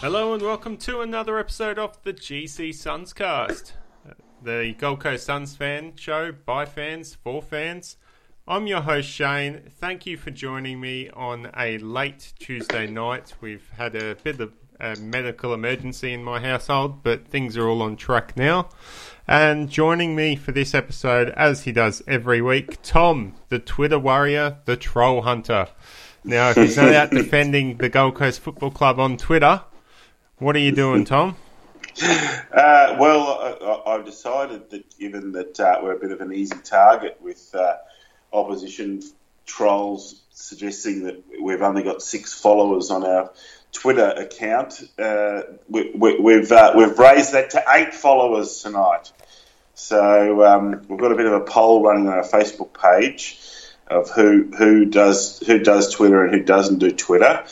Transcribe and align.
Hello 0.00 0.32
and 0.32 0.42
welcome 0.42 0.78
to 0.78 1.02
another 1.02 1.38
episode 1.38 1.78
of 1.78 2.02
the 2.04 2.14
GC 2.14 2.74
Suns 2.74 3.12
cast, 3.12 3.74
uh, 4.08 4.14
the 4.42 4.74
Gold 4.78 5.00
Coast 5.00 5.26
Suns 5.26 5.54
fan 5.54 5.94
show 5.94 6.32
by 6.32 6.64
fans 6.64 7.14
for 7.14 7.42
fans. 7.42 7.98
I'm 8.48 8.66
your 8.66 8.80
host 8.80 9.10
Shane. 9.10 9.60
Thank 9.78 10.06
you 10.06 10.16
for 10.16 10.30
joining 10.30 10.80
me 10.80 11.10
on 11.10 11.50
a 11.54 11.76
late 11.76 12.32
Tuesday 12.38 12.86
night. 12.86 13.34
We've 13.42 13.68
had 13.76 13.94
a 13.94 14.14
bit 14.14 14.40
of 14.40 14.54
a 14.80 14.96
medical 14.96 15.52
emergency 15.52 16.14
in 16.14 16.24
my 16.24 16.40
household, 16.40 17.02
but 17.02 17.28
things 17.28 17.58
are 17.58 17.68
all 17.68 17.82
on 17.82 17.96
track 17.96 18.38
now. 18.38 18.70
And 19.28 19.68
joining 19.68 20.16
me 20.16 20.34
for 20.34 20.52
this 20.52 20.74
episode, 20.74 21.28
as 21.36 21.64
he 21.64 21.72
does 21.72 22.02
every 22.08 22.40
week, 22.40 22.78
Tom, 22.82 23.34
the 23.50 23.58
Twitter 23.58 23.98
warrior, 23.98 24.60
the 24.64 24.78
troll 24.78 25.20
hunter. 25.20 25.68
Now, 26.24 26.48
if 26.48 26.56
he's 26.56 26.78
not 26.78 26.94
out 26.94 27.10
defending 27.10 27.76
the 27.76 27.90
Gold 27.90 28.14
Coast 28.14 28.40
Football 28.40 28.70
Club 28.70 28.98
on 28.98 29.18
Twitter, 29.18 29.62
what 30.40 30.56
are 30.56 30.60
you 30.60 30.72
doing, 30.72 31.04
Tom? 31.04 31.36
Uh, 32.02 32.96
well, 32.98 33.82
I, 33.86 33.92
have 33.92 34.04
decided 34.04 34.70
that 34.70 34.98
given 34.98 35.32
that 35.32 35.60
uh, 35.60 35.78
we're 35.82 35.92
a 35.92 35.98
bit 35.98 36.10
of 36.10 36.20
an 36.20 36.32
easy 36.32 36.56
target 36.64 37.18
with 37.20 37.54
uh, 37.54 37.76
opposition 38.32 39.02
trolls 39.46 40.20
suggesting 40.32 41.04
that 41.04 41.22
we've 41.40 41.62
only 41.62 41.82
got 41.82 42.02
six 42.02 42.32
followers 42.32 42.90
on 42.90 43.04
our 43.04 43.32
Twitter 43.72 44.08
account, 44.08 44.82
uh, 44.98 45.42
we, 45.68 45.86
have 45.86 45.94
we, 45.94 46.18
we've, 46.18 46.50
uh, 46.50 46.72
we've 46.76 46.98
raised 46.98 47.34
that 47.34 47.50
to 47.50 47.62
eight 47.68 47.94
followers 47.94 48.62
tonight. 48.62 49.12
So 49.74 50.44
um, 50.44 50.86
we've 50.88 50.98
got 50.98 51.12
a 51.12 51.16
bit 51.16 51.26
of 51.26 51.34
a 51.34 51.40
poll 51.40 51.82
running 51.82 52.08
on 52.08 52.14
our 52.14 52.24
Facebook 52.24 52.72
page 52.72 53.38
of 53.86 54.10
who 54.10 54.44
who 54.56 54.84
does 54.84 55.40
who 55.46 55.58
does 55.58 55.92
Twitter 55.92 56.24
and 56.24 56.34
who 56.34 56.42
doesn't 56.42 56.78
do 56.78 56.92
Twitter 56.92 57.44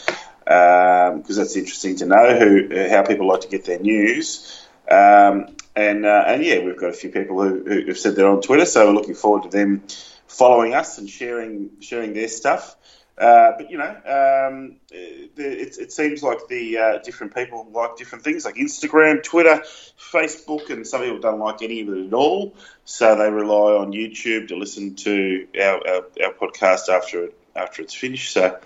because 0.49 1.13
um, 1.13 1.37
that's 1.37 1.57
interesting 1.57 1.97
to 1.97 2.07
know 2.07 2.39
who 2.39 2.89
how 2.89 3.05
people 3.05 3.29
like 3.29 3.43
to 3.43 3.49
get 3.49 3.67
their 3.67 3.79
news. 3.79 4.67
Um, 4.91 5.55
and 5.77 6.07
uh, 6.07 6.25
and 6.27 6.43
yeah, 6.43 6.61
we've 6.61 6.79
got 6.79 6.89
a 6.89 6.95
few 6.95 7.11
people 7.11 7.43
who, 7.43 7.63
who 7.65 7.87
have 7.89 7.99
said 7.99 8.17
they're 8.17 8.29
on 8.29 8.41
Twitter, 8.41 8.65
so 8.65 8.87
we're 8.87 8.95
looking 8.95 9.15
forward 9.15 9.43
to 9.43 9.51
them 9.51 9.83
following 10.27 10.73
us 10.73 10.97
and 10.97 11.09
sharing 11.09 11.71
sharing 11.81 12.15
their 12.15 12.29
stuff. 12.29 12.77
Uh, 13.19 13.53
but 13.59 13.71
you 13.71 13.77
know, 13.77 13.91
um, 13.91 14.77
it, 14.91 15.77
it, 15.77 15.93
seems 15.93 16.23
like 16.23 16.39
the 16.49 16.79
uh, 16.79 16.99
different 16.99 17.35
people 17.35 17.69
like 17.73 17.97
different 17.97 18.25
things, 18.25 18.47
like 18.47 18.55
Instagram, 18.55 19.23
Twitter, 19.23 19.63
Facebook, 19.99 20.71
and 20.71 20.87
some 20.87 21.03
people 21.03 21.19
don't 21.19 21.41
like 21.41 21.61
any 21.61 21.83
of 21.83 21.89
it 21.89 22.07
at 22.07 22.15
all. 22.15 22.55
So 22.85 23.17
they 23.17 23.29
rely 23.29 23.73
on 23.73 23.93
YouTube 23.93 24.49
to 24.49 24.57
listen 24.57 24.95
to 24.97 25.47
our, 25.61 25.89
our, 25.89 26.03
our 26.25 26.33
podcast 26.33 26.89
after 26.89 27.25
it 27.25 27.39
after 27.55 27.83
it's 27.83 27.95
finished. 27.95 28.33
So 28.33 28.59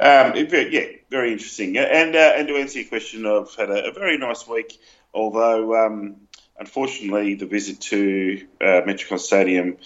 um, 0.00 0.34
yeah, 0.36 0.86
very 1.10 1.32
interesting. 1.32 1.76
And 1.76 2.14
uh, 2.16 2.32
and 2.36 2.48
to 2.48 2.56
answer 2.56 2.80
your 2.80 2.88
question, 2.88 3.26
I've 3.26 3.54
had 3.54 3.70
a, 3.70 3.90
a 3.90 3.92
very 3.92 4.18
nice 4.18 4.46
week. 4.46 4.80
Although 5.12 5.86
um, 5.86 6.16
unfortunately, 6.58 7.34
the 7.34 7.46
visit 7.46 7.80
to 7.82 8.46
uh, 8.60 8.82
Metricon 8.86 9.20
Stadium 9.20 9.76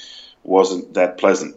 wasn't 0.43 0.95
that 0.95 1.19
pleasant. 1.19 1.57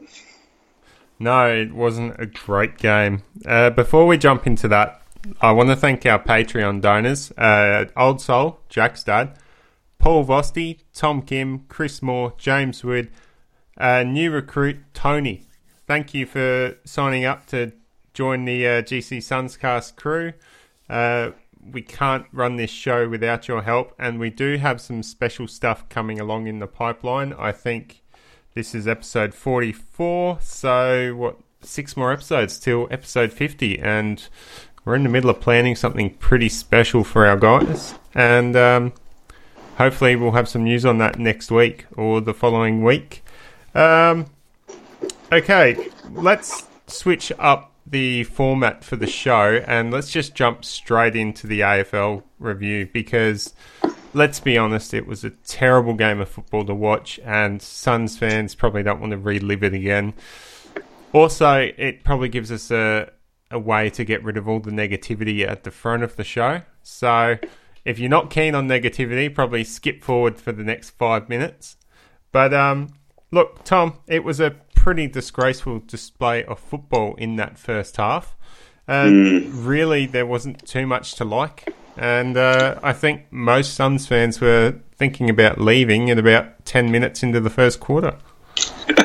No, 1.20 1.48
it 1.48 1.72
wasn't 1.74 2.20
a 2.20 2.26
great 2.26 2.78
game. 2.78 3.24
Uh, 3.46 3.70
before 3.70 4.08
we 4.08 4.18
jump 4.18 4.48
into 4.48 4.68
that, 4.70 5.02
I 5.40 5.52
want 5.52 5.70
to 5.70 5.76
thank 5.76 6.06
our 6.06 6.22
Patreon 6.22 6.82
donors: 6.82 7.32
uh, 7.38 7.86
Old 7.96 8.20
Soul, 8.20 8.60
Jack's 8.70 9.04
dad, 9.04 9.38
Paul 10.00 10.26
Vosti, 10.26 10.80
Tom 10.94 11.22
Kim, 11.22 11.60
Chris 11.70 12.02
Moore, 12.02 12.34
James 12.38 12.84
Wood, 12.84 13.12
uh, 13.78 14.04
new 14.04 14.32
recruit 14.32 14.78
Tony. 14.94 15.46
Thank 15.88 16.14
you 16.14 16.26
for 16.26 16.78
signing 16.86 17.24
up 17.26 17.46
to 17.48 17.74
join 18.14 18.46
the 18.46 18.68
uh, 18.68 18.82
GC 18.82 19.18
Sunscast 19.18 19.96
crew. 19.96 20.34
Uh, 20.90 21.32
we 21.72 21.82
can't 21.82 22.26
run 22.32 22.56
this 22.56 22.70
show 22.70 23.08
without 23.08 23.48
your 23.48 23.62
help, 23.62 23.94
and 24.00 24.20
we 24.20 24.30
do 24.30 24.58
have 24.58 24.82
some 24.82 25.04
special 25.04 25.48
stuff 25.48 25.88
coming 25.90 26.20
along 26.20 26.48
in 26.48 26.60
the 26.60 26.68
pipeline. 26.68 27.34
I 27.34 27.52
think 27.52 28.02
this 28.54 28.74
is 28.74 28.88
episode 28.88 29.34
44, 29.34 30.40
so 30.42 31.16
what, 31.16 31.38
six 31.62 31.96
more 31.96 32.12
episodes 32.12 32.60
till 32.60 32.88
episode 32.92 33.32
50, 33.32 33.80
and 33.80 34.28
we're 34.84 34.96
in 34.96 35.04
the 35.04 35.10
middle 35.10 35.30
of 35.30 35.40
planning 35.40 35.76
something 35.76 36.16
pretty 36.16 36.50
special 36.50 37.04
for 37.04 37.26
our 37.26 37.38
guys, 37.38 37.96
and 38.16 38.56
um, 38.56 38.94
hopefully 39.78 40.16
we'll 40.16 40.32
have 40.32 40.50
some 40.50 40.64
news 40.64 40.86
on 40.86 40.98
that 40.98 41.20
next 41.20 41.52
week 41.52 41.86
or 41.96 42.22
the 42.22 42.34
following 42.34 42.84
week. 42.84 43.24
Um, 43.76 44.26
okay, 45.32 45.90
let's 46.12 46.66
switch 46.88 47.32
up 47.40 47.71
the 47.86 48.24
format 48.26 48.84
for 48.84 48.96
the 48.96 49.08
show 49.08 49.64
and 49.68 49.92
let's 49.92 50.12
just 50.12 50.36
jump 50.36 50.64
straight 50.64 51.16
into 51.16 51.48
the 51.48 51.62
AFL 51.62 52.24
review 52.40 52.88
because 52.92 53.54
let's 54.14 54.40
be 54.40 54.58
honest, 54.58 54.94
it 54.94 55.08
was 55.08 55.24
a 55.24 55.30
terrible 55.30 55.94
game 55.94 56.20
of 56.20 56.30
football 56.30 56.66
to 56.66 56.74
watch, 56.74 57.20
and 57.24 57.62
Suns 57.62 58.18
fans 58.18 58.56
probably 58.56 58.84
don't 58.84 59.00
want 59.00 59.12
to 59.12 59.18
relive 59.18 59.64
it 59.64 59.74
again. 59.74 60.14
Also, 61.14 61.72
it 61.78 62.04
probably 62.04 62.30
gives 62.30 62.52
us 62.52 62.72
a, 62.72 63.12
a 63.50 63.60
way 63.60 63.90
to 63.90 64.04
get 64.04 64.24
rid 64.24 64.38
of 64.38 64.48
all 64.48 64.60
the 64.60 64.72
negativity 64.72 65.48
at 65.48 65.64
the 65.64 65.72
front 65.72 66.04
of 66.04 66.16
the 66.16 66.24
show. 66.24 66.62
So, 66.84 67.38
if 67.84 68.00
you're 68.00 68.10
not 68.10 68.30
keen 68.30 68.56
on 68.56 68.68
negativity, 68.68 69.34
probably 69.34 69.64
skip 69.64 70.04
forward 70.04 70.40
for 70.40 70.52
the 70.52 70.64
next 70.64 70.92
five 70.92 71.28
minutes. 71.28 71.78
But 72.32 72.54
um, 72.54 72.94
look, 73.32 73.64
Tom, 73.64 74.00
it 74.08 74.24
was 74.24 74.40
a 74.40 74.56
pretty 74.82 75.06
disgraceful 75.06 75.78
display 75.86 76.44
of 76.46 76.60
football 76.60 77.14
in 77.20 77.36
that 77.36 77.56
first 77.56 77.98
half. 77.98 78.36
Uh, 78.88 79.04
mm. 79.04 79.52
Really, 79.54 80.08
there 80.08 80.26
wasn't 80.26 80.66
too 80.68 80.88
much 80.88 81.14
to 81.14 81.24
like. 81.24 81.72
And 81.96 82.36
uh, 82.36 82.80
I 82.82 82.92
think 82.92 83.32
most 83.32 83.76
Suns 83.76 84.08
fans 84.08 84.42
were 84.42 84.80
thinking 84.96 85.30
about 85.30 85.62
leaving 85.62 86.10
at 86.10 86.18
about 86.18 86.66
10 86.66 86.90
minutes 86.90 87.22
into 87.22 87.40
the 87.40 87.52
first 87.52 87.80
quarter. 87.80 88.18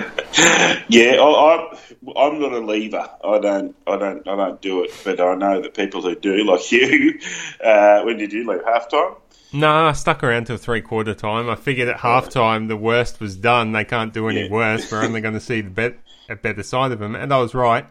yeah, 0.88 1.20
I, 1.20 1.78
am 2.16 2.41
not 2.41 2.53
a 2.53 2.60
leaver. 2.60 3.10
I 3.22 3.38
don't, 3.38 3.76
I 3.87 3.98
don't, 3.98 4.26
I 4.26 4.34
don't 4.34 4.62
do 4.62 4.82
it. 4.82 4.93
But 5.04 5.20
I 5.20 5.34
know 5.34 5.60
that 5.60 5.75
people 5.75 6.00
who 6.00 6.14
do, 6.14 6.43
like 6.50 6.72
you, 6.72 7.20
uh, 7.62 8.00
when 8.00 8.16
did 8.16 8.32
you 8.32 8.48
leave 8.48 8.62
halftime? 8.62 9.16
No, 9.56 9.87
I 9.87 9.93
stuck 9.93 10.22
around 10.22 10.47
till 10.47 10.56
three 10.56 10.83
quarter 10.83 11.15
time. 11.15 11.49
I 11.49 11.55
figured 11.55 11.89
at 11.89 12.00
half 12.00 12.28
time 12.28 12.69
the 12.69 12.77
worst 12.77 13.21
was 13.21 13.37
done. 13.37 13.72
They 13.72 13.84
can't 13.84 14.12
do 14.12 14.28
any 14.28 14.44
yeah. 14.44 14.50
worse. 14.50 14.91
We're 14.91 15.03
only 15.03 15.21
going 15.21 15.34
to 15.34 15.41
see 15.41 15.62
the 15.62 15.71
bet- 15.71 15.99
a 16.28 16.37
better 16.37 16.62
side 16.62 16.93
of 16.93 16.99
them, 16.99 17.15
and 17.15 17.33
I 17.33 17.39
was 17.39 17.55
right. 17.55 17.87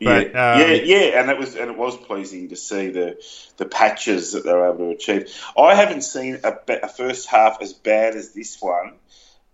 But, 0.00 0.32
yeah, 0.32 0.52
um, 0.52 0.60
yeah, 0.60 0.66
yeah, 0.66 1.20
and 1.20 1.30
it 1.30 1.38
was 1.38 1.56
and 1.56 1.70
it 1.70 1.76
was 1.76 1.96
pleasing 1.96 2.50
to 2.50 2.56
see 2.56 2.90
the 2.90 3.20
the 3.56 3.66
patches 3.66 4.32
that 4.32 4.44
they 4.44 4.52
were 4.52 4.68
able 4.68 4.90
to 4.90 4.90
achieve. 4.90 5.34
I 5.56 5.74
haven't 5.74 6.02
seen 6.02 6.40
a, 6.44 6.56
a 6.82 6.88
first 6.88 7.28
half 7.28 7.60
as 7.62 7.72
bad 7.72 8.14
as 8.14 8.32
this 8.32 8.60
one 8.60 8.94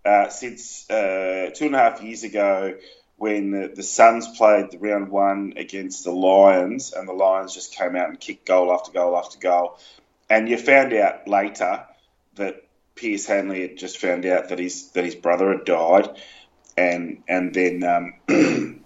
uh, 0.05 0.29
since 0.29 0.89
uh, 0.89 1.49
two 1.55 1.65
and 1.65 1.75
a 1.75 1.79
half 1.79 2.03
years 2.03 2.23
ago 2.23 2.75
when 3.17 3.51
the, 3.51 3.71
the 3.73 3.81
Suns 3.81 4.27
played 4.37 4.71
the 4.71 4.77
round 4.77 5.09
one 5.09 5.53
against 5.57 6.03
the 6.03 6.11
Lions, 6.11 6.93
and 6.93 7.07
the 7.07 7.13
Lions 7.13 7.53
just 7.53 7.73
came 7.73 7.95
out 7.95 8.09
and 8.09 8.19
kicked 8.19 8.45
goal 8.45 8.71
after 8.71 8.91
goal 8.91 9.17
after 9.17 9.39
goal. 9.39 9.79
And 10.29 10.49
you 10.49 10.57
found 10.57 10.93
out 10.93 11.27
later 11.27 11.85
that 12.35 12.63
Pearce 12.95 13.25
Hanley 13.25 13.61
had 13.61 13.77
just 13.77 13.97
found 13.97 14.25
out 14.25 14.49
that 14.49 14.59
his 14.59 14.91
that 14.91 15.03
his 15.03 15.15
brother 15.15 15.51
had 15.51 15.65
died, 15.65 16.09
and 16.77 17.23
and 17.27 17.53
then 17.53 17.83
um, 17.83 18.13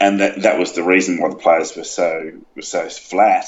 and 0.00 0.20
that 0.20 0.42
that 0.42 0.58
was 0.58 0.72
the 0.72 0.82
reason 0.82 1.20
why 1.20 1.30
the 1.30 1.36
players 1.36 1.76
were 1.76 1.84
so 1.84 2.32
were 2.54 2.62
so 2.62 2.88
flat. 2.88 3.46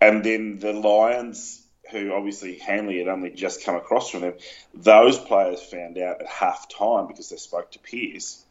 And 0.00 0.24
then 0.24 0.58
the 0.58 0.72
Lions, 0.72 1.62
who 1.90 2.12
obviously 2.12 2.58
Hanley 2.58 2.98
had 2.98 3.08
only 3.08 3.30
just 3.30 3.64
come 3.64 3.76
across 3.76 4.10
from 4.10 4.22
them, 4.22 4.34
those 4.74 5.18
players 5.18 5.62
found 5.62 5.98
out 5.98 6.20
at 6.20 6.26
half 6.26 6.68
time 6.68 7.06
because 7.06 7.28
they 7.28 7.36
spoke 7.36 7.70
to 7.72 7.78
Pearce. 7.78 8.44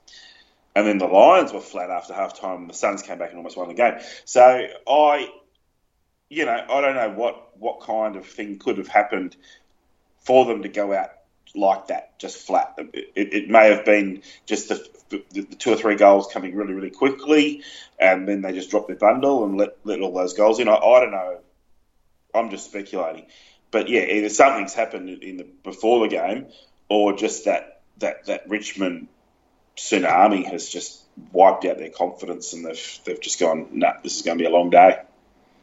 And 0.73 0.87
then 0.87 0.97
the 0.97 1.07
Lions 1.07 1.51
were 1.51 1.59
flat 1.59 1.89
after 1.89 2.13
half 2.13 2.39
time, 2.39 2.61
and 2.61 2.69
the 2.69 2.73
Suns 2.73 3.01
came 3.01 3.17
back 3.17 3.29
and 3.29 3.37
almost 3.37 3.57
won 3.57 3.67
the 3.67 3.73
game. 3.73 3.95
So 4.23 4.67
I 4.87 5.29
you 6.31 6.45
know, 6.45 6.65
I 6.69 6.79
don't 6.79 6.95
know 6.95 7.09
what 7.09 7.59
what 7.59 7.81
kind 7.81 8.15
of 8.15 8.25
thing 8.25 8.57
could 8.57 8.77
have 8.77 8.87
happened 8.87 9.35
for 10.21 10.45
them 10.45 10.63
to 10.63 10.69
go 10.69 10.93
out 10.93 11.09
like 11.53 11.87
that, 11.87 12.17
just 12.19 12.37
flat. 12.37 12.75
It, 12.77 13.33
it 13.33 13.49
may 13.49 13.73
have 13.75 13.83
been 13.83 14.21
just 14.45 14.69
the, 14.69 14.87
the, 15.09 15.23
the, 15.33 15.55
two 15.55 15.73
or 15.73 15.75
three 15.75 15.97
goals 15.97 16.31
coming 16.31 16.55
really, 16.55 16.73
really 16.73 16.89
quickly, 16.89 17.63
and 17.99 18.25
then 18.25 18.41
they 18.41 18.53
just 18.53 18.71
dropped 18.71 18.87
their 18.87 18.95
bundle 18.95 19.43
and 19.43 19.57
let, 19.57 19.75
let 19.83 19.99
all 19.99 20.13
those 20.13 20.33
goals 20.33 20.59
in. 20.59 20.69
I, 20.69 20.75
I 20.75 20.99
don't 21.01 21.11
know. 21.11 21.39
I'm 22.33 22.49
just 22.49 22.65
speculating, 22.67 23.25
but 23.69 23.89
yeah, 23.89 24.03
either 24.03 24.29
something's 24.29 24.73
happened 24.73 25.09
in 25.09 25.35
the 25.35 25.43
before 25.43 26.07
the 26.07 26.15
game, 26.15 26.47
or 26.87 27.11
just 27.11 27.43
that 27.43 27.81
that 27.97 28.27
that 28.27 28.47
Richmond 28.47 29.09
tsunami 29.75 30.45
has 30.45 30.69
just 30.69 31.03
wiped 31.33 31.65
out 31.65 31.77
their 31.77 31.89
confidence, 31.89 32.53
and 32.53 32.65
they've 32.65 32.99
they've 33.03 33.19
just 33.19 33.37
gone, 33.37 33.67
nah, 33.73 33.95
this 34.01 34.15
is 34.15 34.21
going 34.21 34.37
to 34.37 34.41
be 34.41 34.47
a 34.47 34.53
long 34.53 34.69
day. 34.69 34.99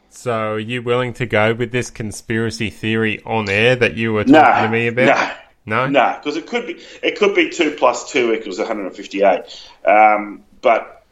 So, 0.09 0.53
are 0.53 0.59
you 0.59 0.81
willing 0.81 1.13
to 1.13 1.25
go 1.25 1.53
with 1.53 1.71
this 1.71 1.91
conspiracy 1.91 2.69
theory 2.69 3.21
on 3.25 3.47
air 3.49 3.75
that 3.75 3.95
you 3.95 4.13
were 4.13 4.23
talking 4.23 4.63
to 4.63 4.69
me 4.69 4.87
about? 4.87 5.37
No, 5.65 5.85
no, 5.85 5.87
no, 5.87 6.17
because 6.17 6.35
it 6.35 6.47
could 6.47 6.65
be 6.65 6.81
it 7.03 7.17
could 7.17 7.35
be 7.35 7.49
two 7.49 7.75
plus 7.77 8.11
two 8.11 8.33
equals 8.33 8.57
158. 8.57 9.69
Um, 9.85 10.43
but 10.61 11.05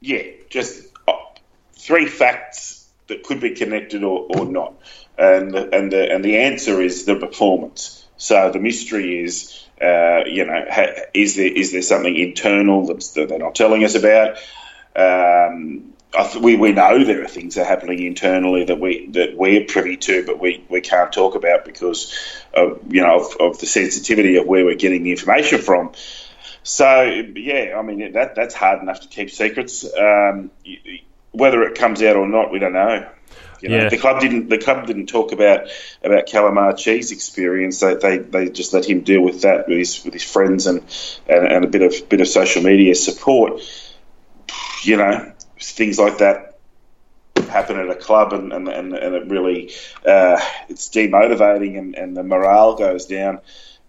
yeah, 0.00 0.22
just 0.48 0.86
uh, 1.08 1.12
three 1.72 2.06
facts 2.06 2.88
that 3.08 3.24
could 3.24 3.40
be 3.40 3.50
connected 3.50 4.04
or, 4.04 4.26
or 4.30 4.44
not, 4.46 4.74
and 5.18 5.52
the, 5.52 5.74
and 5.76 5.92
the 5.92 6.12
and 6.12 6.24
the 6.24 6.38
answer 6.38 6.80
is 6.80 7.04
the 7.04 7.16
performance. 7.16 8.06
So 8.16 8.50
the 8.50 8.60
mystery 8.60 9.22
is. 9.22 9.62
Uh, 9.78 10.24
you 10.24 10.42
know, 10.46 10.64
ha, 10.70 10.86
is 11.12 11.36
there 11.36 11.52
is 11.52 11.70
there 11.72 11.82
something 11.82 12.16
internal 12.16 12.86
that 12.86 13.12
they're 13.14 13.38
not 13.38 13.54
telling 13.54 13.84
us 13.84 13.94
about? 13.94 14.38
Um, 14.96 15.92
th- 16.24 16.42
we, 16.42 16.56
we 16.56 16.72
know 16.72 17.04
there 17.04 17.22
are 17.22 17.28
things 17.28 17.54
that 17.54 17.62
are 17.62 17.64
happening 17.64 18.02
internally 18.02 18.64
that 18.64 18.80
we 18.80 19.08
that 19.08 19.36
we're 19.36 19.64
privy 19.64 19.96
to, 19.96 20.24
but 20.24 20.40
we, 20.40 20.64
we 20.68 20.80
can't 20.80 21.12
talk 21.12 21.34
about 21.34 21.64
because 21.64 22.14
of 22.54 22.80
you 22.92 23.02
know 23.02 23.20
of, 23.20 23.36
of 23.40 23.58
the 23.58 23.66
sensitivity 23.66 24.36
of 24.36 24.46
where 24.46 24.64
we're 24.64 24.74
getting 24.74 25.02
the 25.02 25.10
information 25.10 25.60
from. 25.60 25.92
So 26.62 27.02
yeah, 27.02 27.76
I 27.78 27.82
mean 27.82 28.12
that 28.12 28.34
that's 28.34 28.54
hard 28.54 28.82
enough 28.82 29.00
to 29.00 29.08
keep 29.08 29.30
secrets. 29.30 29.84
Um, 29.94 30.50
whether 31.32 31.62
it 31.62 31.76
comes 31.76 32.02
out 32.02 32.16
or 32.16 32.26
not, 32.26 32.50
we 32.50 32.58
don't 32.58 32.72
know. 32.72 33.08
You 33.60 33.70
know, 33.70 33.76
yeah. 33.82 33.88
the 33.88 33.96
club 33.96 34.20
didn't. 34.20 34.48
The 34.48 34.58
club 34.58 34.86
didn't 34.86 35.06
talk 35.06 35.32
about 35.32 35.68
about 36.02 36.26
Calamachi's 36.26 37.12
experience. 37.12 37.80
They, 37.80 37.94
they 37.94 38.18
they 38.18 38.50
just 38.50 38.72
let 38.72 38.84
him 38.84 39.00
deal 39.00 39.22
with 39.22 39.42
that 39.42 39.68
with 39.68 39.78
his 39.78 40.04
with 40.04 40.12
his 40.12 40.24
friends 40.24 40.66
and, 40.66 40.82
and, 41.28 41.46
and 41.46 41.64
a 41.64 41.68
bit 41.68 41.82
of 41.82 42.08
bit 42.08 42.20
of 42.20 42.28
social 42.28 42.62
media 42.62 42.94
support. 42.94 43.60
You 44.82 44.98
know, 44.98 45.32
things 45.60 45.98
like 45.98 46.18
that 46.18 46.58
happen 47.48 47.78
at 47.78 47.88
a 47.88 47.94
club 47.94 48.32
and, 48.32 48.52
and, 48.52 48.68
and, 48.68 48.94
and 48.94 49.14
it 49.14 49.28
really 49.28 49.72
uh, 50.04 50.40
it's 50.68 50.88
demotivating 50.88 51.78
and, 51.78 51.94
and 51.94 52.16
the 52.16 52.22
morale 52.22 52.76
goes 52.76 53.06
down. 53.06 53.40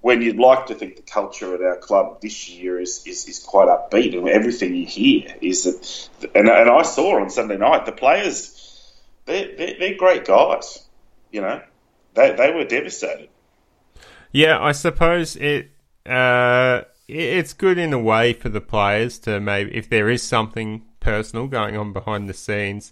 When 0.02 0.22
you'd 0.22 0.38
like 0.38 0.68
to 0.68 0.76
think 0.76 0.96
the 0.96 1.02
culture 1.02 1.54
at 1.56 1.62
our 1.62 1.78
club 1.78 2.22
this 2.22 2.50
year 2.50 2.80
is, 2.80 3.06
is, 3.06 3.28
is 3.28 3.40
quite 3.40 3.68
upbeat 3.68 4.18
and 4.18 4.30
everything 4.30 4.76
you 4.76 4.86
hear 4.86 5.36
is 5.42 5.64
that 6.20 6.32
and, 6.36 6.48
and 6.48 6.70
I 6.70 6.84
saw 6.84 7.20
on 7.20 7.30
Sunday 7.30 7.58
night 7.58 7.86
the 7.86 7.92
players 7.92 8.54
they're, 9.26 9.56
they're, 9.58 9.80
they're 9.80 9.98
great 9.98 10.26
guys 10.26 10.84
you 11.32 11.42
know. 11.42 11.62
They, 12.14 12.34
they 12.34 12.52
were 12.52 12.64
devastated. 12.64 13.30
Yeah 14.32 14.60
I 14.62 14.72
suppose 14.72 15.36
it 15.36 15.72
uh, 16.06 16.84
it's 17.08 17.54
good 17.54 17.78
in 17.78 17.92
a 17.92 18.00
way 18.00 18.34
for 18.34 18.50
the 18.50 18.62
players 18.62 19.20
to 19.20 19.40
maybe 19.40 19.76
if 19.76 19.90
there 19.90 20.10
is 20.10 20.22
something 20.24 20.84
personal 21.08 21.48
going 21.48 21.78
on 21.78 21.94
behind 21.94 22.28
the 22.28 22.34
scenes 22.34 22.92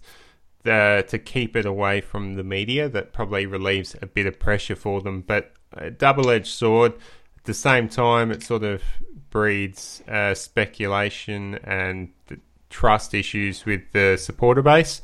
uh, 0.66 1.02
to 1.02 1.20
keep 1.20 1.54
it 1.56 1.66
away 1.66 2.00
from 2.00 2.36
the 2.36 2.44
media. 2.46 2.88
That 2.88 3.12
probably 3.12 3.46
relieves 3.46 3.94
a 4.02 4.06
bit 4.06 4.26
of 4.26 4.40
pressure 4.40 4.78
for 4.78 5.02
them. 5.02 5.22
But 5.22 5.52
a 5.74 5.92
double 5.92 6.30
edged 6.30 6.48
sword. 6.48 6.94
At 7.38 7.44
the 7.44 7.54
same 7.54 7.90
time, 7.90 8.32
it 8.32 8.42
sort 8.42 8.64
of 8.64 8.82
breeds 9.30 10.02
uh, 10.08 10.34
speculation 10.34 11.56
and 11.64 12.14
trust 12.70 13.14
issues 13.14 13.66
with 13.66 13.82
the 13.92 14.18
supporter 14.18 14.62
base. 14.62 15.02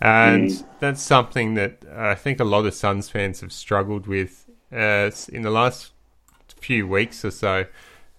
And 0.00 0.50
mm. 0.50 0.64
that's 0.80 1.02
something 1.02 1.54
that 1.54 1.84
I 1.94 2.16
think 2.16 2.40
a 2.40 2.44
lot 2.44 2.66
of 2.66 2.74
Suns 2.74 3.08
fans 3.08 3.40
have 3.40 3.52
struggled 3.52 4.08
with 4.08 4.50
uh, 4.72 5.10
in 5.28 5.42
the 5.42 5.50
last 5.50 5.92
few 6.60 6.88
weeks 6.88 7.24
or 7.24 7.30
so 7.30 7.66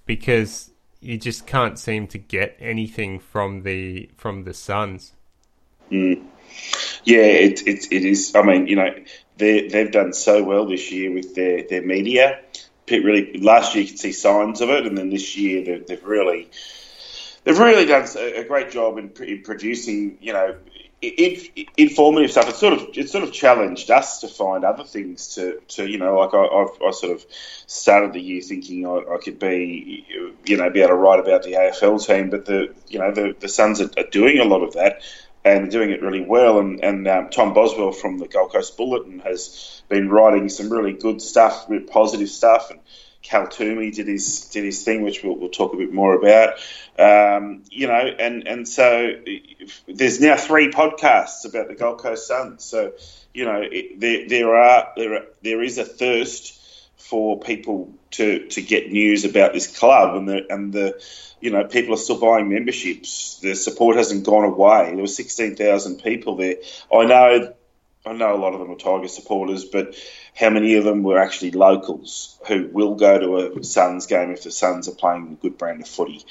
because 0.05 0.68
you 1.01 1.17
just 1.17 1.47
can't 1.47 1.79
seem 1.79 2.07
to 2.07 2.17
get 2.17 2.57
anything 2.59 3.19
from 3.19 3.63
the 3.63 4.09
from 4.17 4.43
the 4.43 4.53
Suns. 4.53 5.13
Mm. 5.91 6.23
Yeah, 7.03 7.21
it, 7.21 7.67
it, 7.67 7.91
it 7.91 8.05
is. 8.05 8.33
I 8.35 8.41
mean, 8.41 8.67
you 8.67 8.75
know, 8.75 8.93
they 9.37 9.67
they've 9.67 9.91
done 9.91 10.13
so 10.13 10.43
well 10.43 10.65
this 10.65 10.91
year 10.91 11.11
with 11.11 11.35
their, 11.35 11.63
their 11.67 11.81
media. 11.81 12.39
Really, 12.89 13.37
last 13.37 13.75
year 13.75 13.83
you 13.83 13.89
could 13.91 13.99
see 13.99 14.11
signs 14.11 14.61
of 14.61 14.69
it, 14.69 14.87
and 14.87 14.97
then 14.97 15.11
this 15.11 15.37
year 15.37 15.63
they've, 15.63 15.85
they've 15.85 16.03
really 16.03 16.49
they've 17.43 17.57
really 17.57 17.85
done 17.85 18.07
a 18.17 18.43
great 18.43 18.71
job 18.71 18.97
in, 18.97 19.11
in 19.21 19.43
producing, 19.43 20.17
you 20.21 20.33
know, 20.33 20.55
informative 21.01 22.31
stuff. 22.31 22.49
It's 22.49 22.59
sort 22.59 22.73
of 22.73 22.89
it's 22.93 23.11
sort 23.11 23.23
of 23.23 23.31
challenged 23.31 23.89
us 23.89 24.19
to 24.21 24.27
find 24.27 24.65
other 24.65 24.83
things 24.83 25.35
to, 25.35 25.61
to 25.69 25.87
you 25.87 25.97
know 25.97 26.17
like 26.17 26.33
I, 26.33 26.45
I 26.85 26.91
sort 26.91 27.13
of 27.13 27.25
started 27.67 28.13
the 28.13 28.19
year 28.19 28.41
thinking 28.41 28.85
I, 28.85 29.13
I, 29.13 29.17
could 29.23 29.39
be 29.39 30.05
you 30.45 30.57
know 30.57 30.69
be 30.69 30.81
able 30.81 30.89
to 30.89 30.95
write 30.95 31.19
about 31.19 31.43
the 31.43 31.53
AFL 31.53 32.05
team, 32.05 32.29
but 32.29 32.45
the 32.45 32.73
you 32.87 32.99
know 32.99 33.11
the 33.11 33.35
the 33.39 33.47
Suns 33.47 33.79
are, 33.81 33.89
are 33.97 34.09
doing 34.11 34.39
a 34.39 34.45
lot 34.45 34.61
of 34.61 34.73
that 34.73 35.01
and 35.45 35.71
doing 35.71 35.91
it 35.91 36.01
really 36.01 36.21
well. 36.21 36.59
And, 36.59 36.83
and 36.83 37.07
um, 37.07 37.29
Tom 37.29 37.53
Boswell 37.53 37.91
from 37.91 38.17
the 38.17 38.27
Gold 38.27 38.51
Coast 38.51 38.75
Bulletin 38.75 39.19
has 39.19 39.81
been 39.87 40.09
writing 40.09 40.49
some 40.49 40.69
really 40.69 40.93
good 40.93 41.21
stuff, 41.21 41.65
really 41.69 41.85
positive 41.85 42.29
stuff, 42.29 42.71
and 42.71 42.79
Cal 43.21 43.47
Twomey 43.47 43.93
did 43.93 44.07
his 44.07 44.45
did 44.45 44.63
his 44.63 44.83
thing, 44.83 45.01
which 45.01 45.23
we'll, 45.23 45.35
we'll 45.35 45.49
talk 45.49 45.73
a 45.73 45.77
bit 45.77 45.93
more 45.93 46.15
about. 46.15 46.53
Um, 46.97 47.63
you 47.69 47.87
know, 47.87 47.93
and 47.93 48.47
and 48.47 48.67
so 48.67 49.13
there's 49.87 50.21
now 50.21 50.37
three 50.37 50.71
podcasts 50.71 51.45
about 51.45 51.67
the 51.67 51.75
Gold 51.75 51.99
Coast 51.99 52.27
Suns. 52.27 52.63
So 52.63 52.93
you 53.33 53.45
know, 53.45 53.61
it, 53.61 53.99
there 53.99 54.27
there 54.27 54.55
are 54.55 54.93
there 54.95 55.13
are, 55.15 55.25
there 55.41 55.61
is 55.61 55.77
a 55.77 55.85
thirst 55.85 56.55
for 56.97 57.39
people 57.39 57.93
to 58.11 58.47
to 58.47 58.61
get 58.61 58.91
news 58.91 59.25
about 59.25 59.53
this 59.53 59.67
club, 59.77 60.15
and 60.15 60.27
the 60.27 60.45
and 60.49 60.71
the 60.71 61.01
you 61.41 61.51
know 61.51 61.65
people 61.65 61.93
are 61.93 61.97
still 61.97 62.19
buying 62.19 62.49
memberships. 62.49 63.39
The 63.41 63.53
support 63.53 63.97
hasn't 63.97 64.25
gone 64.25 64.45
away. 64.45 64.91
There 64.91 65.01
were 65.01 65.07
sixteen 65.07 65.55
thousand 65.55 66.01
people 66.03 66.37
there. 66.37 66.55
I 66.93 67.05
know 67.05 67.53
I 68.05 68.13
know 68.13 68.35
a 68.35 68.39
lot 68.39 68.53
of 68.53 68.59
them 68.59 68.71
are 68.71 68.75
Tiger 68.75 69.07
supporters, 69.07 69.65
but 69.65 69.95
how 70.35 70.49
many 70.49 70.75
of 70.75 70.83
them 70.83 71.03
were 71.03 71.19
actually 71.19 71.51
locals 71.51 72.39
who 72.47 72.69
will 72.71 72.95
go 72.95 73.19
to 73.19 73.59
a 73.59 73.63
Suns 73.63 74.07
game 74.07 74.31
if 74.31 74.43
the 74.43 74.51
Suns 74.51 74.87
are 74.87 74.95
playing 74.95 75.31
a 75.31 75.41
good 75.41 75.57
brand 75.57 75.81
of 75.81 75.87
footy? 75.87 76.25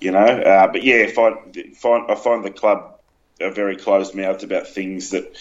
You 0.00 0.10
know, 0.10 0.18
uh, 0.18 0.66
but 0.72 0.82
yeah, 0.82 1.06
find, 1.06 1.56
find, 1.76 2.10
I 2.10 2.16
find 2.16 2.44
the 2.44 2.50
club 2.50 2.98
are 3.40 3.50
very 3.50 3.76
closed 3.76 4.14
mouthed 4.14 4.44
about 4.44 4.66
things 4.66 5.10
that 5.10 5.36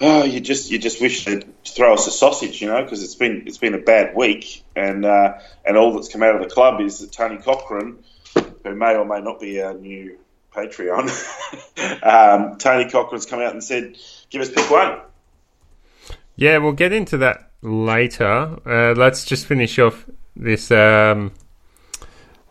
oh, 0.00 0.24
you 0.24 0.40
just 0.40 0.70
you 0.70 0.78
just 0.78 1.00
wish 1.00 1.24
they'd 1.24 1.64
throw 1.64 1.94
us 1.94 2.06
a 2.06 2.10
sausage, 2.10 2.60
you 2.60 2.68
know, 2.68 2.82
because 2.82 3.02
it's 3.02 3.14
been 3.14 3.44
it's 3.46 3.58
been 3.58 3.74
a 3.74 3.78
bad 3.78 4.14
week, 4.14 4.64
and 4.74 5.04
uh, 5.04 5.38
and 5.64 5.76
all 5.76 5.94
that's 5.94 6.08
come 6.08 6.22
out 6.22 6.36
of 6.36 6.42
the 6.42 6.52
club 6.52 6.80
is 6.80 7.00
that 7.00 7.12
Tony 7.12 7.38
Cochrane, 7.38 7.98
who 8.34 8.74
may 8.74 8.94
or 8.94 9.04
may 9.04 9.20
not 9.20 9.40
be 9.40 9.60
our 9.62 9.74
new 9.74 10.18
Patreon, 10.56 11.10
um, 12.02 12.56
Tony 12.58 12.90
Cochrane's 12.90 13.26
come 13.26 13.40
out 13.40 13.52
and 13.52 13.62
said 13.62 13.96
give 14.30 14.40
us 14.40 14.50
pick 14.50 14.70
one. 14.70 15.00
Yeah, 16.36 16.58
we'll 16.58 16.72
get 16.72 16.92
into 16.92 17.16
that 17.18 17.50
later. 17.62 18.58
Uh, 18.66 18.94
let's 18.94 19.24
just 19.24 19.46
finish 19.46 19.78
off 19.78 20.06
this. 20.34 20.70
Um, 20.70 21.32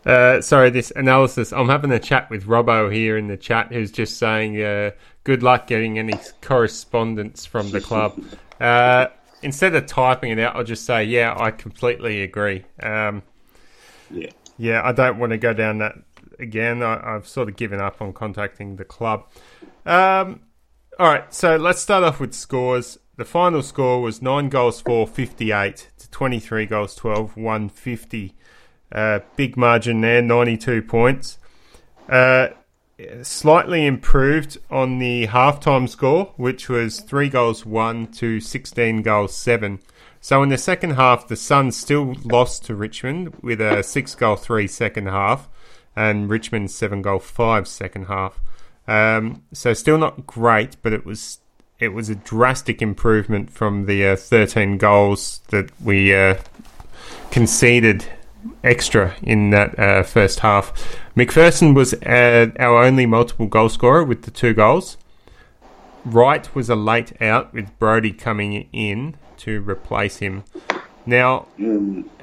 uh, 0.04 0.40
sorry, 0.40 0.70
this 0.70 0.92
analysis. 0.94 1.52
I'm 1.52 1.68
having 1.68 1.90
a 1.90 1.98
chat 1.98 2.30
with 2.30 2.46
Robbo 2.46 2.92
here 2.92 3.16
in 3.18 3.26
the 3.26 3.36
chat, 3.36 3.72
who's 3.72 3.90
just 3.90 4.18
saying, 4.18 4.60
uh, 4.60 4.92
"Good 5.24 5.42
luck 5.42 5.66
getting 5.66 5.98
any 5.98 6.14
correspondence 6.42 7.46
from 7.46 7.70
the 7.70 7.80
club." 7.80 8.22
Uh, 8.58 9.08
instead 9.42 9.74
of 9.74 9.84
typing 9.84 10.30
it 10.30 10.38
out, 10.38 10.56
I'll 10.56 10.64
just 10.64 10.86
say, 10.86 11.04
"Yeah, 11.04 11.36
I 11.38 11.50
completely 11.50 12.22
agree." 12.22 12.64
Um, 12.82 13.22
yeah, 14.10 14.30
yeah, 14.56 14.80
I 14.82 14.92
don't 14.92 15.18
want 15.18 15.32
to 15.32 15.36
go 15.36 15.52
down 15.52 15.76
that 15.80 15.96
again. 16.38 16.82
I, 16.82 17.12
have 17.12 17.26
sort 17.26 17.48
of 17.48 17.56
given 17.56 17.80
up 17.80 18.00
on 18.00 18.12
contacting 18.12 18.76
the 18.76 18.84
club. 18.84 19.28
Um, 19.84 20.40
all 20.98 21.08
right, 21.08 21.32
so 21.32 21.56
let's 21.56 21.80
start 21.80 22.04
off 22.04 22.20
with 22.20 22.34
scores. 22.34 22.98
The 23.16 23.24
final 23.24 23.62
score 23.62 24.02
was 24.02 24.20
9 24.20 24.48
goals 24.48 24.80
for 24.80 25.06
58 25.06 25.90
to 25.98 26.10
23 26.10 26.66
goals 26.66 26.94
12, 26.94 27.36
150. 27.36 28.34
Uh, 28.92 29.20
big 29.36 29.56
margin 29.56 30.00
there, 30.00 30.22
92 30.22 30.82
points. 30.82 31.38
Uh, 32.08 32.48
slightly 33.22 33.86
improved 33.86 34.58
on 34.70 34.98
the 34.98 35.26
halftime 35.26 35.88
score, 35.88 36.32
which 36.36 36.68
was 36.68 37.00
3 37.00 37.28
goals 37.28 37.66
1 37.66 38.08
to 38.12 38.40
16 38.40 39.02
goals 39.02 39.34
7. 39.34 39.80
So 40.20 40.42
in 40.42 40.48
the 40.48 40.58
second 40.58 40.92
half, 40.92 41.28
the 41.28 41.36
Suns 41.36 41.76
still 41.76 42.14
lost 42.24 42.64
to 42.66 42.74
Richmond 42.74 43.34
with 43.42 43.60
a 43.60 43.82
6 43.82 44.14
goal 44.14 44.36
3 44.36 44.66
second 44.66 45.06
half, 45.06 45.48
and 45.96 46.28
Richmond 46.28 46.70
7 46.70 47.02
goal 47.02 47.18
5 47.18 47.66
second 47.66 48.06
half. 48.06 48.40
Um, 48.86 49.42
so 49.52 49.72
still 49.72 49.98
not 49.98 50.26
great, 50.26 50.76
but 50.82 50.92
it 50.92 51.04
was 51.04 51.40
it 51.78 51.88
was 51.88 52.08
a 52.08 52.14
drastic 52.14 52.80
improvement 52.80 53.50
from 53.50 53.84
the 53.84 54.06
uh, 54.06 54.16
13 54.16 54.78
goals 54.78 55.40
that 55.48 55.70
we 55.80 56.14
uh, 56.14 56.36
conceded 57.30 58.06
extra 58.64 59.14
in 59.22 59.50
that 59.50 59.78
uh, 59.78 60.02
first 60.02 60.40
half. 60.40 60.72
McPherson 61.16 61.74
was 61.74 61.92
uh, 61.94 62.50
our 62.58 62.82
only 62.82 63.04
multiple 63.04 63.46
goal 63.46 63.68
scorer 63.68 64.04
with 64.04 64.22
the 64.22 64.30
two 64.30 64.54
goals. 64.54 64.96
Wright 66.04 66.54
was 66.54 66.70
a 66.70 66.76
late 66.76 67.20
out 67.20 67.52
with 67.52 67.76
Brody 67.78 68.12
coming 68.12 68.68
in 68.72 69.16
to 69.38 69.60
replace 69.60 70.18
him. 70.18 70.44
Now, 71.06 71.46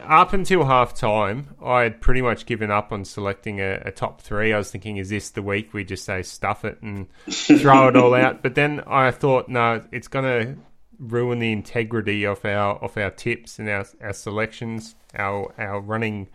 up 0.03 0.33
until 0.33 0.65
half 0.65 0.93
time, 0.93 1.55
I 1.63 1.83
had 1.83 2.01
pretty 2.01 2.21
much 2.21 2.45
given 2.45 2.69
up 2.69 2.91
on 2.91 3.05
selecting 3.05 3.61
a, 3.61 3.81
a, 3.85 3.91
top 3.91 4.21
three. 4.21 4.51
I 4.53 4.57
was 4.57 4.71
thinking, 4.71 4.97
is 4.97 5.07
this 5.09 5.29
the 5.29 5.41
week 5.41 5.73
we 5.73 5.85
just 5.85 6.03
say 6.03 6.21
stuff 6.21 6.65
it 6.65 6.81
and 6.81 7.07
throw 7.29 7.87
it 7.87 7.95
all 7.95 8.13
out? 8.13 8.43
But 8.43 8.55
then 8.55 8.81
I 8.85 9.11
thought, 9.11 9.47
no, 9.47 9.81
it's 9.93 10.09
going 10.09 10.25
to 10.25 10.61
ruin 10.99 11.39
the 11.39 11.51
integrity 11.51 12.25
of 12.25 12.43
our 12.45 12.75
of 12.75 12.97
our 12.97 13.09
tips 13.09 13.57
and 13.57 13.69
our, 13.69 13.85
our 14.01 14.13
selections, 14.13 14.95
our 15.15 15.53
our 15.57 15.79
running 15.79 16.27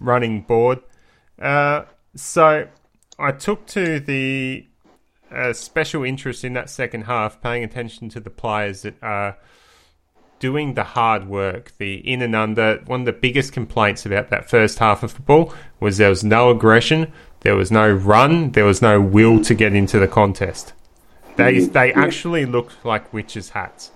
running 0.00 0.40
board. 0.40 0.80
Uh, 1.38 1.84
so 2.14 2.68
I 3.18 3.32
took 3.32 3.66
to 3.68 4.00
the 4.00 4.66
uh, 5.30 5.52
special 5.52 6.04
interest 6.04 6.44
in 6.44 6.54
that 6.54 6.70
second 6.70 7.02
half, 7.02 7.40
paying 7.40 7.64
attention 7.64 8.08
to 8.10 8.20
the 8.20 8.30
players 8.30 8.82
that 8.82 8.94
are 9.02 9.36
doing 10.42 10.74
the 10.74 10.82
hard 10.84 11.28
work, 11.28 11.72
the 11.78 11.94
in 12.12 12.20
and 12.22 12.34
under. 12.34 12.68
One 12.86 13.00
of 13.02 13.06
the 13.06 13.12
biggest 13.26 13.52
complaints 13.52 14.04
about 14.04 14.28
that 14.30 14.50
first 14.50 14.80
half 14.80 15.02
of 15.04 15.12
football 15.12 15.54
was 15.80 15.98
there 15.98 16.10
was 16.10 16.24
no 16.24 16.50
aggression, 16.50 17.12
there 17.40 17.56
was 17.56 17.70
no 17.70 17.88
run, 17.90 18.52
there 18.52 18.64
was 18.64 18.82
no 18.82 19.00
will 19.00 19.40
to 19.44 19.54
get 19.54 19.72
into 19.74 19.98
the 20.00 20.08
contest. 20.08 20.72
They 21.36 21.52
Mm-hmm. 21.54 21.72
they 21.72 21.92
actually 21.94 22.44
looked 22.46 22.84
like 22.84 23.12
witches' 23.12 23.50
hats. 23.50 23.92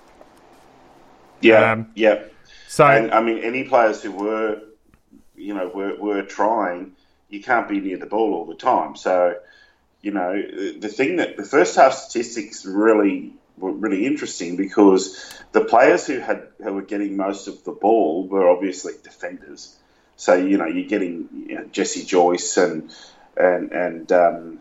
Yeah, 1.41 1.73
Um, 1.73 1.91
yeah. 1.95 2.23
So 2.69 2.87
And 2.87 3.13
I 3.13 3.21
mean, 3.23 3.39
any 3.39 3.65
players 3.65 4.03
who 4.03 4.13
were, 4.13 4.61
you 5.35 5.55
know, 5.55 5.69
were, 5.69 5.97
were 5.97 6.23
trying, 6.23 6.93
you 7.29 7.43
can't 7.43 7.69
be 7.69 7.81
near 7.81 7.99
the 7.99 8.07
ball 8.07 8.35
all 8.35 8.47
the 8.47 8.55
time. 8.55 8.97
So, 8.97 9.37
you 10.01 10.13
know, 10.13 10.33
the 10.35 10.79
the 10.81 10.89
thing 10.89 11.17
that 11.17 11.37
the 11.37 11.45
first 11.45 11.77
half 11.77 11.93
statistics 11.95 12.65
really 12.65 13.35
were 13.59 13.73
really 13.73 14.07
interesting 14.07 14.57
because 14.57 15.35
the 15.53 15.65
players 15.65 16.07
who 16.07 16.19
had 16.19 16.49
who 16.63 16.73
were 16.75 16.83
getting 16.83 17.17
most 17.17 17.49
of 17.49 17.65
the 17.65 17.73
ball 17.73 18.27
were 18.29 18.49
obviously 18.49 18.95
defenders. 19.03 19.75
So 20.17 20.35
you 20.35 20.59
know, 20.59 20.67
you're 20.67 20.89
getting 20.89 21.29
you 21.49 21.55
know, 21.57 21.65
Jesse 21.67 22.05
Joyce 22.05 22.57
and 22.57 22.91
and 23.37 23.73
and 23.73 24.13
um, 24.13 24.61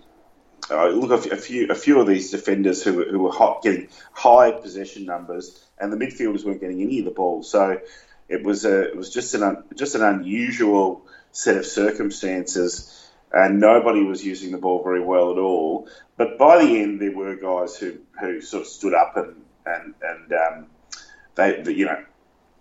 uh, 0.69 0.87
look 0.87 1.25
a 1.31 1.37
few- 1.37 1.67
a 1.69 1.75
few 1.75 1.99
of 1.99 2.07
these 2.07 2.31
defenders 2.31 2.83
who 2.83 2.93
were, 2.93 3.05
who 3.05 3.19
were 3.19 3.31
hot, 3.31 3.61
getting 3.61 3.87
high 4.11 4.51
possession 4.51 5.05
numbers, 5.05 5.63
and 5.79 5.91
the 5.91 5.97
midfielders 5.97 6.43
weren't 6.43 6.61
getting 6.61 6.81
any 6.81 6.99
of 6.99 7.05
the 7.05 7.11
ball. 7.11 7.43
So 7.43 7.79
it 8.27 8.43
was 8.43 8.65
a 8.65 8.81
it 8.89 8.95
was 8.95 9.13
just 9.13 9.33
an 9.35 9.43
un, 9.43 9.63
just 9.75 9.95
an 9.95 10.01
unusual 10.03 11.05
set 11.31 11.57
of 11.57 11.65
circumstances, 11.65 13.09
and 13.31 13.59
nobody 13.59 14.03
was 14.03 14.25
using 14.25 14.51
the 14.51 14.57
ball 14.57 14.83
very 14.83 15.01
well 15.01 15.31
at 15.31 15.37
all. 15.37 15.87
But 16.17 16.37
by 16.37 16.63
the 16.63 16.79
end, 16.81 17.01
there 17.01 17.11
were 17.11 17.35
guys 17.35 17.75
who, 17.77 17.97
who 18.19 18.39
sort 18.41 18.61
of 18.61 18.67
stood 18.67 18.93
up 18.93 19.17
and 19.17 19.35
and 19.65 19.93
and 20.01 20.33
um, 20.33 20.67
they, 21.35 21.61
the, 21.61 21.73
you 21.73 21.85
know 21.85 22.03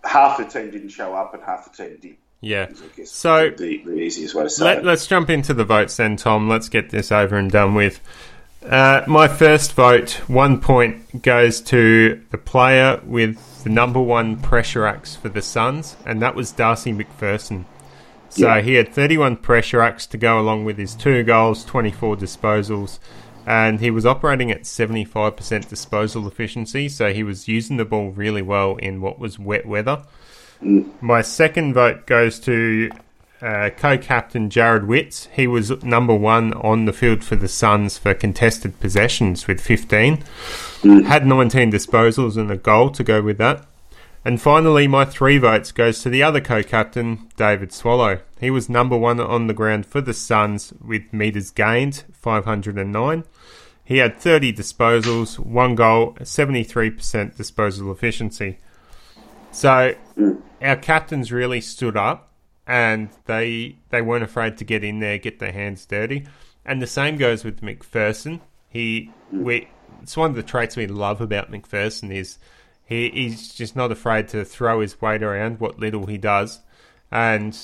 half 0.04 0.38
the 0.38 0.44
team 0.44 0.70
didn't 0.70 0.88
show 0.90 1.14
up 1.14 1.34
and 1.34 1.42
half 1.42 1.70
the 1.76 1.82
team 1.84 1.98
did. 2.00 2.16
yeah. 2.40 2.68
is, 2.68 2.82
I 2.82 2.86
guess 2.96 3.10
So 3.10 3.50
the, 3.56 3.82
the 3.84 3.92
easiest 3.94 4.34
way 4.34 4.42
to 4.44 4.50
say 4.50 4.64
Let, 4.64 4.78
it. 4.78 4.84
let's 4.84 5.06
jump 5.06 5.30
into 5.30 5.54
the 5.54 5.64
votes 5.64 5.96
then, 5.96 6.16
Tom. 6.16 6.48
Let's 6.48 6.68
get 6.68 6.90
this 6.90 7.10
over 7.12 7.36
and 7.36 7.50
done 7.50 7.74
with. 7.74 8.00
Uh, 8.66 9.02
my 9.06 9.28
first 9.28 9.74
vote, 9.74 10.12
one 10.26 10.58
point, 10.60 11.22
goes 11.22 11.60
to 11.60 12.22
the 12.30 12.38
player 12.38 12.98
with 13.04 13.62
the 13.64 13.68
number 13.70 14.00
one 14.00 14.36
pressure 14.40 14.86
acts 14.86 15.14
for 15.14 15.28
the 15.28 15.42
Suns, 15.42 15.96
and 16.06 16.20
that 16.22 16.34
was 16.34 16.50
Darcy 16.50 16.90
McPherson. 16.92 17.64
So 18.30 18.46
Yeah. 18.46 18.62
he 18.62 18.74
had 18.74 18.88
31 18.92 19.36
pressure 19.36 19.82
acts 19.82 20.06
to 20.08 20.16
go 20.18 20.40
along 20.40 20.64
with 20.64 20.78
his 20.78 20.94
two 20.94 21.22
goals, 21.24 21.62
24 21.66 22.16
disposals, 22.16 22.98
and 23.46 23.80
he 23.80 23.90
was 23.90 24.06
operating 24.06 24.50
at 24.50 24.62
75% 24.62 25.68
disposal 25.68 26.26
efficiency, 26.26 26.88
so 26.88 27.12
he 27.12 27.22
was 27.22 27.48
using 27.48 27.76
the 27.76 27.84
ball 27.84 28.10
really 28.10 28.42
well 28.42 28.76
in 28.76 29.00
what 29.00 29.18
was 29.18 29.38
wet 29.38 29.66
weather. 29.66 30.02
My 31.00 31.22
second 31.22 31.74
vote 31.74 32.06
goes 32.06 32.38
to 32.40 32.90
uh, 33.42 33.70
co-captain 33.76 34.48
Jarrod 34.48 34.86
Witts. 34.86 35.28
He 35.32 35.46
was 35.46 35.70
number 35.82 36.14
one 36.14 36.54
on 36.54 36.86
the 36.86 36.92
field 36.92 37.22
for 37.22 37.36
the 37.36 37.48
Suns 37.48 37.98
for 37.98 38.14
contested 38.14 38.80
possessions 38.80 39.46
with 39.46 39.60
15. 39.60 40.22
Had 41.04 41.26
19 41.26 41.70
disposals 41.70 42.36
and 42.38 42.50
a 42.50 42.56
goal 42.56 42.90
to 42.90 43.04
go 43.04 43.20
with 43.20 43.38
that. 43.38 43.66
And 44.24 44.40
finally, 44.40 44.88
my 44.88 45.04
three 45.04 45.36
votes 45.36 45.70
goes 45.70 46.00
to 46.00 46.08
the 46.08 46.22
other 46.22 46.40
co-captain, 46.40 47.28
David 47.36 47.72
Swallow. 47.72 48.20
He 48.40 48.50
was 48.50 48.70
number 48.70 48.96
one 48.96 49.20
on 49.20 49.48
the 49.48 49.54
ground 49.54 49.84
for 49.84 50.00
the 50.00 50.14
Suns 50.14 50.72
with 50.82 51.12
meters 51.12 51.50
gained, 51.50 52.04
509. 52.12 53.24
He 53.84 53.98
had 53.98 54.18
30 54.18 54.54
disposals, 54.54 55.38
one 55.38 55.74
goal, 55.74 56.14
73% 56.14 57.36
disposal 57.36 57.92
efficiency. 57.92 58.58
So 59.50 59.94
our 60.62 60.76
captains 60.76 61.30
really 61.30 61.60
stood 61.60 61.96
up 61.96 62.30
and 62.66 63.10
they 63.26 63.76
they 63.90 64.00
weren't 64.00 64.24
afraid 64.24 64.56
to 64.56 64.64
get 64.64 64.82
in 64.82 65.00
there, 65.00 65.18
get 65.18 65.38
their 65.38 65.52
hands 65.52 65.84
dirty. 65.84 66.26
And 66.64 66.80
the 66.80 66.86
same 66.86 67.18
goes 67.18 67.44
with 67.44 67.60
McPherson. 67.60 68.40
He 68.70 69.10
we 69.30 69.68
it's 70.02 70.16
one 70.16 70.30
of 70.30 70.36
the 70.36 70.42
traits 70.42 70.76
we 70.76 70.86
love 70.86 71.20
about 71.20 71.52
McPherson 71.52 72.10
is 72.10 72.38
he, 72.84 73.10
he's 73.10 73.54
just 73.54 73.74
not 73.76 73.90
afraid 73.90 74.28
to 74.28 74.44
throw 74.44 74.80
his 74.80 75.00
weight 75.00 75.22
around 75.22 75.60
what 75.60 75.78
little 75.78 76.06
he 76.06 76.18
does 76.18 76.60
and 77.10 77.56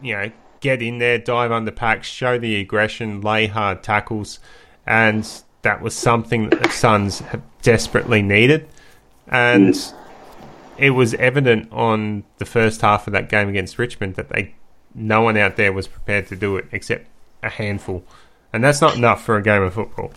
you 0.00 0.14
know, 0.14 0.30
get 0.60 0.82
in 0.82 0.98
there, 0.98 1.18
dive 1.18 1.52
under 1.52 1.70
packs, 1.70 2.08
show 2.08 2.38
the 2.38 2.60
aggression, 2.60 3.20
lay 3.20 3.46
hard 3.46 3.82
tackles 3.82 4.38
and 4.86 5.42
that 5.62 5.80
was 5.80 5.94
something 5.94 6.50
that 6.50 6.62
the 6.62 6.70
Suns 6.70 7.20
have 7.20 7.42
desperately 7.62 8.22
needed. 8.22 8.68
And 9.26 9.74
it 10.78 10.90
was 10.90 11.14
evident 11.14 11.72
on 11.72 12.24
the 12.38 12.44
first 12.44 12.80
half 12.82 13.06
of 13.06 13.12
that 13.14 13.28
game 13.28 13.48
against 13.48 13.78
Richmond 13.78 14.14
that 14.14 14.28
they 14.28 14.54
no 14.94 15.22
one 15.22 15.36
out 15.36 15.56
there 15.56 15.72
was 15.72 15.88
prepared 15.88 16.28
to 16.28 16.36
do 16.36 16.56
it 16.56 16.66
except 16.70 17.08
a 17.42 17.48
handful, 17.48 18.04
and 18.52 18.62
that's 18.62 18.80
not 18.80 18.96
enough 18.96 19.24
for 19.24 19.36
a 19.36 19.42
game 19.42 19.62
of 19.62 19.74
football. 19.74 20.12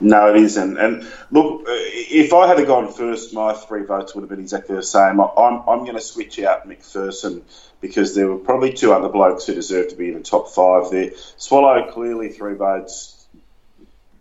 No, 0.00 0.34
it 0.34 0.36
isn't. 0.36 0.78
And 0.78 1.06
look, 1.30 1.62
if 1.66 2.32
I 2.32 2.46
had 2.46 2.64
gone 2.66 2.92
first, 2.92 3.32
my 3.32 3.54
three 3.54 3.84
votes 3.84 4.14
would 4.14 4.22
have 4.22 4.28
been 4.28 4.40
exactly 4.40 4.76
the 4.76 4.82
same. 4.82 5.20
I'm, 5.20 5.62
I'm 5.66 5.80
going 5.80 5.94
to 5.94 6.00
switch 6.00 6.38
out 6.40 6.68
McPherson 6.68 7.42
because 7.80 8.14
there 8.14 8.28
were 8.28 8.38
probably 8.38 8.72
two 8.72 8.92
other 8.92 9.08
blokes 9.08 9.46
who 9.46 9.54
deserve 9.54 9.88
to 9.88 9.96
be 9.96 10.08
in 10.08 10.14
the 10.14 10.20
top 10.20 10.50
five 10.50 10.90
there. 10.90 11.12
Swallow 11.36 11.90
clearly 11.90 12.28
three 12.28 12.54
votes. 12.54 13.26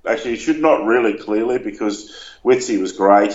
Actually, 0.07 0.37
should 0.37 0.59
not 0.59 0.85
really 0.85 1.17
clearly 1.17 1.57
because 1.57 2.11
Witsy 2.43 2.79
was 2.79 2.91
great, 2.91 3.33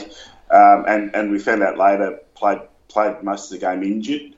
um, 0.51 0.85
and 0.87 1.17
and 1.17 1.31
we 1.33 1.41
found 1.41 1.65
out 1.65 1.77
later 1.77 2.21
played 2.37 2.61
played 2.89 3.25
most 3.25 3.53
of 3.53 3.59
the 3.59 3.67
game 3.67 3.83
injured, 3.83 4.37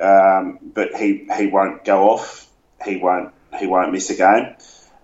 um, 0.00 0.58
but 0.74 0.96
he 0.96 1.28
he 1.36 1.46
won't 1.46 1.84
go 1.84 2.10
off. 2.10 2.48
He 2.84 2.96
won't 2.96 3.32
he 3.60 3.68
won't 3.68 3.92
miss 3.92 4.10
a 4.10 4.16
game. 4.16 4.56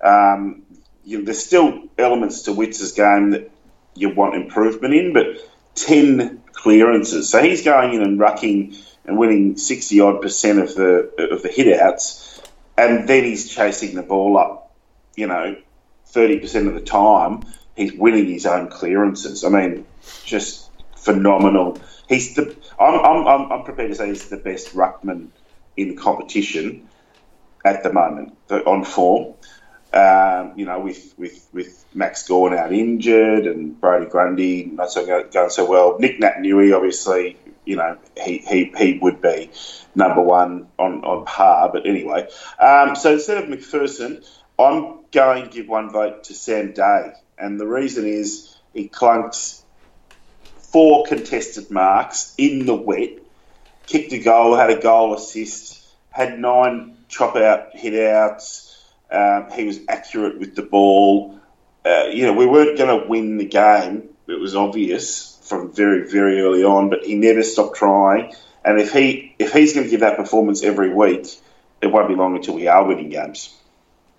Um, 0.02 0.62
you 1.04 1.18
know, 1.18 1.24
there's 1.24 1.44
still 1.44 1.83
elements 1.98 2.42
to 2.42 2.52
Witts's 2.52 2.92
game 2.92 3.30
that 3.30 3.50
you 3.94 4.10
want 4.10 4.34
improvement 4.34 4.94
in, 4.94 5.12
but 5.12 5.26
10 5.74 6.42
clearances. 6.52 7.28
So 7.28 7.42
he's 7.42 7.62
going 7.62 7.94
in 7.94 8.02
and 8.02 8.18
rucking 8.18 8.80
and 9.04 9.18
winning 9.18 9.56
60 9.56 10.00
odd 10.00 10.22
percent 10.22 10.58
of 10.58 10.74
the 10.74 11.10
of 11.30 11.42
the 11.42 11.48
hit 11.48 11.78
outs, 11.78 12.40
and 12.76 13.08
then 13.08 13.24
he's 13.24 13.48
chasing 13.48 13.94
the 13.94 14.02
ball 14.02 14.38
up, 14.38 14.74
you 15.14 15.26
know, 15.26 15.56
30% 16.12 16.68
of 16.68 16.74
the 16.74 16.80
time. 16.80 17.42
He's 17.76 17.92
winning 17.92 18.26
his 18.26 18.46
own 18.46 18.68
clearances. 18.68 19.44
I 19.44 19.48
mean, 19.48 19.84
just 20.24 20.70
phenomenal. 20.96 21.78
He's 22.08 22.34
the. 22.34 22.56
I'm, 22.78 22.94
I'm, 22.94 23.26
I'm, 23.26 23.52
I'm 23.52 23.64
prepared 23.64 23.90
to 23.90 23.96
say 23.96 24.08
he's 24.08 24.28
the 24.28 24.36
best 24.36 24.74
ruckman 24.74 25.28
in 25.76 25.96
competition 25.96 26.88
at 27.64 27.82
the 27.82 27.92
moment 27.92 28.36
on 28.50 28.84
form. 28.84 29.34
Um, 29.94 30.58
you 30.58 30.66
know, 30.66 30.80
with, 30.80 31.14
with, 31.16 31.48
with 31.52 31.84
Max 31.94 32.26
Gawn 32.26 32.52
out 32.52 32.72
injured 32.72 33.46
and 33.46 33.80
Brodie 33.80 34.10
Grundy 34.10 34.64
not 34.64 34.90
so 34.90 35.06
go- 35.06 35.28
going 35.28 35.50
so 35.50 35.70
well. 35.70 35.98
Nick 36.00 36.18
Nui, 36.40 36.72
obviously, 36.72 37.36
you 37.64 37.76
know, 37.76 37.96
he, 38.20 38.38
he, 38.38 38.72
he 38.76 38.98
would 38.98 39.22
be 39.22 39.52
number 39.94 40.20
one 40.20 40.66
on, 40.80 41.04
on 41.04 41.24
par. 41.26 41.70
But 41.72 41.86
anyway, 41.86 42.28
um, 42.58 42.96
so 42.96 43.12
instead 43.12 43.44
of 43.44 43.48
McPherson, 43.48 44.26
I'm 44.58 45.04
going 45.12 45.44
to 45.44 45.48
give 45.48 45.68
one 45.68 45.90
vote 45.90 46.24
to 46.24 46.34
Sam 46.34 46.72
Day. 46.72 47.12
And 47.38 47.60
the 47.60 47.66
reason 47.66 48.04
is 48.04 48.56
he 48.72 48.88
clunked 48.88 49.62
four 50.72 51.04
contested 51.04 51.70
marks 51.70 52.34
in 52.36 52.66
the 52.66 52.74
wet, 52.74 53.18
kicked 53.86 54.12
a 54.12 54.18
goal, 54.18 54.56
had 54.56 54.70
a 54.70 54.80
goal 54.80 55.14
assist, 55.14 55.86
had 56.10 56.38
nine 56.38 56.96
chop 57.08 57.36
out 57.36 57.76
hit 57.76 57.94
outs. 57.94 58.73
Um, 59.14 59.50
he 59.52 59.64
was 59.64 59.80
accurate 59.88 60.38
with 60.38 60.56
the 60.56 60.62
ball. 60.62 61.38
Uh, 61.84 62.06
you 62.12 62.26
know, 62.26 62.32
we 62.32 62.46
weren't 62.46 62.76
going 62.76 63.00
to 63.00 63.06
win 63.06 63.36
the 63.36 63.44
game 63.44 64.08
it 64.26 64.40
was 64.40 64.54
obvious 64.54 65.38
from 65.42 65.72
very 65.72 66.08
very 66.08 66.40
early 66.40 66.64
on, 66.64 66.90
but 66.90 67.04
he 67.04 67.14
never 67.14 67.42
stopped 67.42 67.76
trying. 67.76 68.34
And 68.64 68.80
if 68.80 68.92
he 68.92 69.34
if 69.38 69.52
he's 69.52 69.74
going 69.74 69.84
to 69.84 69.90
give 69.90 70.00
that 70.00 70.16
performance 70.16 70.62
every 70.62 70.92
week, 70.92 71.28
it 71.82 71.88
won't 71.88 72.08
be 72.08 72.14
long 72.14 72.36
until 72.36 72.54
we 72.54 72.66
are 72.66 72.84
winning 72.84 73.10
games. 73.10 73.54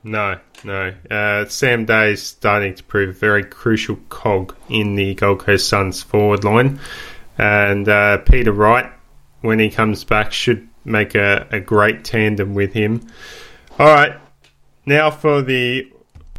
No, 0.03 0.39
no. 0.63 0.93
Uh, 1.09 1.45
Sam 1.45 1.85
Day 1.85 2.11
is 2.11 2.21
starting 2.21 2.75
to 2.75 2.83
prove 2.83 3.09
a 3.09 3.13
very 3.13 3.43
crucial 3.43 3.95
cog 4.09 4.55
in 4.69 4.95
the 4.95 5.15
Gold 5.15 5.39
Coast 5.39 5.67
Suns 5.67 6.03
forward 6.03 6.43
line. 6.43 6.79
And 7.39 7.89
uh, 7.89 8.19
Peter 8.19 8.51
Wright, 8.51 8.91
when 9.41 9.57
he 9.57 9.71
comes 9.71 10.03
back, 10.03 10.31
should 10.31 10.69
make 10.83 11.15
a, 11.15 11.47
a 11.49 11.59
great 11.59 12.03
tandem 12.03 12.53
with 12.53 12.73
him. 12.73 13.01
All 13.79 13.87
right, 13.87 14.15
now 14.85 15.11
for 15.11 15.41
the. 15.41 15.91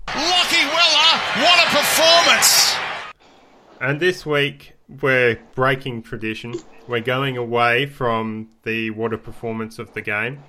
Lachie 0.09 0.67
Weller, 0.67 1.43
what 1.43 1.67
a 1.67 1.71
performance! 1.71 2.75
And 3.81 4.01
this 4.01 4.25
week, 4.25 4.75
we're 5.03 5.39
breaking 5.55 6.03
tradition. 6.03 6.55
We're 6.89 7.01
going 7.01 7.37
away 7.37 7.87
from 7.87 8.51
the 8.63 8.91
water 8.91 9.19
performance 9.19 9.79
of 9.79 9.93
the 9.95 10.01
game. 10.01 10.43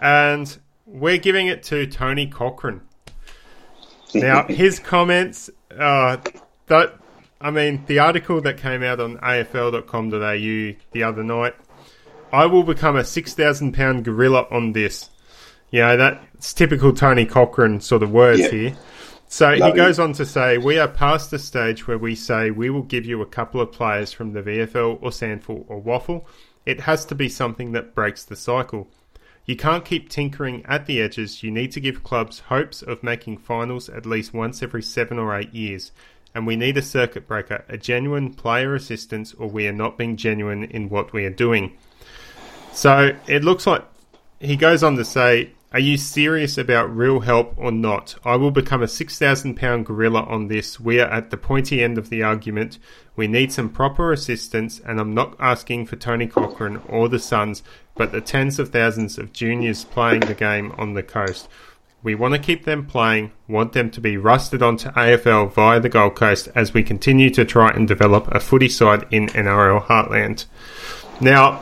And 0.00 0.58
we're 0.86 1.18
giving 1.18 1.46
it 1.46 1.62
to 1.64 1.86
Tony 1.86 2.26
Cochrane. 2.26 2.80
Now, 4.14 4.44
his 4.48 4.78
comments, 4.78 5.50
uh, 5.70 6.18
that 6.66 6.98
I 7.40 7.50
mean, 7.50 7.84
the 7.86 8.00
article 8.00 8.40
that 8.40 8.56
came 8.56 8.82
out 8.82 9.00
on 9.00 9.18
AFL.com.au 9.18 10.80
the 10.92 11.02
other 11.02 11.22
night, 11.22 11.54
I 12.32 12.46
will 12.46 12.64
become 12.64 12.96
a 12.96 13.04
6,000 13.04 13.72
pound 13.72 14.04
gorilla 14.04 14.46
on 14.50 14.72
this. 14.72 15.10
You 15.70 15.80
know, 15.80 15.96
that's 15.96 16.52
typical 16.54 16.92
Tony 16.92 17.26
Cochrane 17.26 17.80
sort 17.80 18.02
of 18.02 18.10
words 18.10 18.40
Yeah. 18.40 18.50
here. 18.50 18.76
So 19.28 19.52
Love 19.54 19.72
he 19.72 19.76
goes 19.76 19.98
it. 19.98 20.02
on 20.02 20.12
to 20.14 20.24
say, 20.24 20.56
We 20.56 20.78
are 20.78 20.88
past 20.88 21.30
the 21.30 21.38
stage 21.38 21.86
where 21.86 21.98
we 21.98 22.14
say 22.14 22.50
we 22.50 22.70
will 22.70 22.82
give 22.82 23.04
you 23.04 23.20
a 23.20 23.26
couple 23.26 23.60
of 23.60 23.70
players 23.72 24.12
from 24.12 24.32
the 24.32 24.42
VFL 24.42 24.98
or 25.02 25.10
SANFL 25.10 25.64
or 25.68 25.82
WAFL. 25.82 26.24
It 26.64 26.80
has 26.80 27.04
to 27.06 27.14
be 27.14 27.28
something 27.28 27.72
that 27.72 27.94
breaks 27.94 28.24
the 28.24 28.36
cycle. 28.36 28.88
You 29.44 29.56
can't 29.56 29.84
keep 29.84 30.08
tinkering 30.10 30.64
at 30.66 30.86
the 30.86 31.00
edges. 31.00 31.42
You 31.42 31.50
need 31.50 31.72
to 31.72 31.80
give 31.80 32.04
clubs 32.04 32.40
hopes 32.48 32.82
of 32.82 33.02
making 33.02 33.38
finals 33.38 33.88
at 33.88 34.04
least 34.06 34.32
once 34.34 34.62
every 34.62 34.82
seven 34.82 35.18
or 35.18 35.34
eight 35.34 35.54
years. 35.54 35.92
And 36.34 36.46
we 36.46 36.56
need 36.56 36.76
a 36.76 36.82
circuit 36.82 37.26
breaker, 37.26 37.64
a 37.68 37.78
genuine 37.78 38.34
player 38.34 38.74
assistance, 38.74 39.32
or 39.34 39.48
we 39.48 39.66
are 39.66 39.72
not 39.72 39.96
being 39.96 40.16
genuine 40.16 40.64
in 40.64 40.88
what 40.90 41.12
we 41.14 41.24
are 41.24 41.30
doing. 41.30 41.72
So 42.72 43.16
it 43.26 43.42
looks 43.44 43.66
like 43.66 43.84
he 44.40 44.56
goes 44.56 44.82
on 44.82 44.96
to 44.96 45.04
say, 45.04 45.52
Are 45.70 45.78
you 45.78 45.98
serious 45.98 46.56
about 46.56 46.96
real 46.96 47.20
help 47.20 47.52
or 47.58 47.70
not? 47.70 48.14
I 48.24 48.36
will 48.36 48.50
become 48.50 48.82
a 48.82 48.88
6,000 48.88 49.54
pound 49.54 49.84
gorilla 49.84 50.22
on 50.22 50.48
this. 50.48 50.80
We 50.80 50.98
are 50.98 51.10
at 51.10 51.28
the 51.28 51.36
pointy 51.36 51.84
end 51.84 51.98
of 51.98 52.08
the 52.08 52.22
argument. 52.22 52.78
We 53.16 53.26
need 53.26 53.52
some 53.52 53.68
proper 53.68 54.10
assistance, 54.10 54.80
and 54.80 54.98
I'm 54.98 55.12
not 55.12 55.36
asking 55.38 55.84
for 55.84 55.96
Tony 55.96 56.26
Cochrane 56.26 56.80
or 56.88 57.10
the 57.10 57.18
Suns, 57.18 57.62
but 57.94 58.12
the 58.12 58.22
tens 58.22 58.58
of 58.58 58.70
thousands 58.70 59.18
of 59.18 59.34
juniors 59.34 59.84
playing 59.84 60.20
the 60.20 60.32
game 60.32 60.72
on 60.78 60.94
the 60.94 61.02
coast. 61.02 61.50
We 62.02 62.14
want 62.14 62.32
to 62.32 62.40
keep 62.40 62.64
them 62.64 62.86
playing, 62.86 63.32
want 63.46 63.74
them 63.74 63.90
to 63.90 64.00
be 64.00 64.16
rusted 64.16 64.62
onto 64.62 64.88
AFL 64.92 65.52
via 65.52 65.80
the 65.80 65.90
Gold 65.90 66.14
Coast 66.14 66.48
as 66.54 66.72
we 66.72 66.82
continue 66.82 67.28
to 67.30 67.44
try 67.44 67.68
and 67.68 67.86
develop 67.86 68.26
a 68.28 68.40
footy 68.40 68.70
side 68.70 69.04
in 69.10 69.26
NRL 69.26 69.84
Heartland. 69.84 70.46
Now, 71.20 71.60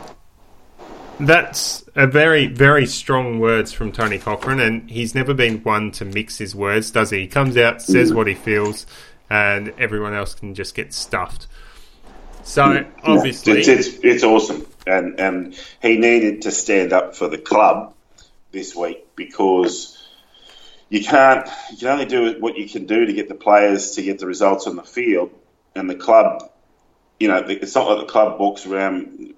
that's 1.18 1.84
a 1.94 2.06
very, 2.06 2.46
very 2.46 2.86
strong 2.86 3.38
words 3.38 3.72
from 3.72 3.92
Tony 3.92 4.18
Cochrane, 4.18 4.60
and 4.60 4.90
he's 4.90 5.14
never 5.14 5.34
been 5.34 5.62
one 5.62 5.90
to 5.92 6.04
mix 6.04 6.38
his 6.38 6.54
words, 6.54 6.90
does 6.90 7.10
he? 7.10 7.20
He 7.20 7.26
comes 7.26 7.56
out, 7.56 7.80
says 7.80 8.12
mm. 8.12 8.16
what 8.16 8.26
he 8.26 8.34
feels, 8.34 8.86
and 9.30 9.72
everyone 9.78 10.14
else 10.14 10.34
can 10.34 10.54
just 10.54 10.74
get 10.74 10.92
stuffed. 10.92 11.46
So, 12.42 12.86
obviously, 13.02 13.60
it's, 13.60 13.68
it's, 13.68 13.98
it's 14.04 14.24
awesome, 14.24 14.66
and 14.86 15.18
and 15.18 15.58
he 15.82 15.96
needed 15.96 16.42
to 16.42 16.52
stand 16.52 16.92
up 16.92 17.16
for 17.16 17.28
the 17.28 17.38
club 17.38 17.94
this 18.52 18.76
week 18.76 19.16
because 19.16 20.00
you 20.88 21.02
can't 21.02 21.48
you 21.72 21.78
can 21.78 21.88
only 21.88 22.04
do 22.04 22.36
what 22.38 22.56
you 22.56 22.68
can 22.68 22.86
do 22.86 23.06
to 23.06 23.12
get 23.12 23.28
the 23.28 23.34
players 23.34 23.92
to 23.92 24.02
get 24.02 24.20
the 24.20 24.26
results 24.26 24.68
on 24.68 24.76
the 24.76 24.84
field, 24.84 25.30
and 25.74 25.90
the 25.90 25.96
club, 25.96 26.48
you 27.18 27.26
know, 27.26 27.42
it's 27.48 27.74
not 27.74 27.88
like 27.88 28.06
the 28.06 28.12
club 28.12 28.38
walks 28.38 28.64
around 28.64 29.34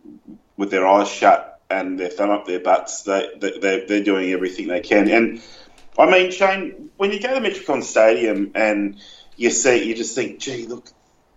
with 0.59 0.71
their 0.71 0.87
eyes 0.87 1.09
shut 1.09 1.58
and 1.71 1.99
their 1.99 2.11
thumb 2.11 2.31
up 2.31 2.47
their 2.47 2.61
butts. 2.61 3.03
They, 3.03 3.29
they 3.39 3.85
they're, 3.87 4.05
doing 4.05 4.33
everything 4.33 4.69
they 4.69 4.81
can, 4.81 5.11
and 5.11 5.43
I 5.99 6.11
mean, 6.11 6.31
Shane, 6.31 6.91
when 6.97 7.13
you 7.13 7.21
go 7.21 7.35
to 7.35 7.41
Metricon 7.41 7.83
Stadium 7.83 8.53
and 8.55 9.01
you 9.37 9.51
see, 9.51 9.85
you 9.85 9.95
just 9.95 10.15
think, 10.15 10.39
gee, 10.39 10.67
look, 10.67 10.91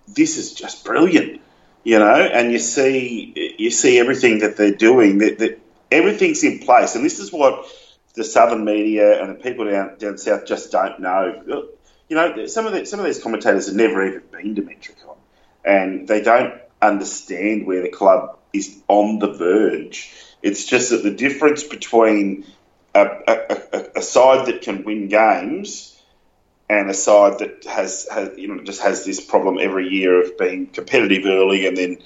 this 0.07 0.37
is 0.37 0.53
just 0.53 0.85
brilliant 0.85 1.41
you 1.83 1.97
know, 1.97 2.13
and 2.13 2.51
you 2.51 2.59
see 2.59 3.55
you 3.57 3.71
see 3.71 3.99
everything 3.99 4.39
that 4.39 4.57
they're 4.57 4.75
doing. 4.75 5.19
That, 5.19 5.39
that 5.39 5.59
everything's 5.91 6.43
in 6.43 6.59
place, 6.59 6.95
and 6.95 7.03
this 7.03 7.19
is 7.19 7.31
what 7.31 7.65
the 8.13 8.23
southern 8.23 8.65
media 8.65 9.21
and 9.21 9.31
the 9.31 9.41
people 9.41 9.65
down 9.65 9.97
down 9.97 10.17
south 10.17 10.45
just 10.45 10.71
don't 10.71 10.99
know. 10.99 11.67
You 12.09 12.15
know, 12.15 12.45
some 12.45 12.67
of 12.67 12.73
the, 12.73 12.85
some 12.85 12.99
of 12.99 13.05
these 13.05 13.23
commentators 13.23 13.67
have 13.67 13.75
never 13.75 14.05
even 14.05 14.23
been 14.31 14.55
to 14.55 14.61
Metricon, 14.61 15.17
and 15.65 16.07
they 16.07 16.21
don't 16.21 16.53
understand 16.81 17.65
where 17.65 17.81
the 17.81 17.89
club 17.89 18.37
is 18.53 18.81
on 18.87 19.19
the 19.19 19.33
verge. 19.33 20.13
It's 20.41 20.65
just 20.65 20.89
that 20.89 21.03
the 21.03 21.11
difference 21.11 21.63
between 21.63 22.45
a, 22.93 23.05
a, 23.27 23.85
a, 23.97 24.01
side 24.01 24.47
that 24.47 24.61
can 24.61 24.83
win 24.83 25.07
games 25.07 26.01
and 26.69 26.89
a 26.89 26.93
side 26.93 27.39
that 27.39 27.63
has, 27.65 28.07
has 28.11 28.37
you 28.37 28.47
know 28.47 28.63
just 28.63 28.81
has 28.81 29.05
this 29.05 29.23
problem 29.23 29.57
every 29.59 29.87
year 29.87 30.21
of 30.21 30.37
being 30.37 30.67
competitive 30.67 31.25
early 31.25 31.67
and 31.67 31.77
then 31.77 31.97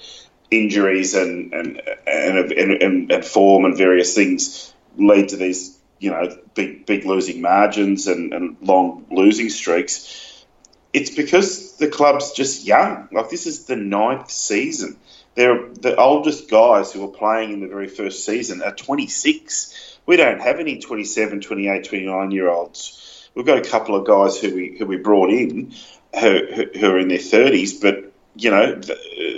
injuries 0.50 1.14
and 1.14 1.52
and 1.52 1.82
and, 2.06 2.52
and, 2.52 2.82
and, 2.82 3.12
and 3.12 3.24
form 3.24 3.64
and 3.64 3.76
various 3.76 4.14
things 4.14 4.72
lead 4.96 5.30
to 5.30 5.36
these 5.36 5.76
you 5.98 6.10
know 6.10 6.36
big 6.54 6.86
big 6.86 7.04
losing 7.04 7.40
margins 7.40 8.06
and, 8.06 8.32
and 8.32 8.56
long 8.60 9.06
losing 9.10 9.50
streaks. 9.50 10.44
It's 10.92 11.10
because 11.10 11.76
the 11.76 11.88
club's 11.88 12.32
just 12.32 12.64
young. 12.64 13.08
Like 13.12 13.28
this 13.28 13.46
is 13.46 13.66
the 13.66 13.76
ninth 13.76 14.30
season. 14.30 14.96
They're 15.36 15.68
the 15.68 15.94
oldest 15.96 16.50
guys 16.50 16.92
who 16.92 17.04
are 17.04 17.12
playing 17.12 17.52
in 17.52 17.60
the 17.60 17.68
very 17.68 17.88
first 17.88 18.24
season 18.24 18.62
are 18.62 18.74
26. 18.74 19.98
We 20.06 20.16
don't 20.16 20.40
have 20.40 20.58
any 20.58 20.78
27, 20.78 21.42
28, 21.42 21.84
29 21.84 22.30
year 22.30 22.48
olds. 22.48 23.28
We've 23.34 23.46
got 23.46 23.58
a 23.58 23.68
couple 23.68 23.94
of 23.94 24.06
guys 24.06 24.38
who 24.40 24.54
we 24.54 24.76
who 24.78 24.86
we 24.86 24.96
brought 24.96 25.30
in 25.30 25.74
who, 26.18 26.40
who, 26.74 26.90
are 26.90 26.98
in 26.98 27.08
their 27.08 27.18
30s, 27.18 27.80
but 27.82 28.12
you 28.34 28.50
know 28.50 28.80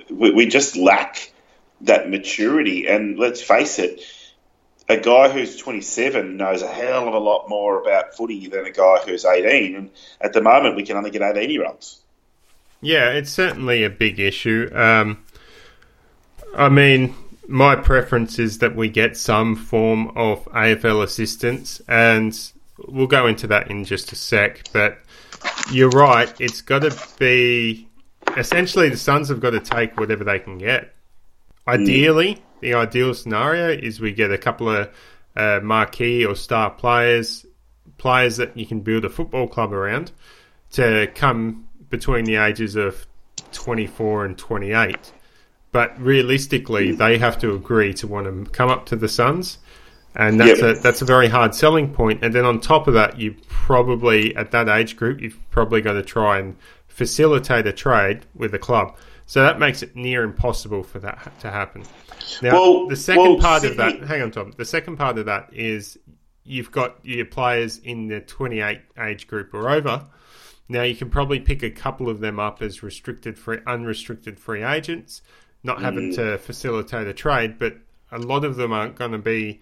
we, 0.08 0.30
we 0.30 0.46
just 0.46 0.76
lack 0.76 1.32
that 1.80 2.08
maturity. 2.08 2.86
And 2.86 3.18
let's 3.18 3.42
face 3.42 3.80
it, 3.80 4.00
a 4.88 4.98
guy 4.98 5.28
who's 5.28 5.56
27 5.56 6.36
knows 6.36 6.62
a 6.62 6.68
hell 6.68 7.08
of 7.08 7.14
a 7.14 7.18
lot 7.18 7.48
more 7.48 7.80
about 7.80 8.16
footy 8.16 8.46
than 8.46 8.64
a 8.66 8.70
guy 8.70 8.98
who's 9.04 9.24
18. 9.24 9.74
And 9.74 9.90
at 10.20 10.32
the 10.32 10.40
moment, 10.40 10.76
we 10.76 10.84
can 10.84 10.96
only 10.96 11.10
get 11.10 11.22
18 11.22 11.50
year 11.50 11.66
olds. 11.66 12.00
Yeah, 12.80 13.10
it's 13.10 13.30
certainly 13.30 13.82
a 13.82 13.90
big 13.90 14.20
issue. 14.20 14.70
Um, 14.72 15.24
I 16.58 16.68
mean, 16.68 17.14
my 17.46 17.76
preference 17.76 18.40
is 18.40 18.58
that 18.58 18.74
we 18.74 18.88
get 18.88 19.16
some 19.16 19.54
form 19.54 20.08
of 20.16 20.44
AFL 20.46 21.04
assistance, 21.04 21.80
and 21.86 22.36
we'll 22.88 23.06
go 23.06 23.28
into 23.28 23.46
that 23.46 23.70
in 23.70 23.84
just 23.84 24.10
a 24.10 24.16
sec. 24.16 24.64
But 24.72 24.98
you're 25.70 25.88
right; 25.90 26.28
it's 26.40 26.60
got 26.60 26.80
to 26.80 26.98
be 27.16 27.88
essentially 28.36 28.88
the 28.88 28.96
Suns 28.96 29.28
have 29.28 29.38
got 29.38 29.50
to 29.50 29.60
take 29.60 29.98
whatever 30.00 30.24
they 30.24 30.40
can 30.40 30.58
get. 30.58 30.92
Ideally, 31.68 32.42
the 32.60 32.74
ideal 32.74 33.14
scenario 33.14 33.68
is 33.70 34.00
we 34.00 34.12
get 34.12 34.32
a 34.32 34.38
couple 34.38 34.68
of 34.68 34.90
uh, 35.36 35.60
marquee 35.62 36.24
or 36.26 36.34
star 36.34 36.70
players, 36.70 37.46
players 37.98 38.36
that 38.38 38.56
you 38.56 38.66
can 38.66 38.80
build 38.80 39.04
a 39.04 39.08
football 39.08 39.46
club 39.46 39.72
around, 39.72 40.10
to 40.72 41.06
come 41.14 41.68
between 41.88 42.24
the 42.24 42.34
ages 42.34 42.74
of 42.74 43.06
24 43.52 44.24
and 44.24 44.36
28. 44.36 45.12
But 45.70 46.00
realistically, 46.00 46.92
hmm. 46.92 46.96
they 46.96 47.18
have 47.18 47.38
to 47.40 47.54
agree 47.54 47.92
to 47.94 48.06
want 48.06 48.26
to 48.26 48.50
come 48.50 48.70
up 48.70 48.86
to 48.86 48.96
the 48.96 49.08
Suns, 49.08 49.58
and 50.14 50.40
that's 50.40 50.60
Yep. 50.60 50.78
a 50.78 50.80
that's 50.80 51.02
a 51.02 51.04
very 51.04 51.28
hard 51.28 51.54
selling 51.54 51.92
point. 51.92 52.24
And 52.24 52.34
then 52.34 52.44
on 52.44 52.60
top 52.60 52.88
of 52.88 52.94
that, 52.94 53.18
you 53.18 53.36
probably 53.48 54.34
at 54.36 54.50
that 54.52 54.68
age 54.68 54.96
group, 54.96 55.20
you've 55.20 55.38
probably 55.50 55.80
got 55.80 55.92
to 55.92 56.02
try 56.02 56.38
and 56.38 56.56
facilitate 56.86 57.66
a 57.66 57.72
trade 57.72 58.26
with 58.34 58.50
the 58.52 58.58
club. 58.58 58.96
So 59.26 59.42
that 59.42 59.58
makes 59.58 59.82
it 59.82 59.94
near 59.94 60.22
impossible 60.22 60.82
for 60.82 60.98
that 61.00 61.38
to 61.40 61.50
happen. 61.50 61.84
Now, 62.40 62.52
Well- 62.52 62.88
the 62.88 62.96
second 62.96 63.22
well, 63.22 63.38
part 63.38 63.64
of 63.64 63.76
that, 63.76 64.00
hang 64.04 64.22
on, 64.22 64.30
Tom. 64.30 64.52
The 64.56 64.64
second 64.64 64.96
part 64.96 65.18
of 65.18 65.26
that 65.26 65.50
is 65.52 65.98
you've 66.44 66.72
got 66.72 66.96
your 67.04 67.26
players 67.26 67.76
in 67.78 68.08
the 68.08 68.20
28 68.20 68.80
age 68.98 69.26
group 69.26 69.52
or 69.52 69.68
over. 69.68 70.06
Now 70.68 70.82
you 70.82 70.96
can 70.96 71.10
probably 71.10 71.40
pick 71.40 71.62
a 71.62 71.70
couple 71.70 72.08
of 72.08 72.20
them 72.20 72.40
up 72.40 72.62
as 72.62 72.82
restricted 72.82 73.38
free, 73.38 73.58
unrestricted 73.66 74.40
free 74.40 74.62
agents, 74.62 75.22
not 75.62 75.82
having 75.82 76.14
to 76.14 76.38
facilitate 76.38 77.06
a 77.06 77.12
trade, 77.12 77.58
but 77.58 77.76
a 78.10 78.18
lot 78.18 78.44
of 78.44 78.56
them 78.56 78.72
aren't 78.72 78.96
going 78.96 79.12
to 79.12 79.18
be 79.18 79.60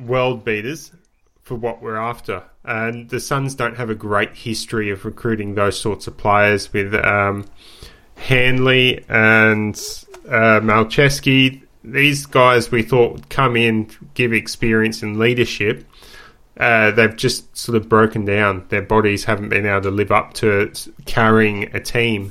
world 0.00 0.44
beaters 0.44 0.92
for 1.42 1.54
what 1.54 1.82
we're 1.82 1.96
after. 1.96 2.42
And 2.64 3.10
the 3.10 3.20
Suns 3.20 3.54
don't 3.54 3.76
have 3.76 3.90
a 3.90 3.94
great 3.94 4.34
history 4.36 4.90
of 4.90 5.04
recruiting 5.04 5.54
those 5.54 5.78
sorts 5.78 6.06
of 6.06 6.16
players 6.16 6.72
with 6.72 6.94
um, 6.94 7.46
Hanley 8.16 9.04
and 9.08 9.74
uh, 10.28 10.60
Malceski. 10.60 11.62
These 11.84 12.26
guys 12.26 12.70
we 12.70 12.82
thought 12.82 13.12
would 13.12 13.28
come 13.28 13.56
in, 13.56 13.90
give 14.14 14.32
experience 14.32 15.02
and 15.02 15.18
leadership. 15.18 15.84
Uh, 16.56 16.92
they've 16.92 17.16
just 17.16 17.56
sort 17.56 17.76
of 17.76 17.88
broken 17.88 18.24
down. 18.24 18.64
Their 18.68 18.82
bodies 18.82 19.24
haven't 19.24 19.48
been 19.48 19.66
able 19.66 19.80
to 19.82 19.90
live 19.90 20.12
up 20.12 20.34
to 20.34 20.70
carrying 21.06 21.74
a 21.74 21.80
team 21.80 22.30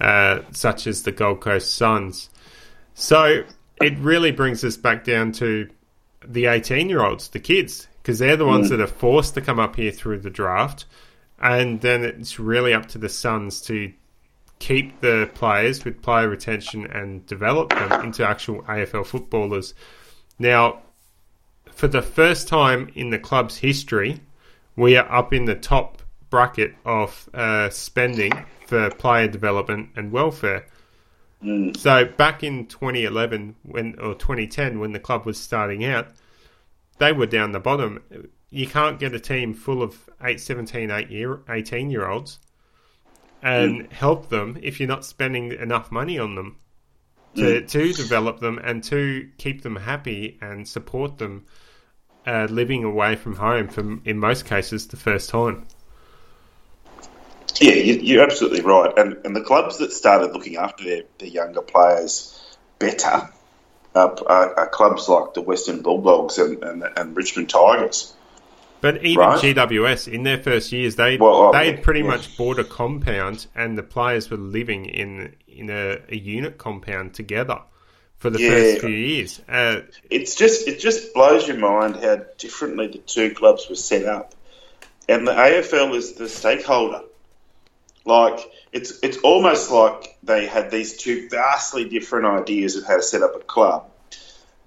uh, 0.00 0.40
such 0.52 0.86
as 0.86 1.02
the 1.02 1.12
Gold 1.12 1.40
Coast 1.40 1.74
Suns. 1.74 2.30
So 2.94 3.44
it 3.80 3.98
really 3.98 4.30
brings 4.30 4.64
us 4.64 4.76
back 4.76 5.04
down 5.04 5.32
to 5.32 5.68
the 6.26 6.46
18 6.46 6.88
year 6.88 7.02
olds, 7.02 7.28
the 7.28 7.40
kids, 7.40 7.88
because 8.02 8.18
they're 8.18 8.36
the 8.36 8.46
ones 8.46 8.66
mm. 8.66 8.70
that 8.70 8.80
are 8.80 8.86
forced 8.86 9.34
to 9.34 9.40
come 9.40 9.58
up 9.58 9.76
here 9.76 9.92
through 9.92 10.18
the 10.18 10.30
draft. 10.30 10.84
And 11.40 11.80
then 11.80 12.04
it's 12.04 12.38
really 12.38 12.74
up 12.74 12.86
to 12.88 12.98
the 12.98 13.08
Suns 13.08 13.60
to 13.62 13.92
keep 14.58 15.00
the 15.00 15.30
players 15.34 15.84
with 15.84 16.02
player 16.02 16.28
retention 16.28 16.86
and 16.86 17.24
develop 17.26 17.70
them 17.70 18.04
into 18.04 18.26
actual 18.26 18.62
AFL 18.64 19.06
footballers. 19.06 19.74
Now, 20.38 20.82
for 21.72 21.88
the 21.88 22.02
first 22.02 22.46
time 22.46 22.90
in 22.94 23.08
the 23.08 23.18
club's 23.18 23.56
history, 23.56 24.20
we 24.76 24.96
are 24.96 25.10
up 25.10 25.32
in 25.32 25.46
the 25.46 25.54
top 25.54 26.02
bracket 26.28 26.74
of 26.84 27.28
uh, 27.32 27.70
spending 27.70 28.32
for 28.70 28.88
player 28.88 29.26
development 29.26 29.90
and 29.96 30.12
welfare. 30.12 30.64
Mm. 31.42 31.76
So 31.76 32.04
back 32.04 32.44
in 32.44 32.66
2011 32.66 33.56
when 33.62 33.98
or 33.98 34.14
2010 34.14 34.78
when 34.78 34.92
the 34.92 35.00
club 35.00 35.26
was 35.26 35.38
starting 35.38 35.84
out, 35.84 36.06
they 36.98 37.12
were 37.12 37.26
down 37.26 37.50
the 37.50 37.58
bottom. 37.58 38.00
You 38.48 38.68
can't 38.68 39.00
get 39.00 39.12
a 39.12 39.18
team 39.18 39.54
full 39.54 39.82
of 39.82 40.08
8, 40.22 40.40
17, 40.40 40.90
8 40.90 41.10
year, 41.10 41.40
18 41.48 41.90
year 41.90 42.08
olds 42.08 42.38
and 43.42 43.88
mm. 43.88 43.92
help 43.92 44.28
them 44.28 44.56
if 44.62 44.78
you're 44.78 44.88
not 44.88 45.04
spending 45.04 45.50
enough 45.52 45.90
money 45.90 46.16
on 46.16 46.36
them 46.36 46.56
to, 47.34 47.42
mm. 47.42 47.68
to 47.68 47.92
develop 47.92 48.38
them 48.38 48.60
and 48.62 48.84
to 48.84 49.28
keep 49.36 49.62
them 49.62 49.74
happy 49.74 50.38
and 50.40 50.68
support 50.68 51.18
them 51.18 51.44
uh, 52.24 52.46
living 52.48 52.84
away 52.84 53.16
from 53.16 53.34
home 53.34 53.66
for, 53.66 53.98
in 54.04 54.18
most 54.18 54.44
cases, 54.44 54.86
the 54.86 54.96
first 54.96 55.28
time. 55.28 55.66
Yeah, 57.58 57.74
you, 57.74 58.20
are 58.20 58.24
absolutely 58.24 58.60
right. 58.60 58.96
And, 58.96 59.18
and 59.24 59.34
the 59.34 59.40
clubs 59.40 59.78
that 59.78 59.92
started 59.92 60.32
looking 60.32 60.56
after 60.56 60.84
their, 60.84 61.02
their 61.18 61.28
younger 61.28 61.62
players 61.62 62.40
better 62.78 63.30
are, 63.94 64.16
are, 64.26 64.58
are, 64.58 64.68
clubs 64.68 65.08
like 65.08 65.34
the 65.34 65.42
Western 65.42 65.82
Bulldogs 65.82 66.38
and, 66.38 66.62
and, 66.62 66.84
and 66.96 67.16
Richmond 67.16 67.50
Tigers. 67.50 68.14
But 68.80 69.04
even 69.04 69.18
right? 69.18 69.38
GWS 69.38 70.12
in 70.12 70.22
their 70.22 70.42
first 70.42 70.72
years, 70.72 70.96
they 70.96 71.18
well, 71.18 71.52
they 71.52 71.66
had 71.66 71.82
pretty 71.82 72.00
yeah. 72.00 72.06
much 72.06 72.36
bought 72.38 72.58
a 72.58 72.64
compound, 72.64 73.46
and 73.54 73.76
the 73.76 73.82
players 73.82 74.30
were 74.30 74.38
living 74.38 74.86
in 74.86 75.34
in 75.46 75.68
a, 75.68 75.98
a 76.08 76.16
unit 76.16 76.56
compound 76.56 77.12
together 77.12 77.60
for 78.16 78.30
the 78.30 78.40
yeah. 78.40 78.48
first 78.48 78.80
few 78.80 78.90
years. 78.90 79.40
Uh, 79.46 79.82
it's 80.08 80.34
just 80.34 80.66
it 80.66 80.80
just 80.80 81.12
blows 81.12 81.46
your 81.46 81.58
mind 81.58 81.96
how 81.96 82.22
differently 82.38 82.86
the 82.86 82.98
two 82.98 83.34
clubs 83.34 83.68
were 83.68 83.74
set 83.74 84.06
up, 84.06 84.34
and 85.10 85.26
the 85.26 85.32
AFL 85.32 85.94
is 85.94 86.14
the 86.14 86.28
stakeholder. 86.28 87.02
Like 88.04 88.40
it's 88.72 88.98
it's 89.02 89.18
almost 89.18 89.70
like 89.70 90.16
they 90.22 90.46
had 90.46 90.70
these 90.70 90.96
two 90.96 91.28
vastly 91.28 91.88
different 91.88 92.26
ideas 92.26 92.76
of 92.76 92.86
how 92.86 92.96
to 92.96 93.02
set 93.02 93.22
up 93.22 93.36
a 93.36 93.40
club, 93.40 93.90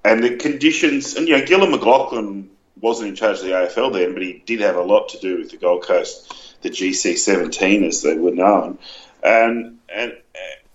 and 0.03 0.23
the 0.23 0.37
conditions. 0.37 1.15
And 1.15 1.27
you 1.27 1.37
know, 1.37 1.45
Gillon 1.45 1.71
McLachlan 1.71 2.47
wasn't 2.79 3.09
in 3.09 3.15
charge 3.15 3.39
of 3.39 3.45
the 3.45 3.51
AFL 3.51 3.93
then, 3.93 4.13
but 4.13 4.21
he 4.21 4.43
did 4.45 4.59
have 4.61 4.75
a 4.75 4.83
lot 4.83 5.09
to 5.09 5.19
do 5.19 5.37
with 5.39 5.49
the 5.49 5.57
Gold 5.57 5.83
Coast, 5.83 6.61
the 6.61 6.69
GC 6.69 7.17
seventeen 7.17 7.83
as 7.83 8.03
they 8.03 8.15
were 8.15 8.31
known, 8.31 8.77
and 9.23 9.79
and 9.89 10.13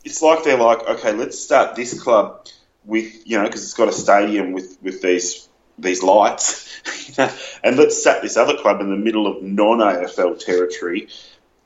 it's 0.05 0.23
like 0.23 0.43
they're 0.43 0.59
like, 0.59 0.87
okay, 0.89 1.13
let's 1.13 1.39
start 1.39 1.77
this 1.77 2.01
club 2.03 2.47
with 2.85 3.27
you 3.27 3.39
know 3.39 3.45
because 3.45 3.63
it's 3.63 3.75
got 3.75 3.89
a 3.89 3.93
stadium 3.93 4.53
with 4.53 4.79
with 4.83 5.01
these 5.01 5.49
these 5.79 6.03
lights, 6.03 7.17
and 7.63 7.77
let's 7.77 8.03
set 8.03 8.21
this 8.21 8.37
other 8.37 8.57
club 8.57 8.81
in 8.81 8.91
the 8.91 8.97
middle 8.97 9.29
of 9.29 9.43
non 9.45 9.79
AFL 9.79 10.45
territory 10.45 11.09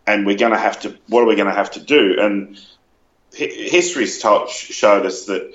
and 0.07 0.27
we're 0.27 0.37
going 0.37 0.53
to 0.53 0.59
have 0.59 0.81
to. 0.81 0.97
What 1.09 1.23
are 1.23 1.27
we 1.27 1.37
going 1.37 1.49
to 1.49 1.55
have 1.55 1.73
to 1.73 1.81
do? 1.81 2.17
And 2.19 2.59
history's 3.33 4.19
taught, 4.19 4.51
showed 4.51 5.07
us 5.07 5.27
that 5.27 5.55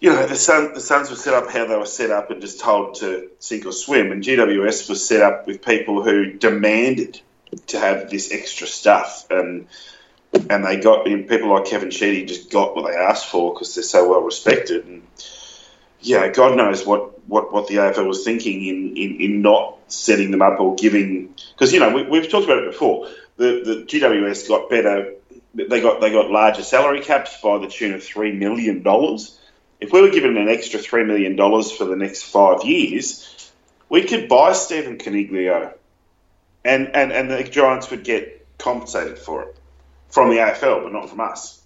you 0.00 0.10
know 0.10 0.26
the 0.26 0.36
Sun, 0.36 0.74
the 0.74 0.80
Suns 0.80 1.10
were 1.10 1.16
set 1.16 1.34
up 1.34 1.50
how 1.50 1.66
they 1.66 1.76
were 1.76 1.86
set 1.86 2.10
up 2.10 2.30
and 2.30 2.40
just 2.40 2.60
told 2.60 2.96
to 2.96 3.30
sink 3.38 3.66
or 3.66 3.72
swim, 3.72 4.12
and 4.12 4.22
GWS 4.22 4.88
was 4.88 5.06
set 5.06 5.22
up 5.22 5.46
with 5.46 5.64
people 5.64 6.02
who 6.02 6.32
demanded 6.32 7.20
to 7.68 7.78
have 7.78 8.10
this 8.10 8.32
extra 8.32 8.66
stuff 8.66 9.26
and. 9.30 9.66
And 10.48 10.64
they 10.64 10.80
got 10.80 11.04
people 11.04 11.52
like 11.52 11.66
Kevin 11.66 11.90
Sheedy 11.90 12.24
just 12.24 12.50
got 12.50 12.74
what 12.74 12.90
they 12.90 12.96
asked 12.96 13.26
for 13.26 13.52
because 13.52 13.74
they're 13.74 13.84
so 13.84 14.08
well 14.08 14.22
respected. 14.22 14.86
And 14.86 15.02
yeah, 16.00 16.28
God 16.28 16.56
knows 16.56 16.86
what, 16.86 17.22
what, 17.28 17.52
what 17.52 17.68
the 17.68 17.74
AFL 17.74 18.06
was 18.06 18.24
thinking 18.24 18.64
in, 18.64 18.96
in, 18.96 19.20
in 19.20 19.42
not 19.42 19.76
setting 19.92 20.30
them 20.30 20.42
up 20.42 20.58
or 20.58 20.74
giving 20.74 21.34
because 21.52 21.72
you 21.72 21.80
know 21.80 22.04
we, 22.08 22.18
have 22.18 22.30
talked 22.30 22.44
about 22.44 22.58
it 22.58 22.70
before 22.70 23.08
the, 23.42 23.62
the 23.64 23.82
GWS 23.84 24.48
got 24.48 24.70
better. 24.70 25.14
They 25.54 25.80
got 25.80 26.00
they 26.00 26.10
got 26.10 26.30
larger 26.30 26.62
salary 26.62 27.00
caps 27.00 27.40
by 27.42 27.58
the 27.58 27.66
tune 27.66 27.92
of 27.92 28.02
three 28.02 28.32
million 28.32 28.82
dollars. 28.82 29.38
If 29.80 29.92
we 29.92 30.00
were 30.00 30.10
given 30.10 30.36
an 30.36 30.48
extra 30.48 30.78
three 30.78 31.04
million 31.04 31.34
dollars 31.34 31.72
for 31.72 31.84
the 31.84 31.96
next 31.96 32.22
five 32.22 32.64
years, 32.64 33.52
we 33.88 34.04
could 34.04 34.28
buy 34.28 34.52
Stephen 34.52 34.96
Coniglio, 34.96 35.74
and, 36.64 36.94
and 36.94 37.12
and 37.12 37.30
the 37.30 37.42
Giants 37.42 37.90
would 37.90 38.04
get 38.04 38.46
compensated 38.58 39.18
for 39.18 39.42
it 39.42 39.56
from 40.08 40.30
the 40.30 40.36
AFL, 40.36 40.84
but 40.84 40.92
not 40.92 41.10
from 41.10 41.20
us 41.20 41.62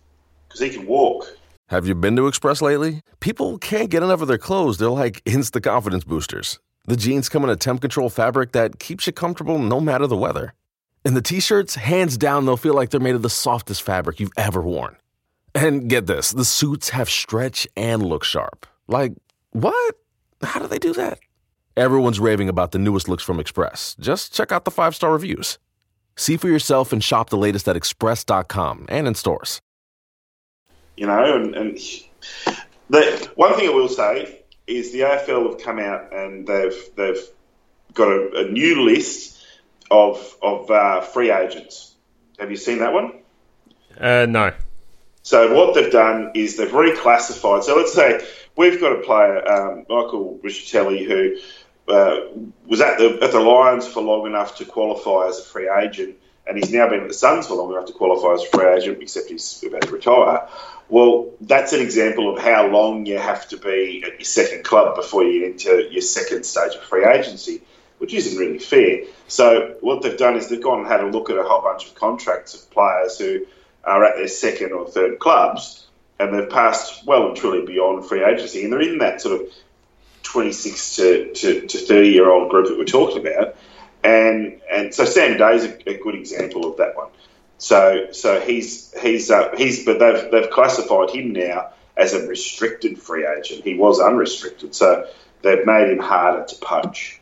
because 0.49 0.61
he 0.61 0.71
can 0.71 0.87
walk. 0.87 1.27
Have 1.69 1.87
you 1.87 1.95
been 1.95 2.17
to 2.17 2.27
Express 2.27 2.63
lately? 2.63 3.03
People 3.21 3.59
can't 3.59 3.91
get 3.91 4.03
enough 4.03 4.23
of 4.23 4.29
their 4.29 4.39
clothes. 4.39 4.79
They're 4.79 4.89
like 4.89 5.21
instant 5.27 5.65
confidence 5.65 6.05
boosters. 6.05 6.59
The 6.87 6.97
jeans 6.97 7.29
come 7.29 7.45
in 7.45 7.51
a 7.51 7.57
temp 7.57 7.81
control 7.81 8.09
fabric 8.09 8.53
that 8.53 8.79
keeps 8.79 9.07
you 9.07 9.13
comfortable 9.13 9.59
no 9.59 9.81
matter 9.81 10.07
the 10.07 10.17
weather. 10.17 10.55
And 11.07 11.17
the 11.17 11.23
t 11.23 11.39
shirts, 11.39 11.77
hands 11.77 12.17
down, 12.17 12.47
they'll 12.47 12.57
feel 12.57 12.75
like 12.75 12.91
they're 12.91 12.99
made 12.99 13.15
of 13.15 13.23
the 13.23 13.31
softest 13.31 13.83
fabric 13.83 14.19
you've 14.19 14.33
ever 14.37 14.61
worn. 14.61 14.97
And 15.55 15.89
get 15.89 16.07
this 16.07 16.33
the 16.33 16.45
suits 16.45 16.89
have 16.89 17.09
stretch 17.09 17.65
and 17.77 18.03
look 18.03 18.25
sharp. 18.25 18.67
Like, 18.89 19.13
what? 19.53 19.95
How 20.43 20.59
do 20.59 20.67
they 20.67 20.81
do 20.81 20.93
that? 20.95 21.21
Everyone's 21.77 22.19
raving 22.19 22.49
about 22.49 22.73
the 22.73 22.81
newest 22.81 23.09
looks 23.09 23.23
from 23.23 23.39
Express. 23.39 23.95
Just 24.01 24.35
check 24.35 24.51
out 24.51 24.65
the 24.65 24.73
five 24.73 24.97
star 24.97 25.13
reviews. 25.13 25.59
See 26.17 26.37
for 26.37 26.49
yourself 26.49 26.93
and 26.93 27.05
shop 27.05 27.31
the 27.31 27.37
latest 27.37 27.69
at 27.69 27.77
express.com 27.77 28.87
and 28.89 29.07
in 29.07 29.15
stores. 29.15 29.61
You 30.97 31.07
know, 31.07 31.37
and, 31.37 31.55
and 31.55 31.79
the, 32.91 33.31
one 33.37 33.55
thing 33.55 33.69
I 33.69 33.73
will 33.73 33.89
say 33.89 34.41
is 34.67 34.91
the 34.91 35.03
AFL 35.03 35.53
have 35.53 35.63
come 35.63 35.79
out 35.79 36.13
and 36.13 36.49
they've, 36.49 36.91
they've 36.97 37.23
got 37.95 38.09
a, 38.09 38.47
a 38.47 38.51
new 38.51 38.83
list 38.83 39.36
of 39.91 40.37
of 40.43 40.71
uh, 40.71 41.01
free 41.01 41.31
agents. 41.31 41.95
Have 42.39 42.51
you 42.51 42.57
seen 42.57 42.79
that 42.79 42.93
one? 42.93 43.13
Uh, 43.99 44.27
no. 44.27 44.53
So 45.23 45.55
what 45.55 45.75
they've 45.75 45.91
done 45.91 46.33
is 46.35 46.57
they've 46.57 46.71
reclassified. 46.71 47.65
So 47.65 47.77
let's 47.77 47.93
say 47.93 48.25
we've 48.55 48.81
got 48.81 48.93
a 48.93 49.03
player, 49.03 49.49
um, 49.49 49.79
Michael 49.89 50.39
Rischitelli, 50.43 51.05
who 51.05 51.93
uh, 51.93 52.21
was 52.67 52.81
at 52.81 52.99
the 52.99 53.19
at 53.23 53.33
the 53.33 53.41
Lions 53.41 53.87
for 53.87 54.03
long 54.03 54.27
enough 54.27 54.57
to 54.59 54.65
qualify 54.65 55.29
as 55.29 55.39
a 55.39 55.43
free 55.43 55.69
agent, 55.69 56.17
and 56.47 56.57
he's 56.57 56.73
now 56.73 56.89
been 56.89 57.01
at 57.01 57.09
the 57.09 57.15
Suns 57.15 57.47
for 57.47 57.55
long 57.55 57.73
enough 57.73 57.87
to 57.87 57.93
qualify 57.93 58.35
as 58.35 58.45
a 58.45 58.57
free 58.57 58.69
agent, 58.69 59.03
except 59.03 59.29
he's 59.29 59.65
about 59.67 59.83
to 59.83 59.91
retire. 59.91 60.49
Well, 60.89 61.33
that's 61.41 61.73
an 61.73 61.81
example 61.81 62.33
of 62.33 62.41
how 62.41 62.69
long 62.69 63.07
you 63.07 63.19
have 63.19 63.49
to 63.49 63.57
be 63.57 64.05
at 64.07 64.13
your 64.13 64.25
second 64.25 64.65
club 64.65 64.95
before 64.95 65.25
you 65.25 65.41
get 65.41 65.51
into 65.53 65.89
your 65.91 66.03
second 66.03 66.45
stage 66.47 66.75
of 66.75 66.83
free 66.83 67.05
agency 67.05 67.63
which 67.99 68.15
isn't 68.15 68.39
really 68.39 68.59
fair. 68.59 69.05
So 69.29 69.77
what 69.81 70.03
they've 70.03 70.17
done 70.17 70.37
is 70.37 70.49
they've 70.49 70.63
gone 70.63 70.81
and 70.81 70.89
had 70.89 71.01
a 71.01 71.07
look 71.07 71.31
at 71.31 71.39
a 71.39 71.43
whole 71.43 71.63
bunch 71.63 71.87
of 71.87 71.95
contracts 71.95 72.55
of 72.55 72.71
players 72.71 73.19
who 73.19 73.47
are 73.85 74.05
at 74.05 74.17
their 74.17 74.29
second 74.29 74.73
or 74.73 74.87
third 74.87 75.19
clubs, 75.19 75.87
and 76.19 76.35
they've 76.35 76.51
passed 76.51 77.07
well 77.07 77.29
and 77.29 77.37
truly 77.37 77.65
beyond 77.65 78.05
free 78.07 78.25
agency, 78.25 78.65
and 78.65 78.73
they're 78.73 78.81
in 78.81 78.99
that 78.99 79.21
sort 79.21 79.41
of 79.41 79.49
26 80.25 80.97
to, 80.97 81.33
to, 81.35 81.67
to 81.67 81.79
30 81.79 82.09
year 82.09 82.31
old 82.31 82.51
group 82.51 82.69
that 82.69 82.77
we're 82.77 82.85
talking 82.85 83.27
about. 83.27 83.57
And 84.03 84.61
and 84.71 84.95
so 84.95 85.05
Sam 85.05 85.37
Day's 85.39 85.65
a, 85.65 85.91
a 85.91 85.99
good 85.99 86.15
example 86.15 86.71
of 86.71 86.77
that 86.79 86.97
one. 86.97 87.09
So 87.59 88.09
so 88.13 88.41
he's 88.41 88.95
he's 89.01 89.31
uh, 89.31 89.55
he's 89.57 89.85
but 89.85 89.99
they've 89.99 90.31
they've 90.31 90.51
classified 90.51 91.11
him 91.11 91.33
now 91.33 91.71
as 91.97 92.13
a 92.13 92.27
restricted 92.27 92.99
free 93.01 93.27
agent. 93.27 93.65
He 93.65 93.75
was 93.75 94.01
unrestricted, 94.01 94.75
so 94.75 95.09
they've 95.43 95.65
made 95.65 95.91
him 95.91 95.99
harder 95.99 96.45
to 96.45 96.57
poach. 96.57 97.21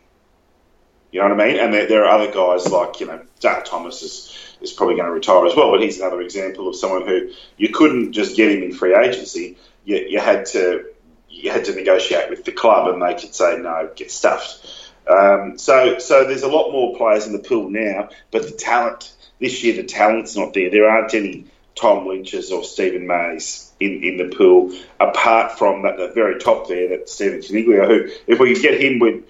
You 1.14 1.20
know 1.20 1.28
what 1.28 1.40
I 1.40 1.46
mean? 1.46 1.60
And 1.60 1.72
there, 1.72 1.86
there 1.86 2.04
are 2.06 2.18
other 2.18 2.32
guys 2.32 2.68
like, 2.68 2.98
you 2.98 3.06
know, 3.06 3.22
Jack 3.38 3.66
Thomas 3.66 4.02
is, 4.02 4.36
is 4.60 4.72
probably 4.72 4.96
going 4.96 5.06
to 5.06 5.12
retire 5.12 5.46
as 5.46 5.54
well, 5.54 5.70
but 5.70 5.80
he's 5.80 6.00
another 6.00 6.20
example 6.20 6.66
of 6.66 6.74
someone 6.74 7.06
who 7.06 7.30
you 7.56 7.68
couldn't 7.68 8.14
just 8.14 8.34
get 8.34 8.50
him 8.50 8.64
in 8.64 8.74
free 8.74 8.96
agency. 8.96 9.56
You, 9.84 9.98
you 10.08 10.18
had 10.18 10.46
to 10.46 10.86
you 11.30 11.52
had 11.52 11.66
to 11.66 11.74
negotiate 11.76 12.30
with 12.30 12.44
the 12.44 12.50
club, 12.50 12.92
and 12.92 13.00
they 13.00 13.14
could 13.14 13.32
say 13.32 13.56
no, 13.58 13.90
get 13.94 14.10
stuffed. 14.10 14.90
Um, 15.08 15.56
so, 15.56 16.00
so 16.00 16.24
there's 16.24 16.42
a 16.42 16.48
lot 16.48 16.72
more 16.72 16.96
players 16.96 17.28
in 17.28 17.32
the 17.32 17.38
pool 17.38 17.70
now, 17.70 18.08
but 18.32 18.42
the 18.42 18.50
talent 18.50 19.14
this 19.38 19.62
year, 19.62 19.76
the 19.76 19.84
talent's 19.84 20.34
not 20.34 20.52
there. 20.52 20.68
There 20.68 20.90
aren't 20.90 21.14
any 21.14 21.46
Tom 21.76 22.08
Lynch's 22.08 22.50
or 22.50 22.64
Steven 22.64 23.06
Mays 23.06 23.72
in, 23.78 24.02
in 24.02 24.16
the 24.16 24.36
pool, 24.36 24.72
apart 24.98 25.60
from 25.60 25.82
that 25.82 25.96
the 25.96 26.08
very 26.08 26.40
top 26.40 26.66
there, 26.66 26.88
that 26.88 27.08
Stephen 27.08 27.38
Coniglio, 27.38 27.86
who, 27.86 28.10
if 28.26 28.40
we 28.40 28.54
could 28.54 28.62
get 28.62 28.80
him, 28.80 28.98
with 28.98 29.22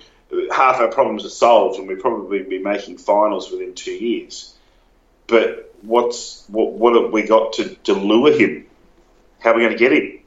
half 0.53 0.81
our 0.81 0.89
problems 0.89 1.25
are 1.25 1.31
solved, 1.31 1.79
and 1.79 1.89
we'd 1.89 2.01
probably 2.01 2.43
be 2.43 2.59
making 2.59 2.99
finals 2.99 3.51
within 3.51 3.75
two 3.75 3.93
years. 3.93 4.55
But 5.27 5.75
what's 5.83 6.45
what, 6.49 6.73
what 6.73 7.01
have 7.01 7.13
we 7.13 7.23
got 7.23 7.53
to, 7.55 7.75
to 7.75 7.95
lure 7.95 8.33
him? 8.33 8.67
How 9.41 9.53
are 9.53 9.57
we 9.57 9.63
going 9.63 9.73
to 9.73 9.79
get 9.79 9.93
him? 9.93 10.21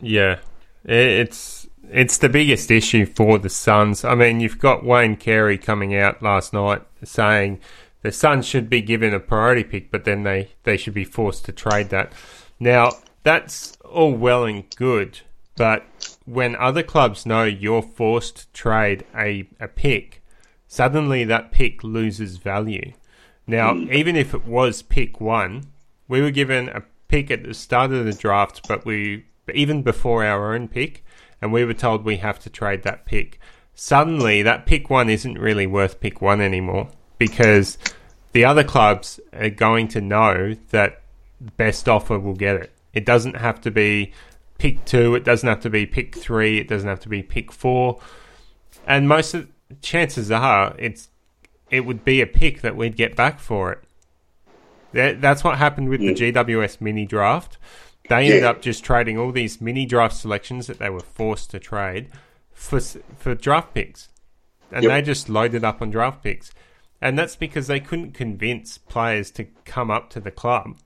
Yeah, 0.00 0.38
it's 0.84 1.68
it's 1.90 2.18
the 2.18 2.28
biggest 2.28 2.70
issue 2.70 3.04
for 3.06 3.38
the 3.38 3.48
Suns. 3.48 4.04
I 4.04 4.14
mean, 4.14 4.40
you've 4.40 4.58
got 4.58 4.84
Wayne 4.84 5.16
Carey 5.16 5.58
coming 5.58 5.94
out 5.94 6.22
last 6.22 6.52
night 6.52 6.82
saying 7.02 7.60
the 8.02 8.12
Suns 8.12 8.46
should 8.46 8.70
be 8.70 8.80
given 8.80 9.12
a 9.12 9.20
priority 9.20 9.64
pick, 9.64 9.90
but 9.90 10.04
then 10.04 10.22
they, 10.22 10.50
they 10.62 10.76
should 10.76 10.94
be 10.94 11.04
forced 11.04 11.44
to 11.46 11.52
trade 11.52 11.90
that. 11.90 12.12
Now, 12.58 12.92
that's 13.24 13.76
all 13.84 14.12
well 14.12 14.44
and 14.44 14.64
good, 14.76 15.20
but 15.60 15.84
when 16.24 16.56
other 16.56 16.82
clubs 16.82 17.26
know 17.26 17.44
you're 17.44 17.82
forced 17.82 18.36
to 18.38 18.52
trade 18.54 19.04
a, 19.14 19.46
a 19.60 19.68
pick, 19.68 20.22
suddenly 20.66 21.22
that 21.22 21.52
pick 21.52 21.84
loses 21.84 22.38
value. 22.38 22.94
Now, 23.46 23.74
mm. 23.74 23.92
even 23.92 24.16
if 24.16 24.32
it 24.32 24.46
was 24.46 24.80
pick 24.80 25.20
one, 25.20 25.64
we 26.08 26.22
were 26.22 26.30
given 26.30 26.70
a 26.70 26.82
pick 27.08 27.30
at 27.30 27.42
the 27.42 27.52
start 27.52 27.92
of 27.92 28.06
the 28.06 28.14
draft, 28.14 28.66
but 28.68 28.86
we 28.86 29.26
even 29.52 29.82
before 29.82 30.24
our 30.24 30.54
own 30.54 30.66
pick, 30.66 31.04
and 31.42 31.52
we 31.52 31.66
were 31.66 31.74
told 31.74 32.06
we 32.06 32.16
have 32.16 32.38
to 32.38 32.48
trade 32.48 32.82
that 32.84 33.04
pick. 33.04 33.38
Suddenly, 33.74 34.40
that 34.40 34.64
pick 34.64 34.88
one 34.88 35.10
isn't 35.10 35.38
really 35.38 35.66
worth 35.66 36.00
pick 36.00 36.22
one 36.22 36.40
anymore 36.40 36.88
because 37.18 37.76
the 38.32 38.46
other 38.46 38.64
clubs 38.64 39.20
are 39.34 39.50
going 39.50 39.88
to 39.88 40.00
know 40.00 40.56
that 40.70 41.02
best 41.58 41.86
offer 41.86 42.18
will 42.18 42.32
get 42.32 42.56
it. 42.56 42.72
It 42.94 43.04
doesn't 43.04 43.36
have 43.36 43.60
to 43.60 43.70
be 43.70 44.14
pick 44.60 44.84
two. 44.84 45.14
It 45.14 45.24
doesn't 45.24 45.48
have 45.48 45.60
to 45.60 45.70
be 45.70 45.86
pick 45.86 46.14
three. 46.14 46.58
It 46.58 46.68
doesn't 46.68 46.88
have 46.88 47.00
to 47.00 47.08
be 47.08 47.22
pick 47.22 47.50
four. 47.50 47.98
And 48.86 49.08
most 49.08 49.34
of 49.34 49.48
chances 49.82 50.30
are 50.30 50.74
it's 50.78 51.08
it 51.70 51.86
would 51.86 52.04
be 52.04 52.20
a 52.20 52.26
pick 52.26 52.60
that 52.60 52.76
we'd 52.76 52.96
get 52.96 53.16
back 53.16 53.38
for 53.38 53.72
it. 53.72 53.84
That, 54.92 55.20
that's 55.20 55.44
what 55.44 55.56
happened 55.56 55.88
with 55.88 56.00
yeah. 56.00 56.12
the 56.12 56.32
hmm. 56.32 56.38
GWS 56.38 56.80
mini 56.80 57.06
draft. 57.06 57.58
They 58.08 58.26
ended 58.26 58.44
up 58.44 58.60
just 58.60 58.84
trading 58.84 59.16
all 59.18 59.30
these 59.30 59.60
mini 59.60 59.86
draft 59.86 60.16
selections 60.16 60.66
that 60.66 60.78
they 60.78 60.90
were 60.90 61.00
forced 61.00 61.50
to 61.50 61.58
trade 61.58 62.08
for 62.52 62.80
for 62.80 63.34
draft 63.34 63.72
picks, 63.72 64.08
and 64.72 64.82
yep. 64.82 64.92
they 64.92 65.02
just 65.02 65.28
loaded 65.28 65.64
up 65.64 65.80
on 65.80 65.90
draft 65.90 66.22
picks, 66.22 66.50
and 67.00 67.16
that's 67.16 67.36
because 67.36 67.68
they 67.68 67.78
couldn't 67.78 68.12
convince 68.12 68.78
players 68.78 69.30
to 69.32 69.44
come 69.64 69.90
up 69.92 70.10
to 70.10 70.20
the 70.20 70.32
club 70.32 70.76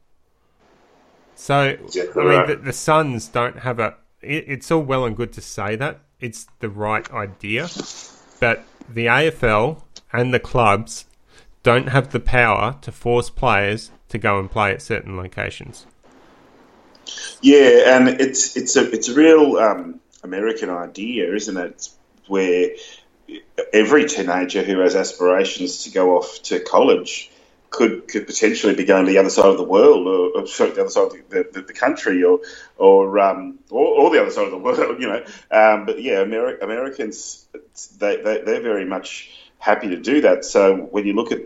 so 1.34 1.54
I 1.54 1.76
mean, 1.76 2.46
the, 2.46 2.60
the 2.64 2.72
Suns 2.72 3.28
don't 3.28 3.60
have 3.60 3.78
a. 3.78 3.96
It, 4.20 4.44
it's 4.48 4.70
all 4.70 4.82
well 4.82 5.04
and 5.04 5.16
good 5.16 5.32
to 5.34 5.40
say 5.40 5.76
that 5.76 6.00
it's 6.20 6.46
the 6.60 6.68
right 6.68 7.10
idea, 7.12 7.68
but 8.40 8.64
the 8.88 9.06
AFL 9.06 9.82
and 10.12 10.32
the 10.32 10.40
clubs 10.40 11.06
don't 11.62 11.88
have 11.88 12.12
the 12.12 12.20
power 12.20 12.76
to 12.82 12.92
force 12.92 13.30
players 13.30 13.90
to 14.08 14.18
go 14.18 14.38
and 14.38 14.50
play 14.50 14.72
at 14.72 14.80
certain 14.80 15.16
locations. 15.16 15.86
Yeah, 17.40 17.96
and 17.96 18.08
it's 18.08 18.56
it's 18.56 18.76
a 18.76 18.90
it's 18.90 19.08
a 19.08 19.14
real 19.14 19.56
um, 19.56 20.00
American 20.22 20.70
idea, 20.70 21.34
isn't 21.34 21.56
it? 21.56 21.88
Where 22.26 22.70
every 23.72 24.06
teenager 24.06 24.62
who 24.62 24.78
has 24.78 24.96
aspirations 24.96 25.84
to 25.84 25.90
go 25.90 26.16
off 26.16 26.42
to 26.44 26.60
college 26.60 27.30
could 27.74 28.08
could 28.08 28.26
potentially 28.26 28.74
be 28.74 28.84
going 28.84 29.06
to 29.06 29.10
the 29.10 29.18
other 29.18 29.30
side 29.30 29.46
of 29.46 29.56
the 29.56 29.64
world, 29.64 30.06
or, 30.06 30.40
or 30.40 30.46
sorry, 30.46 30.70
the 30.70 30.82
other 30.82 30.90
side 30.90 31.06
of 31.06 31.12
the, 31.30 31.48
the, 31.52 31.62
the 31.62 31.72
country, 31.72 32.22
or 32.24 32.40
or, 32.76 33.18
um, 33.18 33.58
or, 33.70 33.86
or 33.86 34.10
the 34.10 34.20
other 34.20 34.30
side 34.30 34.46
of 34.46 34.50
the 34.50 34.58
world, 34.68 35.00
you 35.00 35.08
know. 35.08 35.22
Um, 35.50 35.86
but 35.86 36.00
yeah, 36.00 36.24
Ameri- 36.24 36.62
Americans 36.62 37.46
they, 37.98 38.16
they 38.16 38.40
they're 38.42 38.62
very 38.62 38.84
much 38.84 39.30
happy 39.58 39.88
to 39.88 39.96
do 39.96 40.22
that. 40.22 40.44
So 40.44 40.76
when 40.76 41.06
you 41.06 41.14
look 41.14 41.32
at 41.32 41.40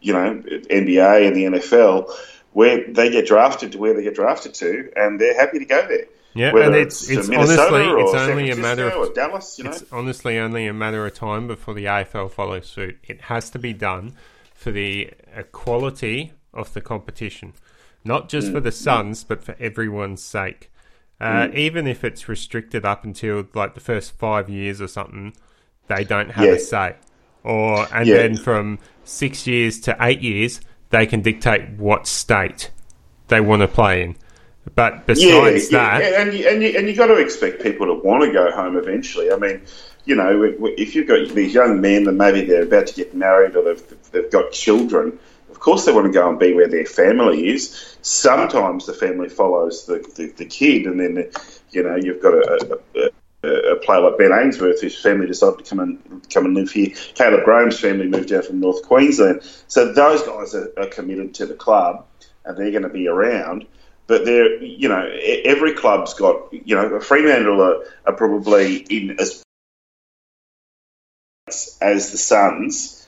you 0.00 0.12
know 0.12 0.42
NBA 0.42 1.26
and 1.26 1.36
the 1.36 1.58
NFL, 1.58 2.12
where 2.52 2.92
they 2.92 3.10
get 3.10 3.26
drafted 3.26 3.72
to 3.72 3.78
where 3.78 3.94
they 3.94 4.02
get 4.02 4.14
drafted 4.14 4.54
to, 4.54 4.92
and 4.96 5.20
they're 5.20 5.38
happy 5.38 5.58
to 5.58 5.64
go 5.64 5.86
there. 5.86 6.06
Yeah, 6.32 6.52
Whether 6.52 6.66
and 6.66 6.74
it's 6.76 7.10
it's, 7.10 7.28
it's 7.28 7.36
honestly 7.36 7.86
it's 7.86 8.14
only 8.14 8.50
a 8.50 8.56
matter 8.56 8.88
of 8.88 9.14
Dallas. 9.14 9.58
You 9.58 9.64
know? 9.64 9.70
It's 9.70 9.84
honestly 9.92 10.38
only 10.38 10.66
a 10.68 10.72
matter 10.72 11.04
of 11.04 11.14
time 11.14 11.48
before 11.48 11.74
the 11.74 11.86
AFL 11.86 12.30
follows 12.30 12.68
suit. 12.68 12.98
It 13.02 13.22
has 13.22 13.50
to 13.50 13.58
be 13.58 13.72
done 13.72 14.14
for 14.60 14.72
the 14.72 15.10
equality 15.34 16.34
of 16.52 16.74
the 16.74 16.82
competition, 16.82 17.54
not 18.04 18.28
just 18.28 18.48
mm. 18.48 18.52
for 18.52 18.60
the 18.60 18.70
Suns, 18.70 19.24
but 19.24 19.42
for 19.42 19.56
everyone's 19.58 20.22
sake. 20.22 20.70
Uh, 21.18 21.46
mm. 21.46 21.54
Even 21.54 21.86
if 21.86 22.04
it's 22.04 22.28
restricted 22.28 22.84
up 22.84 23.02
until 23.02 23.46
like 23.54 23.72
the 23.72 23.80
first 23.80 24.12
five 24.12 24.50
years 24.50 24.82
or 24.82 24.86
something, 24.86 25.32
they 25.86 26.04
don't 26.04 26.32
have 26.32 26.44
yeah. 26.44 26.52
a 26.52 26.58
say. 26.58 26.96
Or 27.42 27.86
and 27.90 28.06
yeah. 28.06 28.16
then 28.16 28.36
from 28.36 28.78
six 29.04 29.46
years 29.46 29.80
to 29.80 29.96
eight 29.98 30.20
years, 30.20 30.60
they 30.90 31.06
can 31.06 31.22
dictate 31.22 31.70
what 31.78 32.06
state 32.06 32.70
they 33.28 33.40
want 33.40 33.62
to 33.62 33.68
play 33.68 34.02
in. 34.02 34.16
But 34.74 35.06
besides 35.06 35.72
yeah, 35.72 36.00
that, 36.00 36.20
and 36.20 36.34
you, 36.34 36.46
and 36.46 36.62
you, 36.62 36.78
and 36.78 36.86
you 36.86 36.94
got 36.94 37.06
to 37.06 37.16
expect 37.16 37.62
people 37.62 37.86
to 37.86 37.94
want 37.94 38.24
to 38.24 38.32
go 38.32 38.50
home 38.52 38.76
eventually. 38.76 39.32
I 39.32 39.36
mean, 39.36 39.62
you 40.04 40.14
know, 40.16 40.54
if 40.76 40.94
you've 40.94 41.06
got 41.06 41.28
these 41.34 41.54
young 41.54 41.80
men 41.80 42.08
and 42.08 42.16
maybe 42.16 42.44
they're 42.44 42.62
about 42.62 42.86
to 42.88 42.94
get 42.94 43.14
married 43.14 43.56
or 43.56 43.62
they've, 43.62 44.10
they've 44.12 44.30
got 44.30 44.52
children, 44.52 45.18
of 45.50 45.60
course 45.60 45.84
they 45.84 45.92
want 45.92 46.06
to 46.06 46.12
go 46.12 46.28
and 46.28 46.38
be 46.38 46.54
where 46.54 46.68
their 46.68 46.86
family 46.86 47.48
is. 47.48 47.96
Sometimes 48.02 48.86
the 48.86 48.94
family 48.94 49.28
follows 49.28 49.86
the, 49.86 49.98
the, 50.16 50.32
the 50.36 50.46
kid, 50.46 50.86
and 50.86 50.98
then, 50.98 51.30
you 51.70 51.82
know, 51.82 51.96
you've 51.96 52.22
got 52.22 52.34
a, 52.34 52.80
a, 52.96 53.48
a, 53.48 53.76
player 53.76 54.00
like 54.00 54.18
Ben 54.18 54.32
Ainsworth, 54.32 54.80
whose 54.80 55.00
family 55.00 55.26
decided 55.26 55.58
to 55.58 55.64
come 55.68 55.80
and 55.80 56.30
come 56.30 56.46
and 56.46 56.54
live 56.54 56.70
here. 56.70 56.94
Caleb 57.14 57.44
Graham's 57.44 57.78
family 57.78 58.06
moved 58.06 58.30
down 58.30 58.42
from 58.42 58.60
North 58.60 58.82
Queensland. 58.84 59.42
So 59.68 59.92
those 59.92 60.22
guys 60.22 60.54
are, 60.54 60.72
are 60.78 60.86
committed 60.86 61.34
to 61.34 61.46
the 61.46 61.54
club, 61.54 62.06
and 62.44 62.56
they're 62.56 62.70
going 62.70 62.82
to 62.82 62.88
be 62.88 63.06
around 63.06 63.66
but 64.06 64.24
they're 64.24 64.60
you 64.60 64.88
know 64.88 65.08
every 65.44 65.72
club's 65.72 66.14
got 66.14 66.52
you 66.52 66.74
know 66.74 66.98
Fremantle 66.98 67.62
are, 67.62 67.84
are 68.06 68.12
probably 68.12 68.78
in 68.78 69.16
as 69.20 69.44
as 71.80 72.10
the 72.10 72.18
Suns, 72.18 73.06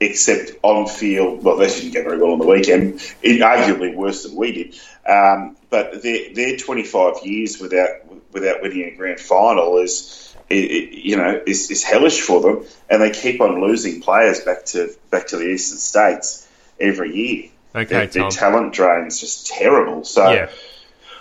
except 0.00 0.52
on 0.62 0.86
field. 0.86 1.42
Well, 1.42 1.56
they 1.56 1.68
didn't 1.68 1.92
get 1.92 2.04
very 2.04 2.18
well 2.18 2.32
on 2.32 2.38
the 2.38 2.46
weekend, 2.46 2.94
arguably 3.22 3.94
worse 3.94 4.24
than 4.24 4.36
we 4.36 4.52
did. 4.52 4.80
Um, 5.08 5.56
but 5.70 6.02
their, 6.02 6.34
their 6.34 6.56
25 6.56 7.24
years 7.24 7.60
without 7.60 7.90
without 8.32 8.62
winning 8.62 8.84
a 8.84 8.96
grand 8.96 9.20
final 9.20 9.78
is, 9.78 10.34
you 10.48 11.16
know, 11.16 11.40
is, 11.46 11.70
is 11.70 11.82
hellish 11.82 12.20
for 12.20 12.40
them, 12.40 12.64
and 12.88 13.02
they 13.02 13.10
keep 13.10 13.40
on 13.40 13.60
losing 13.60 14.00
players 14.00 14.40
back 14.40 14.64
to 14.66 14.94
back 15.10 15.28
to 15.28 15.36
the 15.36 15.48
eastern 15.48 15.78
states 15.78 16.48
every 16.78 17.14
year. 17.14 17.50
Okay, 17.74 17.84
their, 17.84 18.06
their 18.06 18.30
talent 18.30 18.74
drain 18.74 19.06
is 19.06 19.20
just 19.20 19.46
terrible. 19.46 20.04
So. 20.04 20.30
Yeah. 20.30 20.50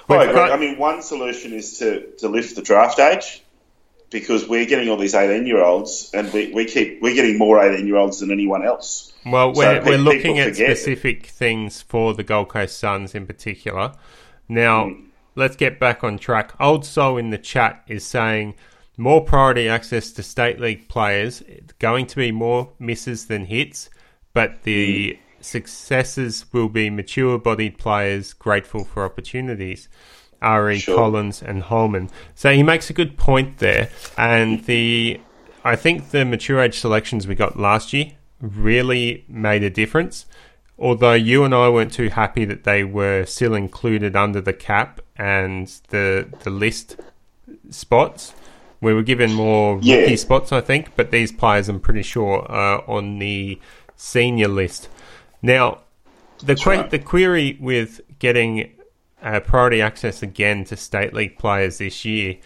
I. 0.09 0.27
I 0.51 0.57
mean, 0.57 0.77
one 0.77 1.01
solution 1.01 1.53
is 1.53 1.79
to, 1.79 2.05
to 2.17 2.27
lift 2.27 2.55
the 2.55 2.61
draft 2.61 2.99
age 2.99 3.41
because 4.11 4.47
we're 4.47 4.65
getting 4.65 4.89
all 4.89 4.97
these 4.97 5.15
18 5.15 5.47
year 5.47 5.63
olds 5.63 6.11
and 6.13 6.31
we, 6.31 6.53
we 6.53 6.65
keep 6.65 7.01
we're 7.01 7.15
getting 7.15 7.37
more 7.37 7.59
18 7.63 7.87
year 7.87 7.95
olds 7.95 8.19
than 8.19 8.29
anyone 8.29 8.63
else. 8.63 9.11
Well, 9.25 9.53
we're, 9.53 9.83
so 9.83 9.89
we're 9.89 9.97
looking 9.97 10.37
at 10.39 10.55
specific 10.55 11.25
things 11.25 11.81
for 11.81 12.13
the 12.13 12.23
Gold 12.23 12.49
Coast 12.49 12.77
Suns 12.77 13.15
in 13.15 13.25
particular. 13.25 13.93
Now, 14.47 14.85
mm. 14.85 15.05
let's 15.35 15.55
get 15.55 15.79
back 15.79 16.03
on 16.03 16.17
track. 16.17 16.53
Old 16.59 16.85
Soul 16.85 17.17
in 17.17 17.29
the 17.29 17.37
chat 17.37 17.83
is 17.87 18.05
saying 18.05 18.55
more 18.97 19.23
priority 19.23 19.69
access 19.69 20.11
to 20.11 20.23
state 20.23 20.59
league 20.59 20.87
players, 20.89 21.41
going 21.79 22.05
to 22.07 22.15
be 22.17 22.31
more 22.31 22.71
misses 22.79 23.27
than 23.27 23.45
hits, 23.45 23.89
but 24.33 24.63
the 24.63 25.13
mm. 25.13 25.43
successes 25.43 26.45
will 26.51 26.69
be 26.69 26.89
mature 26.89 27.37
bodied 27.37 27.77
players 27.77 28.33
grateful 28.33 28.83
for 28.83 29.05
opportunities. 29.05 29.87
Ari 30.41 30.79
sure. 30.79 30.95
Collins 30.95 31.41
and 31.41 31.63
Holman. 31.63 32.09
So 32.35 32.53
he 32.53 32.63
makes 32.63 32.89
a 32.89 32.93
good 32.93 33.17
point 33.17 33.59
there, 33.59 33.89
and 34.17 34.63
the 34.65 35.19
I 35.63 35.75
think 35.75 36.09
the 36.09 36.25
mature 36.25 36.59
age 36.59 36.79
selections 36.79 37.27
we 37.27 37.35
got 37.35 37.59
last 37.59 37.93
year 37.93 38.11
really 38.39 39.23
made 39.27 39.63
a 39.63 39.69
difference. 39.69 40.25
Although 40.79 41.13
you 41.13 41.43
and 41.43 41.53
I 41.53 41.69
weren't 41.69 41.93
too 41.93 42.09
happy 42.09 42.43
that 42.45 42.63
they 42.63 42.83
were 42.83 43.25
still 43.25 43.53
included 43.53 44.15
under 44.15 44.41
the 44.41 44.53
cap 44.53 44.99
and 45.15 45.67
the 45.89 46.27
the 46.43 46.49
list 46.49 46.99
spots, 47.69 48.33
we 48.81 48.93
were 48.93 49.03
given 49.03 49.31
more 49.33 49.79
yeah. 49.81 49.97
rookie 49.97 50.17
spots, 50.17 50.51
I 50.51 50.61
think. 50.61 50.95
But 50.95 51.11
these 51.11 51.31
players, 51.31 51.69
I'm 51.69 51.79
pretty 51.79 52.01
sure, 52.01 52.51
are 52.51 52.83
on 52.89 53.19
the 53.19 53.59
senior 53.95 54.47
list. 54.47 54.89
Now, 55.43 55.81
the 56.43 56.55
que- 56.55 56.71
right. 56.71 56.89
the 56.89 56.97
query 56.97 57.57
with 57.59 58.01
getting 58.17 58.71
uh, 59.21 59.39
priority 59.39 59.81
access 59.81 60.23
again 60.23 60.63
to 60.65 60.75
state 60.75 61.13
league 61.13 61.37
players 61.37 61.77
this 61.77 62.05
year. 62.05 62.37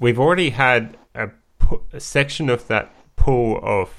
We've 0.00 0.18
already 0.18 0.50
had 0.50 0.96
a, 1.14 1.30
a 1.92 2.00
section 2.00 2.48
of 2.48 2.66
that 2.68 2.92
pool 3.16 3.60
of 3.62 3.92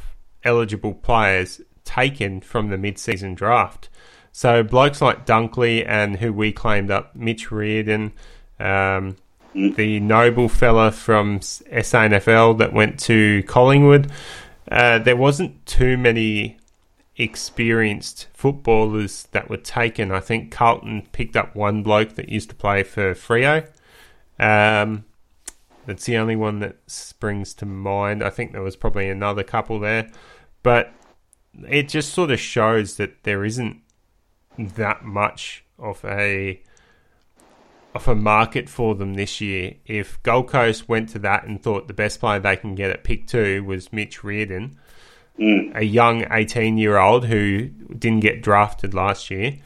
eligible 0.43 0.93
players 0.93 1.61
taken 1.83 2.41
from 2.41 2.69
the 2.69 2.77
mid-season 2.77 3.35
draft. 3.35 3.89
So 4.31 4.63
blokes 4.63 5.01
like 5.01 5.25
Dunkley 5.25 5.85
and 5.85 6.17
who 6.17 6.31
we 6.31 6.51
claimed 6.51 6.91
up, 6.91 7.15
Mitch 7.15 7.51
Reardon, 7.51 8.13
um, 8.59 9.17
mm. 9.55 9.75
the 9.75 9.99
Noble 9.99 10.47
fella 10.47 10.91
from 10.91 11.39
SANFL 11.39 12.59
that 12.59 12.71
went 12.71 12.99
to 13.01 13.43
Collingwood. 13.43 14.11
Uh, 14.71 14.99
there 14.99 15.17
wasn't 15.17 15.65
too 15.65 15.97
many 15.97 16.58
experienced 17.19 18.27
footballers 18.33 19.27
that 19.33 19.49
were 19.49 19.57
taken. 19.57 20.11
I 20.11 20.21
think 20.21 20.51
Carlton 20.51 21.07
picked 21.11 21.35
up 21.35 21.53
one 21.53 21.83
bloke 21.83 22.15
that 22.15 22.29
used 22.29 22.49
to 22.49 22.55
play 22.55 22.81
for 22.81 23.13
Frio. 23.13 23.67
Um, 24.39 25.03
that's 25.85 26.05
the 26.05 26.17
only 26.17 26.37
one 26.37 26.59
that 26.59 26.77
springs 26.87 27.53
to 27.55 27.65
mind. 27.65 28.23
I 28.23 28.29
think 28.29 28.53
there 28.53 28.61
was 28.61 28.77
probably 28.77 29.09
another 29.09 29.43
couple 29.43 29.79
there, 29.79 30.09
but 30.63 30.93
it 31.67 31.89
just 31.89 32.13
sort 32.13 32.31
of 32.31 32.39
shows 32.39 32.95
that 32.95 33.23
there 33.23 33.43
isn't 33.43 33.81
that 34.57 35.03
much 35.03 35.65
of 35.77 36.03
a 36.05 36.61
of 37.95 38.07
a 38.07 38.15
market 38.15 38.69
for 38.69 38.95
them 38.95 39.15
this 39.15 39.41
year. 39.41 39.73
If 39.85 40.21
Gold 40.23 40.47
Coast 40.47 40.87
went 40.87 41.09
to 41.09 41.19
that 41.19 41.45
and 41.45 41.61
thought 41.61 41.87
the 41.87 41.93
best 41.93 42.19
player 42.19 42.39
they 42.39 42.55
can 42.55 42.75
get 42.75 42.91
at 42.91 43.03
pick 43.03 43.27
two 43.27 43.63
was 43.63 43.91
Mitch 43.91 44.23
Reardon, 44.23 44.77
mm. 45.39 45.75
a 45.75 45.83
young 45.83 46.25
18 46.31 46.77
year 46.77 46.97
old 46.97 47.25
who 47.25 47.67
didn't 47.67 48.21
get 48.21 48.41
drafted 48.41 48.93
last 48.93 49.31
year. 49.31 49.57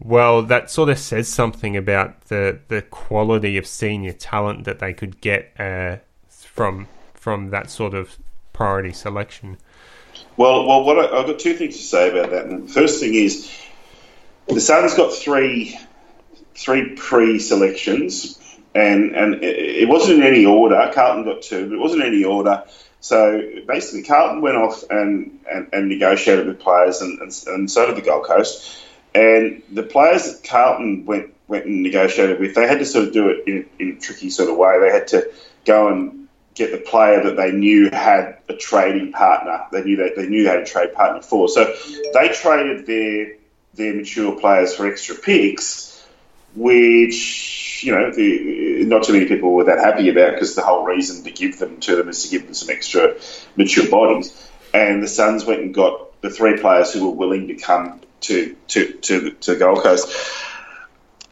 Well, 0.00 0.42
that 0.42 0.70
sort 0.70 0.88
of 0.88 0.98
says 0.98 1.28
something 1.28 1.76
about 1.76 2.22
the, 2.22 2.58
the 2.68 2.82
quality 2.82 3.56
of 3.56 3.66
senior 3.66 4.12
talent 4.12 4.64
that 4.64 4.80
they 4.80 4.92
could 4.92 5.20
get 5.20 5.52
uh, 5.58 5.98
from 6.28 6.88
from 7.14 7.50
that 7.50 7.70
sort 7.70 7.94
of 7.94 8.18
priority 8.52 8.92
selection. 8.92 9.56
Well, 10.36 10.66
well, 10.66 10.82
what 10.82 10.98
I, 10.98 11.16
have 11.16 11.26
got 11.26 11.38
two 11.38 11.54
things 11.54 11.76
to 11.76 11.82
say 11.82 12.10
about 12.10 12.30
that. 12.30 12.46
And 12.46 12.68
the 12.68 12.72
first 12.72 13.00
thing 13.00 13.14
is, 13.14 13.50
the 14.48 14.60
Suns 14.60 14.94
got 14.94 15.12
three 15.14 15.78
three 16.54 16.94
pre-selections, 16.96 18.38
and 18.74 19.14
and 19.14 19.34
it, 19.36 19.82
it 19.82 19.88
wasn't 19.88 20.18
in 20.18 20.26
any 20.26 20.44
order. 20.44 20.90
Carlton 20.92 21.24
got 21.24 21.42
two, 21.42 21.68
but 21.68 21.74
it 21.74 21.78
wasn't 21.78 22.02
in 22.02 22.08
any 22.08 22.24
order. 22.24 22.64
So 23.02 23.42
basically, 23.66 24.04
Carlton 24.04 24.40
went 24.42 24.56
off 24.56 24.84
and, 24.88 25.40
and, 25.50 25.68
and 25.72 25.88
negotiated 25.88 26.46
with 26.46 26.60
players, 26.60 27.02
and, 27.02 27.20
and, 27.20 27.44
and, 27.48 27.70
so 27.70 27.86
did 27.86 27.96
the 27.96 28.00
Gold 28.00 28.24
Coast. 28.24 28.78
And 29.12 29.62
the 29.72 29.82
players 29.82 30.32
that 30.32 30.48
Carlton 30.48 31.04
went 31.04 31.34
went 31.48 31.66
and 31.66 31.82
negotiated 31.82 32.38
with, 32.38 32.54
they 32.54 32.66
had 32.66 32.78
to 32.78 32.86
sort 32.86 33.08
of 33.08 33.12
do 33.12 33.28
it 33.28 33.48
in, 33.48 33.66
in 33.80 33.96
a 33.96 34.00
tricky 34.00 34.30
sort 34.30 34.48
of 34.48 34.56
way. 34.56 34.78
They 34.78 34.90
had 34.90 35.08
to 35.08 35.30
go 35.64 35.88
and 35.88 36.28
get 36.54 36.70
the 36.70 36.78
player 36.78 37.24
that 37.24 37.36
they 37.36 37.50
knew 37.50 37.90
had 37.90 38.38
a 38.48 38.54
trading 38.54 39.10
partner. 39.10 39.66
They 39.72 39.82
knew 39.82 39.96
that 39.96 40.14
they 40.16 40.28
knew 40.28 40.44
they 40.44 40.50
had 40.50 40.60
a 40.60 40.64
trade 40.66 40.94
partner 40.94 41.22
for. 41.22 41.48
So 41.48 41.74
they 42.14 42.28
traded 42.28 42.86
their 42.86 43.36
their 43.74 43.94
mature 43.94 44.38
players 44.38 44.76
for 44.76 44.86
extra 44.86 45.16
picks, 45.16 46.06
which 46.54 47.61
you 47.82 47.92
know, 47.92 48.10
the, 48.10 48.84
not 48.84 49.04
too 49.04 49.12
many 49.12 49.26
people 49.26 49.52
were 49.52 49.64
that 49.64 49.78
happy 49.78 50.08
about 50.08 50.34
because 50.34 50.54
the 50.54 50.62
whole 50.62 50.84
reason 50.84 51.24
to 51.24 51.30
give 51.30 51.58
them 51.58 51.80
to 51.80 51.96
them 51.96 52.08
is 52.08 52.22
to 52.24 52.30
give 52.30 52.44
them 52.44 52.54
some 52.54 52.70
extra 52.70 53.16
mature 53.56 53.90
bodies. 53.90 54.50
And 54.74 55.02
the 55.02 55.08
Suns 55.08 55.44
went 55.44 55.60
and 55.60 55.74
got 55.74 56.20
the 56.22 56.30
three 56.30 56.58
players 56.58 56.92
who 56.92 57.08
were 57.08 57.14
willing 57.14 57.48
to 57.48 57.54
come 57.54 58.00
to 58.22 58.56
to 58.68 58.92
to, 58.92 59.30
to 59.32 59.56
Gold 59.56 59.82
Coast. 59.82 60.08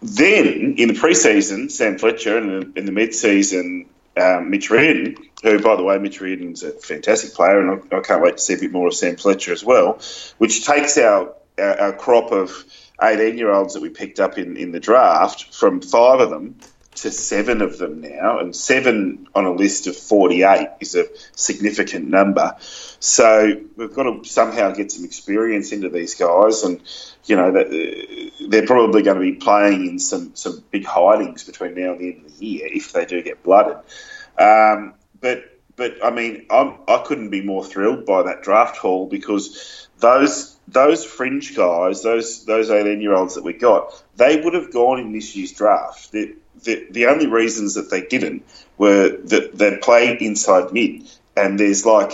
Then 0.02 0.76
in 0.78 0.88
the 0.88 0.94
preseason, 0.94 1.70
Sam 1.70 1.98
Fletcher, 1.98 2.38
and 2.38 2.76
in 2.76 2.86
the 2.86 2.92
mid-season, 2.92 3.86
um, 4.16 4.50
Mitch 4.50 4.70
Reardon, 4.70 5.16
who, 5.42 5.60
by 5.60 5.76
the 5.76 5.82
way, 5.82 5.98
Mitch 5.98 6.20
Reardon's 6.20 6.62
a 6.62 6.72
fantastic 6.72 7.34
player, 7.34 7.60
and 7.60 7.82
I, 7.92 7.98
I, 7.98 8.00
can't 8.00 8.22
wait 8.22 8.38
to 8.38 8.42
see 8.42 8.54
a 8.54 8.58
bit 8.58 8.72
more 8.72 8.88
of 8.88 8.94
Sam 8.94 9.16
Fletcher 9.16 9.52
as 9.52 9.62
well, 9.62 10.00
which 10.38 10.64
takes 10.64 10.96
our, 10.96 11.34
our, 11.58 11.80
our 11.80 11.92
crop 11.92 12.32
of 12.32 12.64
18 13.02 13.38
year 13.38 13.50
olds 13.50 13.74
that 13.74 13.82
we 13.82 13.88
picked 13.88 14.20
up 14.20 14.38
in, 14.38 14.56
in 14.56 14.72
the 14.72 14.80
draft 14.80 15.54
from 15.54 15.80
five 15.80 16.20
of 16.20 16.30
them 16.30 16.56
to 16.96 17.10
seven 17.10 17.62
of 17.62 17.78
them 17.78 18.00
now, 18.00 18.38
and 18.40 18.54
seven 18.54 19.28
on 19.34 19.46
a 19.46 19.52
list 19.52 19.86
of 19.86 19.96
48 19.96 20.68
is 20.80 20.94
a 20.94 21.06
significant 21.34 22.08
number. 22.08 22.56
So 22.60 23.60
we've 23.76 23.94
got 23.94 24.02
to 24.02 24.28
somehow 24.28 24.72
get 24.72 24.92
some 24.92 25.04
experience 25.04 25.72
into 25.72 25.88
these 25.88 26.14
guys, 26.14 26.62
and 26.62 26.80
you 27.24 27.36
know 27.36 27.52
they're 27.52 28.66
probably 28.66 29.02
going 29.02 29.16
to 29.16 29.22
be 29.22 29.34
playing 29.34 29.86
in 29.86 29.98
some 29.98 30.34
some 30.34 30.62
big 30.70 30.84
hidings 30.84 31.44
between 31.44 31.74
now 31.74 31.92
and 31.92 32.00
the 32.00 32.12
end 32.12 32.26
of 32.26 32.38
the 32.38 32.46
year 32.46 32.68
if 32.70 32.92
they 32.92 33.04
do 33.06 33.22
get 33.22 33.42
blooded. 33.42 33.78
Um, 34.38 34.94
but 35.20 35.44
but 35.76 36.04
I 36.04 36.10
mean 36.10 36.46
I'm, 36.50 36.74
I 36.88 37.02
couldn't 37.06 37.30
be 37.30 37.42
more 37.42 37.64
thrilled 37.64 38.04
by 38.04 38.24
that 38.24 38.42
draft 38.42 38.76
haul 38.76 39.06
because 39.06 39.88
those 39.98 40.49
those 40.72 41.04
fringe 41.04 41.56
guys, 41.56 42.02
those 42.02 42.44
those 42.44 42.70
eighteen 42.70 43.00
year 43.00 43.14
olds 43.14 43.34
that 43.34 43.44
we 43.44 43.52
got, 43.52 44.02
they 44.16 44.40
would 44.40 44.54
have 44.54 44.72
gone 44.72 45.00
in 45.00 45.12
this 45.12 45.34
year's 45.36 45.52
draft. 45.52 46.12
The, 46.12 46.34
the, 46.62 46.86
the 46.90 47.06
only 47.06 47.26
reasons 47.26 47.74
that 47.74 47.90
they 47.90 48.02
didn't 48.02 48.44
were 48.78 49.16
that 49.24 49.56
they 49.56 49.76
played 49.78 50.22
inside 50.22 50.72
mid, 50.72 51.08
and 51.36 51.58
there's 51.58 51.84
like 51.84 52.12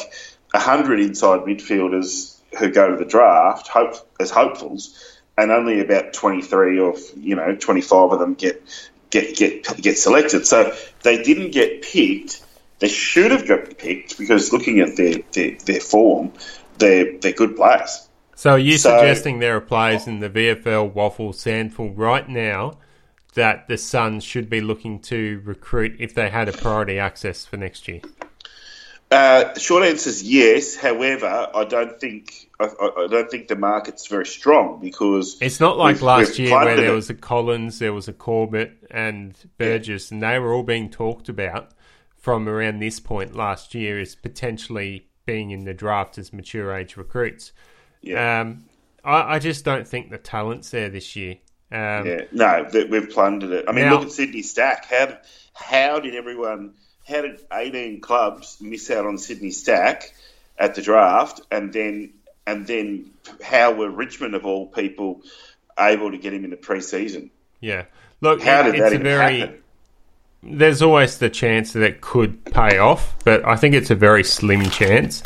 hundred 0.54 1.00
inside 1.00 1.40
midfielders 1.40 2.38
who 2.58 2.70
go 2.70 2.90
to 2.90 2.96
the 2.96 3.04
draft 3.04 3.68
hope, 3.68 3.94
as 4.18 4.30
hopefuls, 4.30 5.20
and 5.36 5.50
only 5.50 5.80
about 5.80 6.12
twenty 6.12 6.42
three 6.42 6.78
or 6.78 6.94
you 7.16 7.36
know 7.36 7.54
twenty 7.56 7.82
five 7.82 8.12
of 8.12 8.18
them 8.18 8.34
get 8.34 8.62
get 9.10 9.36
get 9.36 9.82
get 9.82 9.98
selected. 9.98 10.46
So 10.46 10.74
they 11.02 11.22
didn't 11.22 11.50
get 11.50 11.82
picked. 11.82 12.42
They 12.78 12.88
should 12.88 13.30
have 13.30 13.48
got 13.48 13.78
picked 13.78 14.18
because 14.18 14.52
looking 14.52 14.80
at 14.80 14.96
their, 14.96 15.20
their, 15.32 15.56
their 15.64 15.80
form, 15.80 16.32
they're 16.78 17.18
they're 17.18 17.32
good 17.32 17.56
players. 17.56 18.05
So 18.36 18.50
are 18.50 18.58
you 18.58 18.76
so, 18.76 18.90
suggesting 18.90 19.38
there 19.38 19.56
are 19.56 19.62
players 19.62 20.06
in 20.06 20.20
the 20.20 20.28
VFL, 20.28 20.92
WAFL, 20.92 21.32
SANFL 21.32 21.94
right 21.96 22.28
now 22.28 22.74
that 23.32 23.66
the 23.66 23.78
Suns 23.78 24.24
should 24.24 24.50
be 24.50 24.60
looking 24.60 25.00
to 25.00 25.40
recruit 25.42 25.96
if 25.98 26.14
they 26.14 26.28
had 26.28 26.46
a 26.46 26.52
priority 26.52 26.98
access 26.98 27.46
for 27.46 27.56
next 27.56 27.88
year? 27.88 28.02
Uh, 29.10 29.56
short 29.58 29.84
answer 29.84 30.10
is 30.10 30.22
yes. 30.22 30.76
However, 30.76 31.48
I 31.54 31.64
don't 31.64 31.98
think 31.98 32.50
I, 32.60 32.64
I, 32.64 33.06
don't 33.08 33.30
think 33.30 33.48
the 33.48 33.56
market's 33.56 34.06
very 34.06 34.26
strong 34.26 34.80
because 34.80 35.38
it's 35.40 35.60
not 35.60 35.78
like 35.78 36.02
last 36.02 36.38
year 36.38 36.50
where 36.50 36.76
there 36.76 36.92
it. 36.92 36.94
was 36.94 37.08
a 37.08 37.14
Collins, 37.14 37.78
there 37.78 37.94
was 37.94 38.06
a 38.06 38.12
Corbett, 38.12 38.76
and 38.90 39.34
Burgess, 39.56 40.10
yeah. 40.10 40.14
and 40.14 40.22
they 40.22 40.38
were 40.38 40.52
all 40.52 40.62
being 40.62 40.90
talked 40.90 41.30
about 41.30 41.70
from 42.16 42.48
around 42.48 42.80
this 42.80 43.00
point 43.00 43.34
last 43.34 43.74
year 43.74 43.98
as 43.98 44.14
potentially 44.14 45.06
being 45.24 45.52
in 45.52 45.64
the 45.64 45.74
draft 45.74 46.18
as 46.18 46.34
mature 46.34 46.76
age 46.76 46.98
recruits. 46.98 47.52
Yeah. 48.06 48.40
Um, 48.40 48.64
I, 49.04 49.34
I, 49.34 49.38
just 49.38 49.64
don't 49.64 49.86
think 49.86 50.10
the 50.10 50.18
talent's 50.18 50.70
there 50.70 50.88
this 50.88 51.16
year. 51.16 51.36
Um, 51.70 52.06
yeah, 52.06 52.20
no, 52.32 52.68
we've 52.88 53.10
plundered 53.10 53.50
it. 53.50 53.64
I 53.68 53.72
mean, 53.72 53.86
now, 53.86 53.94
look 53.94 54.04
at 54.04 54.12
Sydney 54.12 54.42
Stack. 54.42 54.86
How 54.86 55.18
how 55.54 56.00
did 56.00 56.14
everyone? 56.14 56.74
How 57.06 57.22
did 57.22 57.40
eighteen 57.52 58.00
clubs 58.00 58.58
miss 58.60 58.90
out 58.90 59.06
on 59.06 59.18
Sydney 59.18 59.50
Stack 59.50 60.14
at 60.58 60.74
the 60.74 60.82
draft, 60.82 61.40
and 61.50 61.72
then 61.72 62.14
and 62.46 62.66
then 62.66 63.10
how 63.42 63.72
were 63.72 63.90
Richmond 63.90 64.34
of 64.34 64.46
all 64.46 64.66
people 64.66 65.22
able 65.78 66.12
to 66.12 66.18
get 66.18 66.32
him 66.32 66.44
in 66.44 66.50
the 66.50 66.56
preseason? 66.56 67.30
Yeah, 67.60 67.86
look, 68.20 68.40
how 68.40 68.62
did 68.62 68.80
that 68.80 68.92
even 68.92 69.02
very, 69.02 69.40
happen? 69.40 69.62
There's 70.42 70.82
always 70.82 71.18
the 71.18 71.30
chance 71.30 71.72
that 71.72 71.82
it 71.82 72.00
could 72.00 72.44
pay 72.44 72.78
off, 72.78 73.16
but 73.24 73.44
I 73.44 73.56
think 73.56 73.74
it's 73.74 73.90
a 73.90 73.96
very 73.96 74.22
slim 74.22 74.70
chance. 74.70 75.22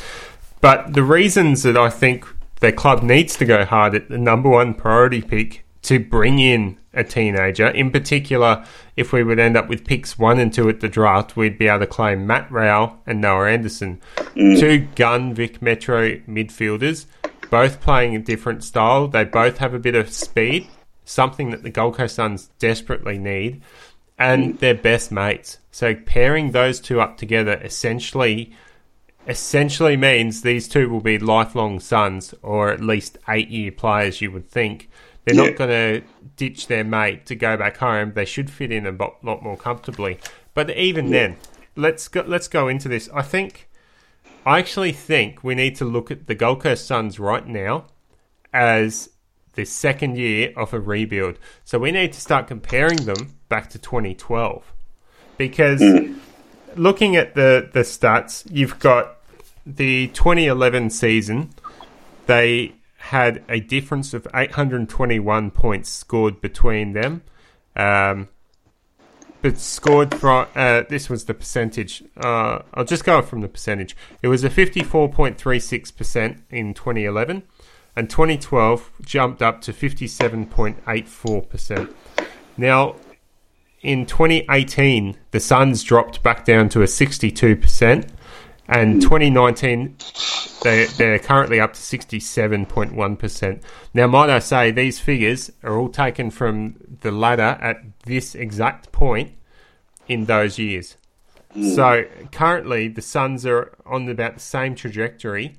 But 0.63 0.95
the 0.95 1.03
reasons 1.03 1.63
that 1.65 1.77
I 1.77 1.91
think 1.91 2.27
their 2.61 2.73
club 2.73 3.03
needs 3.03 3.37
to 3.37 3.45
go 3.45 3.65
hard 3.65 3.95
at 3.95 4.09
the 4.09 4.19
number 4.19 4.49
one 4.49 4.75
priority 4.75 5.23
pick 5.23 5.65
to 5.83 5.99
bring 5.99 6.39
in 6.39 6.79
a 6.93 7.05
teenager. 7.05 7.69
In 7.69 7.91
particular, 7.91 8.65
if 8.97 9.13
we 9.13 9.23
would 9.23 9.39
end 9.39 9.57
up 9.57 9.69
with 9.69 9.85
picks 9.85 10.19
one 10.19 10.39
and 10.39 10.53
two 10.53 10.69
at 10.69 10.81
the 10.81 10.89
draft, 10.89 11.37
we'd 11.37 11.59
be 11.59 11.69
able 11.69 11.81
to 11.81 11.87
claim 11.87 12.27
Matt 12.27 12.51
Rowell 12.51 12.99
and 13.07 13.21
Noah 13.21 13.51
Anderson, 13.51 14.01
mm. 14.17 14.59
two 14.59 14.87
gun 14.95 15.35
Vic 15.35 15.63
Metro 15.63 16.17
midfielders, 16.29 17.07
both 17.49 17.81
playing 17.81 18.15
a 18.15 18.19
different 18.19 18.65
style. 18.65 19.09
They 19.09 19.25
both 19.25 19.59
have 19.59 19.73
a 19.73 19.79
bit 19.79 19.95
of 19.95 20.13
speed, 20.13 20.69
something 21.05 21.51
that 21.51 21.63
the 21.63 21.71
Gold 21.71 21.97
Coast 21.97 22.17
Suns 22.17 22.51
desperately 22.59 23.19
need, 23.19 23.63
and 24.19 24.55
mm. 24.55 24.59
they're 24.59 24.75
best 24.75 25.11
mates. 25.11 25.59
So 25.71 25.95
pairing 25.95 26.51
those 26.51 26.81
two 26.81 27.01
up 27.01 27.17
together 27.17 27.61
essentially 27.63 28.53
essentially 29.27 29.97
means 29.97 30.43
these 30.43 30.69
two 30.69 30.89
will 30.89 31.01
be 31.01 31.19
lifelong 31.19 31.81
Suns 31.81 32.35
or 32.43 32.71
at 32.71 32.81
least 32.81 33.19
eight 33.29 33.49
year 33.49 33.71
players, 33.71 34.21
you 34.21 34.31
would 34.31 34.49
think. 34.49 34.89
They're 35.25 35.35
yeah. 35.35 35.51
not 35.51 35.57
going 35.57 35.71
to 35.71 36.03
ditch 36.37 36.67
their 36.67 36.85
mate 36.85 37.27
to 37.27 37.35
go 37.35 37.57
back 37.57 37.77
home. 37.77 38.13
They 38.15 38.25
should 38.25 38.51
fit 38.51 38.73
in 38.73 38.87
a 38.87 38.91
lot 38.91 39.43
more 39.43 39.57
comfortably. 39.57 40.19
But 40.55 40.71
even 40.71 41.07
yeah. 41.07 41.13
then, 41.13 41.37
let's 41.77 42.09
go, 42.09 42.25
let's 42.27 42.49
go 42.49 42.69
into 42.69 42.89
this. 42.89 43.09
I 43.15 43.23
think, 43.23 43.69
I 44.47 44.59
actually 44.59 44.93
think 44.93 45.45
we 45.45 45.55
need 45.55 45.77
to 45.77 45.85
look 45.85 46.11
at 46.11 46.27
the 46.27 46.35
Gold 46.35 46.63
Coast 46.63 46.87
Suns 46.87 47.19
right 47.19 47.47
now 47.47 47.87
as 48.53 49.11
the 49.55 49.67
second 49.67 50.17
year 50.17 50.53
of 50.57 50.73
a 50.73 50.81
rebuild. 50.81 51.39
So 51.65 51.79
we 51.79 51.93
need 51.93 52.15
to 52.15 52.21
start 52.21 52.47
comparing 52.47 53.05
them 53.05 53.37
back 53.49 53.71
to 53.71 53.79
2012 53.79 54.73
because. 55.37 55.81
Mm 55.81 56.21
looking 56.77 57.17
at 57.17 57.35
the 57.35 57.69
the 57.73 57.81
stats, 57.81 58.47
you've 58.51 58.79
got 58.79 59.17
the 59.67 60.09
2011 60.09 60.91
season, 60.91 61.51
they 62.27 62.75
had 62.97 63.43
a 63.49 63.61
difference 63.61 64.15
of 64.15 64.27
821 64.35 65.51
points 65.51 65.91
scored 65.91 66.41
between 66.41 66.93
them. 66.93 67.23
Um, 67.77 68.29
but 69.43 69.59
scored 69.59 70.15
from 70.15 70.47
uh, 70.55 70.85
this 70.89 71.09
was 71.09 71.25
the 71.25 71.35
percentage. 71.35 72.05
Uh, 72.17 72.61
I'll 72.75 72.85
just 72.85 73.03
go 73.05 73.21
from 73.23 73.41
the 73.41 73.49
percentage. 73.49 73.97
It 74.23 74.29
was 74.29 74.45
a 74.45 74.51
54.36% 74.51 76.43
in 76.51 76.75
2011, 76.75 77.43
and 77.97 78.11
2012 78.11 78.93
jumped 79.03 79.43
up 79.43 79.61
to 79.63 79.73
57.84%. 79.73 81.95
Now, 82.57 82.95
in 83.83 84.07
2018, 84.07 85.17
the 85.31 85.41
Suns 85.41 85.83
dropped 85.83 86.23
back 86.23 86.45
down 86.45 86.69
to 86.71 86.83
a 86.83 86.87
62%, 86.87 88.09
and 88.69 89.03
2019 89.03 89.97
they, 90.63 90.85
they're 90.85 91.19
currently 91.19 91.59
up 91.59 91.73
to 91.73 91.81
67.1%. 91.81 93.63
Now, 93.95 94.07
might 94.07 94.31
I 94.31 94.39
say, 94.39 94.71
these 94.71 95.01
figures 95.01 95.51
are 95.63 95.77
all 95.77 95.89
taken 95.89 96.31
from 96.31 96.77
the 97.01 97.11
ladder 97.11 97.59
at 97.61 97.79
this 98.05 98.35
exact 98.35 98.93
point 98.93 99.33
in 100.07 100.27
those 100.27 100.59
years. 100.59 100.97
Hmm. 101.53 101.75
So 101.75 102.05
currently, 102.31 102.89
the 102.89 103.03
Suns 103.03 103.47
are 103.47 103.73
on 103.87 104.09
about 104.09 104.35
the 104.35 104.41
same 104.41 104.75
trajectory 104.75 105.57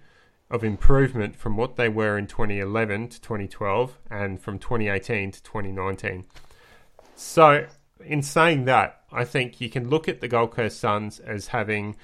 of 0.49 0.63
improvement 0.63 1.35
from 1.35 1.57
what 1.57 1.77
they 1.77 1.89
were 1.89 2.17
in 2.17 2.27
2011 2.27 3.07
to 3.09 3.21
2012 3.21 3.97
and 4.09 4.39
from 4.39 4.59
2018 4.59 5.31
to 5.31 5.43
2019. 5.43 6.25
So, 7.15 7.65
in 8.05 8.21
saying 8.21 8.65
that, 8.65 9.01
I 9.11 9.25
think 9.25 9.59
you 9.59 9.69
can 9.69 9.89
look 9.89 10.07
at 10.07 10.21
the 10.21 10.27
Gold 10.27 10.51
Coast 10.51 10.79
Suns 10.79 11.19
as 11.19 11.47
having 11.47 11.95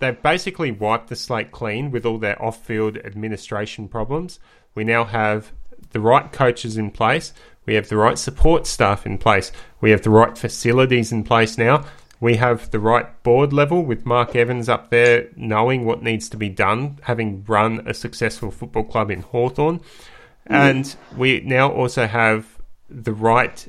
they've 0.00 0.22
basically 0.22 0.70
wiped 0.70 1.08
the 1.08 1.16
slate 1.16 1.52
clean 1.52 1.90
with 1.90 2.06
all 2.06 2.18
their 2.18 2.42
off-field 2.42 2.96
administration 2.98 3.86
problems. 3.86 4.40
We 4.74 4.82
now 4.82 5.04
have 5.04 5.52
the 5.90 6.00
right 6.00 6.30
coaches 6.32 6.76
in 6.76 6.90
place. 6.90 7.32
We 7.66 7.74
have 7.74 7.88
the 7.88 7.96
right 7.96 8.18
support 8.18 8.66
staff 8.66 9.06
in 9.06 9.18
place. 9.18 9.52
We 9.80 9.90
have 9.90 10.02
the 10.02 10.10
right 10.10 10.36
facilities 10.36 11.12
in 11.12 11.22
place 11.22 11.58
now. 11.58 11.84
We 12.18 12.36
have 12.36 12.70
the 12.70 12.80
right 12.80 13.22
board 13.22 13.52
level 13.52 13.82
with 13.82 14.04
Mark 14.04 14.36
Evans 14.36 14.68
up 14.68 14.90
there 14.90 15.28
knowing 15.36 15.84
what 15.84 16.02
needs 16.02 16.28
to 16.30 16.36
be 16.36 16.48
done, 16.48 16.98
having 17.02 17.44
run 17.44 17.82
a 17.86 17.94
successful 17.94 18.50
football 18.50 18.84
club 18.84 19.10
in 19.10 19.22
Hawthorn. 19.22 19.78
Mm. 19.78 19.84
And 20.48 20.96
we 21.16 21.40
now 21.40 21.70
also 21.70 22.06
have 22.06 22.58
the 22.88 23.12
right 23.12 23.66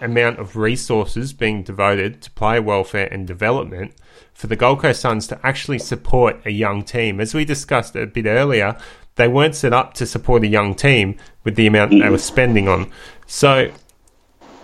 amount 0.00 0.38
of 0.38 0.56
resources 0.56 1.32
being 1.32 1.62
devoted 1.62 2.20
to 2.22 2.30
player 2.32 2.62
welfare 2.62 3.08
and 3.10 3.26
development 3.26 3.94
for 4.34 4.46
the 4.46 4.56
Gold 4.56 4.80
Coast 4.80 5.00
Suns 5.00 5.26
to 5.28 5.40
actually 5.42 5.78
support 5.78 6.40
a 6.44 6.50
young 6.50 6.82
team. 6.82 7.20
As 7.20 7.34
we 7.34 7.44
discussed 7.44 7.96
a 7.96 8.06
bit 8.06 8.26
earlier, 8.26 8.76
they 9.14 9.28
weren't 9.28 9.54
set 9.54 9.72
up 9.72 9.94
to 9.94 10.06
support 10.06 10.44
a 10.44 10.48
young 10.48 10.74
team 10.74 11.16
with 11.44 11.56
the 11.56 11.66
amount 11.66 11.92
they 11.92 12.10
were 12.10 12.18
spending 12.18 12.68
on. 12.68 12.90
So 13.26 13.72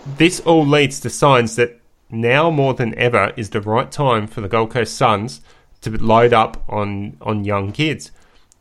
this 0.05 0.39
all 0.41 0.65
leads 0.65 0.99
to 1.01 1.09
signs 1.09 1.55
that 1.55 1.79
now 2.09 2.51
more 2.51 2.73
than 2.73 2.97
ever 2.97 3.33
is 3.35 3.49
the 3.49 3.61
right 3.61 3.91
time 3.91 4.27
for 4.27 4.41
the 4.41 4.47
Gold 4.47 4.71
Coast 4.71 4.95
Suns 4.95 5.41
to 5.81 5.91
load 5.91 6.33
up 6.33 6.63
on 6.69 7.17
on 7.21 7.43
young 7.43 7.71
kids. 7.71 8.11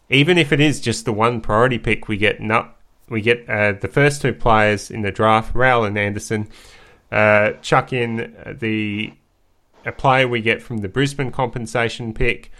Even 0.08 0.38
if 0.38 0.52
it 0.52 0.60
is 0.60 0.80
just 0.80 1.04
the 1.04 1.12
one 1.12 1.40
priority 1.40 1.78
pick 1.78 2.08
we 2.08 2.16
get, 2.16 2.40
no, 2.40 2.68
we 3.12 3.20
get 3.20 3.48
uh, 3.48 3.72
the 3.72 3.88
first 3.88 4.22
two 4.22 4.32
players 4.32 4.90
in 4.90 5.02
the 5.02 5.12
draft, 5.12 5.54
Rowell 5.54 5.84
and 5.84 5.96
Anderson. 5.98 6.48
Uh, 7.12 7.52
chuck 7.60 7.92
in 7.92 8.34
the 8.58 9.12
a 9.84 9.92
player 9.92 10.26
we 10.26 10.40
get 10.40 10.62
from 10.62 10.78
the 10.78 10.88
Brisbane 10.88 11.30
compensation 11.30 12.14
pick. 12.14 12.50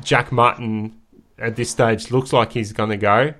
Jack 0.00 0.32
Martin 0.32 1.00
at 1.38 1.56
this 1.56 1.70
stage 1.70 2.10
looks 2.10 2.32
like 2.32 2.52
he's 2.52 2.72
going 2.72 2.90
to 2.90 2.96
go, 2.96 3.34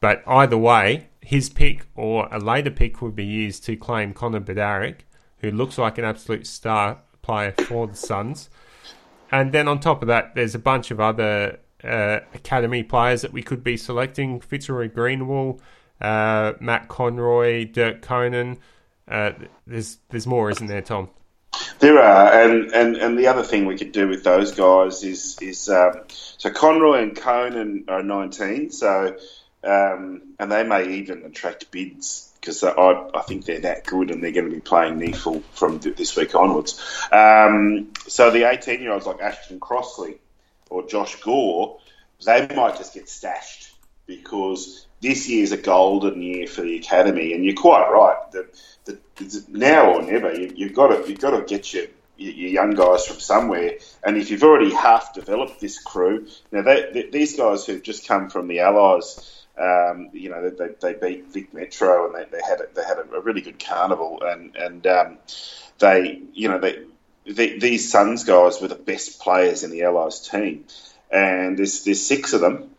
but 0.00 0.22
either 0.26 0.58
way, 0.58 1.08
his 1.20 1.48
pick 1.48 1.86
or 1.94 2.28
a 2.30 2.38
later 2.38 2.70
pick 2.70 3.00
would 3.00 3.16
be 3.16 3.24
used 3.24 3.64
to 3.64 3.76
claim 3.76 4.12
Connor 4.12 4.40
Budarick, 4.40 5.00
who 5.38 5.50
looks 5.50 5.78
like 5.78 5.96
an 5.96 6.04
absolute 6.04 6.46
star 6.46 6.98
player 7.22 7.52
for 7.52 7.86
the 7.86 7.96
Suns. 7.96 8.50
And 9.32 9.52
then 9.52 9.66
on 9.66 9.80
top 9.80 10.02
of 10.02 10.08
that, 10.08 10.34
there's 10.34 10.54
a 10.54 10.60
bunch 10.60 10.90
of 10.90 11.00
other 11.00 11.58
uh, 11.82 12.20
academy 12.34 12.82
players 12.82 13.22
that 13.22 13.32
we 13.32 13.42
could 13.42 13.64
be 13.64 13.76
selecting: 13.76 14.40
Fitzroy 14.40 14.88
Greenwall, 14.88 15.60
uh, 16.00 16.54
Matt 16.60 16.88
Conroy, 16.88 17.64
Dirk 17.64 18.02
Conan. 18.02 18.58
Uh, 19.08 19.32
there's 19.66 19.98
there's 20.08 20.26
more, 20.26 20.50
isn't 20.50 20.66
there, 20.66 20.82
Tom? 20.82 21.10
There 21.78 21.98
are, 21.98 22.42
and, 22.42 22.72
and, 22.72 22.96
and 22.96 23.18
the 23.18 23.28
other 23.28 23.42
thing 23.42 23.66
we 23.66 23.78
could 23.78 23.92
do 23.92 24.08
with 24.08 24.24
those 24.24 24.52
guys 24.52 25.02
is 25.02 25.38
is 25.40 25.68
um, 25.68 26.02
so 26.08 26.50
Conroy 26.50 27.02
and 27.02 27.16
Conan 27.16 27.84
are 27.88 28.02
19, 28.02 28.70
so 28.70 29.16
um, 29.64 30.22
and 30.38 30.50
they 30.50 30.62
may 30.64 30.96
even 30.96 31.24
attract 31.24 31.70
bids 31.70 32.32
because 32.40 32.62
I, 32.62 33.08
I 33.14 33.22
think 33.22 33.44
they're 33.44 33.60
that 33.60 33.84
good 33.84 34.10
and 34.10 34.22
they're 34.22 34.32
going 34.32 34.48
to 34.48 34.54
be 34.54 34.60
playing 34.60 35.00
NEAFL 35.00 35.42
from 35.52 35.80
th- 35.80 35.96
this 35.96 36.16
week 36.16 36.34
onwards. 36.34 36.80
Um, 37.10 37.92
so 38.06 38.30
the 38.30 38.48
18 38.48 38.80
year 38.80 38.92
olds 38.92 39.06
like 39.06 39.20
Ashton 39.20 39.58
Crossley 39.58 40.18
or 40.70 40.86
Josh 40.86 41.20
Gore, 41.22 41.78
they 42.24 42.46
might 42.54 42.76
just 42.76 42.94
get 42.94 43.08
stashed 43.08 43.72
because 44.06 44.85
this 45.06 45.28
year's 45.28 45.52
a 45.52 45.56
golden 45.56 46.20
year 46.20 46.48
for 46.48 46.62
the 46.62 46.76
academy, 46.76 47.32
and 47.32 47.44
you're 47.44 47.54
quite 47.54 47.88
right. 47.88 48.16
The, 48.32 48.48
the, 48.84 48.98
the, 49.16 49.44
now 49.48 49.94
or 49.94 50.02
never, 50.02 50.34
you, 50.34 50.52
you've 50.54 50.74
got 50.74 50.88
to 50.88 51.08
you've 51.08 51.20
got 51.20 51.30
to 51.30 51.42
get 51.42 51.72
your 51.72 51.86
your 52.16 52.50
young 52.50 52.74
guys 52.74 53.06
from 53.06 53.20
somewhere. 53.20 53.74
And 54.02 54.16
if 54.16 54.30
you've 54.30 54.42
already 54.42 54.72
half 54.74 55.14
developed 55.14 55.60
this 55.60 55.78
crew, 55.78 56.26
now 56.50 56.62
they, 56.62 56.90
they, 56.92 57.10
these 57.10 57.36
guys 57.36 57.66
who've 57.66 57.82
just 57.82 58.08
come 58.08 58.30
from 58.30 58.48
the 58.48 58.60
Allies, 58.60 59.44
um, 59.56 60.08
you 60.12 60.30
know, 60.30 60.50
they, 60.50 60.70
they 60.80 60.94
beat 60.94 61.32
Vic 61.32 61.54
Metro 61.54 62.06
and 62.06 62.14
they, 62.14 62.36
they 62.36 62.42
had 62.42 62.60
a, 62.60 62.66
they 62.74 62.82
had 62.82 62.98
a, 62.98 63.20
really 63.20 63.42
good 63.42 63.62
carnival, 63.62 64.22
and 64.24 64.56
and 64.56 64.86
um, 64.88 65.18
they 65.78 66.20
you 66.32 66.48
know 66.48 66.58
they, 66.58 66.82
they, 67.26 67.58
these 67.58 67.92
Suns 67.92 68.24
guys 68.24 68.60
were 68.60 68.68
the 68.68 68.74
best 68.74 69.20
players 69.20 69.62
in 69.62 69.70
the 69.70 69.84
Allies 69.84 70.28
team, 70.28 70.64
and 71.12 71.56
there's 71.56 71.84
there's 71.84 72.04
six 72.04 72.32
of 72.32 72.40
them, 72.40 72.70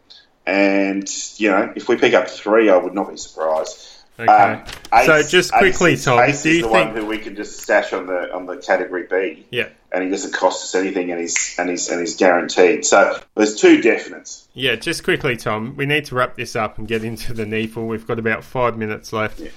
and 0.48 1.08
you 1.38 1.52
know 1.52 1.72
if 1.76 1.88
we 1.90 1.98
pick 1.98 2.14
up 2.16 2.28
three, 2.30 2.70
I 2.70 2.78
would 2.78 2.94
not 2.96 3.12
be 3.12 3.18
surprised. 3.18 3.84
Okay. 4.20 4.32
Um, 4.32 4.64
Ace, 4.94 5.06
so 5.06 5.22
just 5.22 5.54
quickly, 5.54 5.92
Ace, 5.94 6.06
Tom, 6.06 6.20
Ace 6.20 6.42
do 6.42 6.50
is 6.50 6.56
you 6.56 6.62
the 6.64 6.70
think? 6.70 6.88
one 6.88 6.96
who 6.98 7.06
we 7.06 7.20
can 7.20 7.36
just 7.36 7.60
stash 7.62 7.94
on 7.94 8.08
the 8.08 8.34
on 8.34 8.48
the 8.48 8.58
category 8.58 9.06
B? 9.08 9.46
Yeah. 9.52 9.70
And 9.92 10.04
he 10.04 10.10
doesn't 10.10 10.34
cost 10.34 10.64
us 10.64 10.74
anything, 10.76 11.12
and 11.12 11.22
he's 11.22 11.56
and 11.60 11.70
he's 11.70 11.88
and 11.90 12.00
he's 12.00 12.16
guaranteed. 12.16 12.84
So 12.84 13.20
there's 13.36 13.56
two 13.56 13.80
definites. 13.80 14.46
Yeah, 14.56 14.76
just 14.76 15.04
quickly, 15.04 15.38
Tom. 15.38 15.76
We 15.78 15.86
need 15.86 16.06
to 16.06 16.16
wrap 16.16 16.36
this 16.36 16.56
up 16.56 16.80
and 16.80 16.88
get 16.88 17.04
into 17.04 17.34
the 17.36 17.46
NEAFL. 17.46 17.86
We've 17.88 18.08
got 18.08 18.18
about 18.18 18.44
five 18.44 18.76
minutes 18.78 19.14
left. 19.14 19.40
Yeah. 19.40 19.50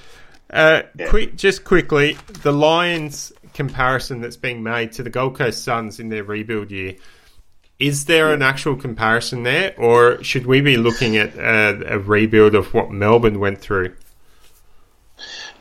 Uh, 0.52 0.82
Yeah. 0.98 1.08
quick, 1.08 1.36
just 1.36 1.64
quickly, 1.64 2.18
the 2.42 2.52
Lions 2.52 3.32
comparison 3.54 4.20
that's 4.20 4.36
being 4.36 4.62
made 4.62 4.92
to 4.92 5.02
the 5.02 5.10
Gold 5.10 5.36
Coast 5.36 5.64
Suns 5.64 5.98
in 6.00 6.10
their 6.10 6.22
rebuild 6.24 6.70
year. 6.70 6.94
Is 7.80 8.04
there 8.04 8.32
an 8.32 8.42
actual 8.42 8.76
comparison 8.76 9.42
there, 9.42 9.74
or 9.78 10.22
should 10.22 10.46
we 10.46 10.60
be 10.60 10.76
looking 10.76 11.16
at 11.16 11.34
a, 11.36 11.94
a 11.94 11.98
rebuild 11.98 12.54
of 12.54 12.74
what 12.74 12.90
Melbourne 12.90 13.40
went 13.40 13.58
through? 13.58 13.94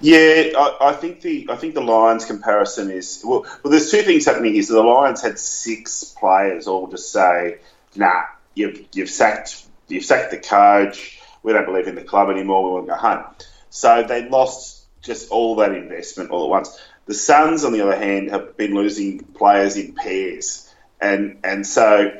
Yeah, 0.01 0.51
I, 0.57 0.77
I 0.81 0.93
think 0.93 1.21
the 1.21 1.47
I 1.49 1.55
think 1.55 1.73
the 1.73 1.81
Lions 1.81 2.25
comparison 2.25 2.91
is 2.91 3.21
well. 3.25 3.45
Well, 3.63 3.71
there's 3.71 3.91
two 3.91 4.01
things 4.01 4.25
happening 4.25 4.53
here. 4.53 4.63
So 4.63 4.73
the 4.73 4.83
Lions 4.83 5.21
had 5.21 5.39
six 5.39 6.03
players 6.03 6.67
all 6.67 6.87
just 6.87 7.11
say, 7.11 7.59
"Nah, 7.95 8.23
you've 8.53 8.85
you've 8.93 9.09
sacked 9.09 9.65
you've 9.87 10.05
sacked 10.05 10.31
the 10.31 10.37
coach. 10.37 11.21
We 11.43 11.53
don't 11.53 11.65
believe 11.65 11.87
in 11.87 11.95
the 11.95 12.03
club 12.03 12.29
anymore. 12.29 12.63
We 12.63 12.71
want 12.71 12.85
to 12.87 12.91
go 12.91 12.97
home." 12.97 13.23
So 13.69 14.03
they 14.03 14.27
lost 14.29 14.83
just 15.01 15.31
all 15.31 15.55
that 15.57 15.73
investment 15.73 16.31
all 16.31 16.45
at 16.45 16.49
once. 16.49 16.79
The 17.05 17.13
Suns, 17.13 17.63
on 17.63 17.73
the 17.73 17.81
other 17.81 17.97
hand, 17.97 18.29
have 18.29 18.55
been 18.55 18.75
losing 18.75 19.19
players 19.19 19.77
in 19.77 19.95
pairs, 19.95 20.68
and 21.01 21.39
and 21.43 21.65
so 21.65 22.11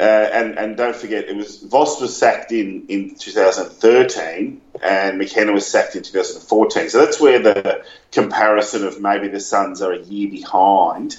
uh, 0.00 0.30
and 0.32 0.58
and 0.58 0.76
don't 0.78 0.96
forget, 0.96 1.28
it 1.28 1.36
was 1.36 1.62
Voss 1.62 2.00
was 2.00 2.16
sacked 2.16 2.52
in 2.52 2.86
in 2.88 3.16
2013, 3.16 4.60
and 4.82 5.18
McKenna 5.18 5.52
was 5.52 5.66
sacked 5.66 5.94
in 5.94 6.02
2014. 6.02 6.88
So 6.88 7.04
that's 7.04 7.20
where 7.20 7.38
the 7.38 7.84
comparison 8.10 8.86
of 8.86 8.98
maybe 8.98 9.28
the 9.28 9.40
Suns 9.40 9.82
are 9.82 9.92
a 9.92 10.00
year 10.00 10.30
behind 10.30 11.18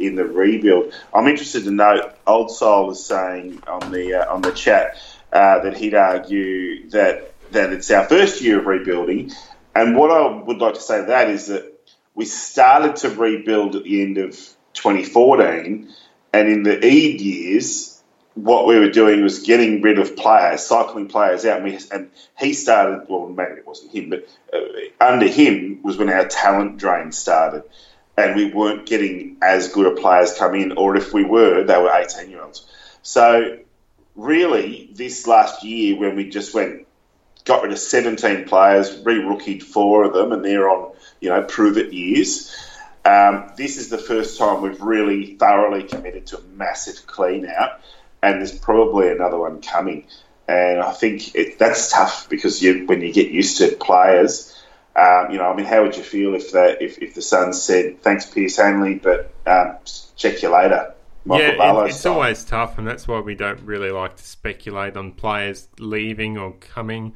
in 0.00 0.16
the 0.16 0.24
rebuild. 0.24 0.92
I'm 1.14 1.28
interested 1.28 1.64
to 1.64 1.70
note. 1.70 2.16
Old 2.26 2.50
Soul 2.50 2.88
was 2.88 3.04
saying 3.04 3.62
on 3.68 3.92
the 3.92 4.14
uh, 4.14 4.34
on 4.34 4.42
the 4.42 4.50
chat 4.50 4.96
uh, 5.32 5.60
that 5.60 5.76
he'd 5.76 5.94
argue 5.94 6.90
that 6.90 7.32
that 7.52 7.72
it's 7.72 7.92
our 7.92 8.08
first 8.08 8.42
year 8.42 8.58
of 8.58 8.66
rebuilding, 8.66 9.30
and 9.72 9.96
what 9.96 10.10
I 10.10 10.26
would 10.26 10.58
like 10.58 10.74
to 10.74 10.80
say 10.80 11.02
to 11.02 11.06
that 11.06 11.30
is 11.30 11.46
that 11.46 11.72
we 12.16 12.24
started 12.24 12.96
to 12.96 13.10
rebuild 13.10 13.76
at 13.76 13.84
the 13.84 14.02
end 14.02 14.18
of 14.18 14.32
2014, 14.72 15.92
and 16.32 16.48
in 16.48 16.62
the 16.62 16.84
Eade 16.84 17.20
years 17.20 17.96
what 18.36 18.66
we 18.66 18.78
were 18.78 18.90
doing 18.90 19.22
was 19.22 19.40
getting 19.40 19.80
rid 19.80 19.98
of 19.98 20.14
players, 20.14 20.62
cycling 20.62 21.08
players 21.08 21.46
out, 21.46 21.62
and, 21.62 21.64
we, 21.64 21.78
and 21.90 22.10
he 22.38 22.52
started. 22.52 23.06
Well, 23.08 23.28
maybe 23.28 23.52
it 23.52 23.66
wasn't 23.66 23.92
him, 23.92 24.10
but 24.10 24.28
uh, 24.52 24.58
under 25.00 25.26
him 25.26 25.80
was 25.82 25.96
when 25.96 26.10
our 26.10 26.28
talent 26.28 26.76
drain 26.76 27.12
started, 27.12 27.62
and 28.16 28.36
we 28.36 28.52
weren't 28.52 28.86
getting 28.86 29.38
as 29.42 29.72
good 29.72 29.86
a 29.86 29.98
players 29.98 30.34
come 30.34 30.54
in, 30.54 30.72
or 30.72 30.96
if 30.96 31.14
we 31.14 31.24
were, 31.24 31.64
they 31.64 31.78
were 31.78 31.90
eighteen 31.90 32.30
year 32.30 32.42
olds. 32.42 32.66
So 33.02 33.58
really, 34.14 34.90
this 34.92 35.26
last 35.26 35.64
year 35.64 35.98
when 35.98 36.14
we 36.14 36.28
just 36.28 36.54
went 36.54 36.86
got 37.46 37.62
rid 37.62 37.70
of 37.70 37.78
17 37.78 38.46
players, 38.48 39.00
re-rookied 39.04 39.62
four 39.62 40.04
of 40.04 40.12
them, 40.12 40.32
and 40.32 40.44
they're 40.44 40.68
on 40.68 40.92
you 41.20 41.30
know 41.30 41.42
prove 41.42 41.78
it 41.78 41.92
years. 41.92 42.54
Um, 43.06 43.52
this 43.56 43.76
is 43.76 43.88
the 43.88 43.98
first 43.98 44.36
time 44.36 44.62
we've 44.62 44.80
really 44.80 45.36
thoroughly 45.36 45.84
committed 45.84 46.26
to 46.28 46.38
a 46.38 46.42
massive 46.42 47.06
clean 47.06 47.46
out, 47.46 47.80
and 48.20 48.40
there's 48.40 48.58
probably 48.58 49.12
another 49.12 49.38
one 49.38 49.62
coming. 49.62 50.06
And 50.48 50.80
I 50.80 50.92
think 50.92 51.34
it, 51.36 51.56
that's 51.56 51.92
tough 51.92 52.28
because 52.28 52.60
you, 52.60 52.84
when 52.86 53.02
you 53.02 53.12
get 53.12 53.30
used 53.30 53.58
to 53.58 53.76
players, 53.76 54.60
um, 54.96 55.30
you 55.30 55.38
know, 55.38 55.44
I 55.44 55.54
mean, 55.54 55.66
how 55.66 55.82
would 55.82 55.96
you 55.96 56.02
feel 56.02 56.34
if 56.34 56.50
the 56.50 56.82
if, 56.82 57.00
if 57.00 57.14
the 57.14 57.22
Suns 57.22 57.62
said 57.62 58.02
thanks, 58.02 58.26
Pearce 58.26 58.56
Hanley, 58.56 58.94
but 58.94 59.32
um, 59.46 59.76
check 60.16 60.42
you 60.42 60.52
later? 60.52 60.94
Michael 61.24 61.56
yeah, 61.56 61.84
it, 61.84 61.88
it's 61.90 62.00
style. 62.00 62.14
always 62.14 62.44
tough, 62.44 62.76
and 62.76 62.88
that's 62.88 63.06
why 63.06 63.20
we 63.20 63.36
don't 63.36 63.60
really 63.60 63.92
like 63.92 64.16
to 64.16 64.24
speculate 64.24 64.96
on 64.96 65.12
players 65.12 65.68
leaving 65.78 66.38
or 66.38 66.54
coming, 66.54 67.14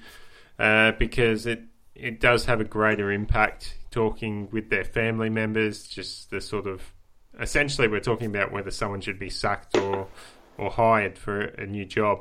uh, 0.56 0.92
because 0.92 1.46
it 1.46 1.62
it 1.96 2.20
does 2.20 2.44
have 2.44 2.60
a 2.60 2.64
greater 2.64 3.10
impact 3.10 3.74
talking 3.90 4.48
with 4.50 4.70
their 4.70 4.84
family 4.84 5.30
members. 5.30 5.86
Just 5.86 6.30
the 6.30 6.40
sort 6.40 6.66
of 6.66 6.92
essentially, 7.38 7.88
we're 7.88 8.00
talking 8.00 8.26
about 8.26 8.52
whether 8.52 8.70
someone 8.70 9.00
should 9.00 9.18
be 9.18 9.30
sacked 9.30 9.76
or 9.76 10.08
or 10.58 10.70
hired 10.70 11.18
for 11.18 11.40
a 11.40 11.66
new 11.66 11.84
job. 11.84 12.20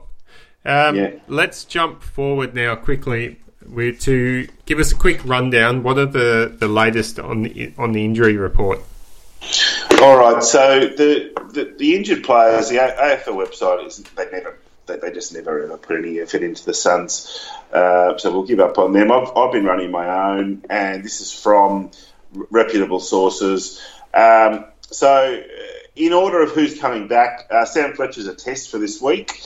Um, 0.66 0.96
yeah. 0.96 1.12
Let's 1.28 1.66
jump 1.66 2.04
forward 2.04 2.54
now 2.54 2.76
quickly 2.76 3.40
we 3.68 3.96
to 3.96 4.48
give 4.66 4.80
us 4.80 4.92
a 4.92 4.96
quick 4.96 5.24
rundown. 5.26 5.84
What 5.84 5.98
are 5.98 6.06
the, 6.06 6.56
the 6.58 6.68
latest 6.68 7.20
on 7.20 7.44
the 7.44 7.74
on 7.78 7.92
the 7.92 8.04
injury 8.04 8.38
report? 8.38 8.80
All 10.02 10.18
right. 10.18 10.44
So 10.44 10.80
the 10.80 11.32
the, 11.54 11.76
the 11.78 11.96
injured 11.96 12.24
players, 12.24 12.70
the 12.70 12.78
AFL 12.78 13.46
website 13.46 13.86
is 13.86 13.98
they 13.98 14.30
never 14.32 14.58
they, 14.90 14.98
they 14.98 15.12
just 15.14 15.34
never 15.34 15.64
ever 15.64 15.78
put 15.78 15.98
any 15.98 16.20
effort 16.20 16.44
into 16.44 16.66
the 16.66 16.74
Suns. 16.74 17.50
Uh, 17.72 18.18
so 18.18 18.32
we'll 18.32 18.44
give 18.44 18.60
up 18.60 18.78
on 18.78 18.92
them. 18.92 19.12
I've, 19.12 19.36
I've 19.36 19.52
been 19.52 19.66
running 19.66 19.92
my 19.92 20.34
own, 20.34 20.66
and 20.70 21.04
this 21.04 21.22
is 21.22 21.32
from 21.32 21.92
reputable 22.34 23.00
sources. 23.00 23.82
Um, 24.14 24.66
so, 24.82 25.42
in 25.96 26.14
order 26.14 26.42
of 26.42 26.52
who's 26.52 26.80
coming 26.80 27.08
back, 27.08 27.48
uh, 27.52 27.66
Sam 27.66 27.94
Fletcher's 27.94 28.28
a 28.28 28.36
test 28.36 28.72
for 28.72 28.80
this 28.80 29.02
week. 29.02 29.42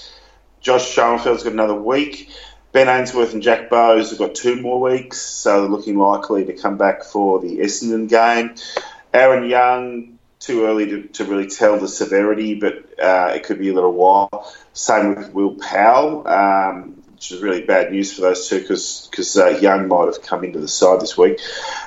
Josh 0.61 0.89
Schoenfeld's 0.89 1.43
got 1.43 1.53
another 1.53 1.75
week. 1.75 2.29
Ben 2.71 2.87
Ainsworth 2.87 3.33
and 3.33 3.43
Jack 3.43 3.69
Bowes 3.69 4.09
have 4.09 4.19
got 4.19 4.33
two 4.33 4.59
more 4.59 4.79
weeks, 4.79 5.19
so 5.19 5.61
they're 5.61 5.69
looking 5.69 5.97
likely 5.97 6.45
to 6.45 6.53
come 6.53 6.77
back 6.77 7.03
for 7.03 7.39
the 7.39 7.59
Essendon 7.59 8.09
game. 8.09 8.55
Aaron 9.13 9.47
Young, 9.47 10.12
too 10.43 10.65
early 10.65 10.85
to, 10.87 11.03
to 11.03 11.23
really 11.23 11.47
tell 11.47 11.79
the 11.79 11.87
severity, 11.87 12.55
but 12.55 12.99
uh, 12.99 13.31
it 13.33 13.43
could 13.43 13.59
be 13.59 13.69
a 13.69 13.73
little 13.73 13.93
while. 13.93 14.53
Same 14.73 15.15
with 15.15 15.33
Will 15.33 15.55
Powell, 15.55 16.27
um, 16.27 17.01
which 17.13 17.31
is 17.31 17.41
really 17.41 17.61
bad 17.61 17.91
news 17.91 18.13
for 18.13 18.21
those 18.21 18.49
two 18.49 18.59
because 18.59 19.37
uh, 19.37 19.57
Young 19.61 19.87
might 19.87 20.07
have 20.07 20.21
come 20.21 20.43
into 20.43 20.59
the 20.59 20.67
side 20.67 20.99
this 20.99 21.17
week. 21.17 21.39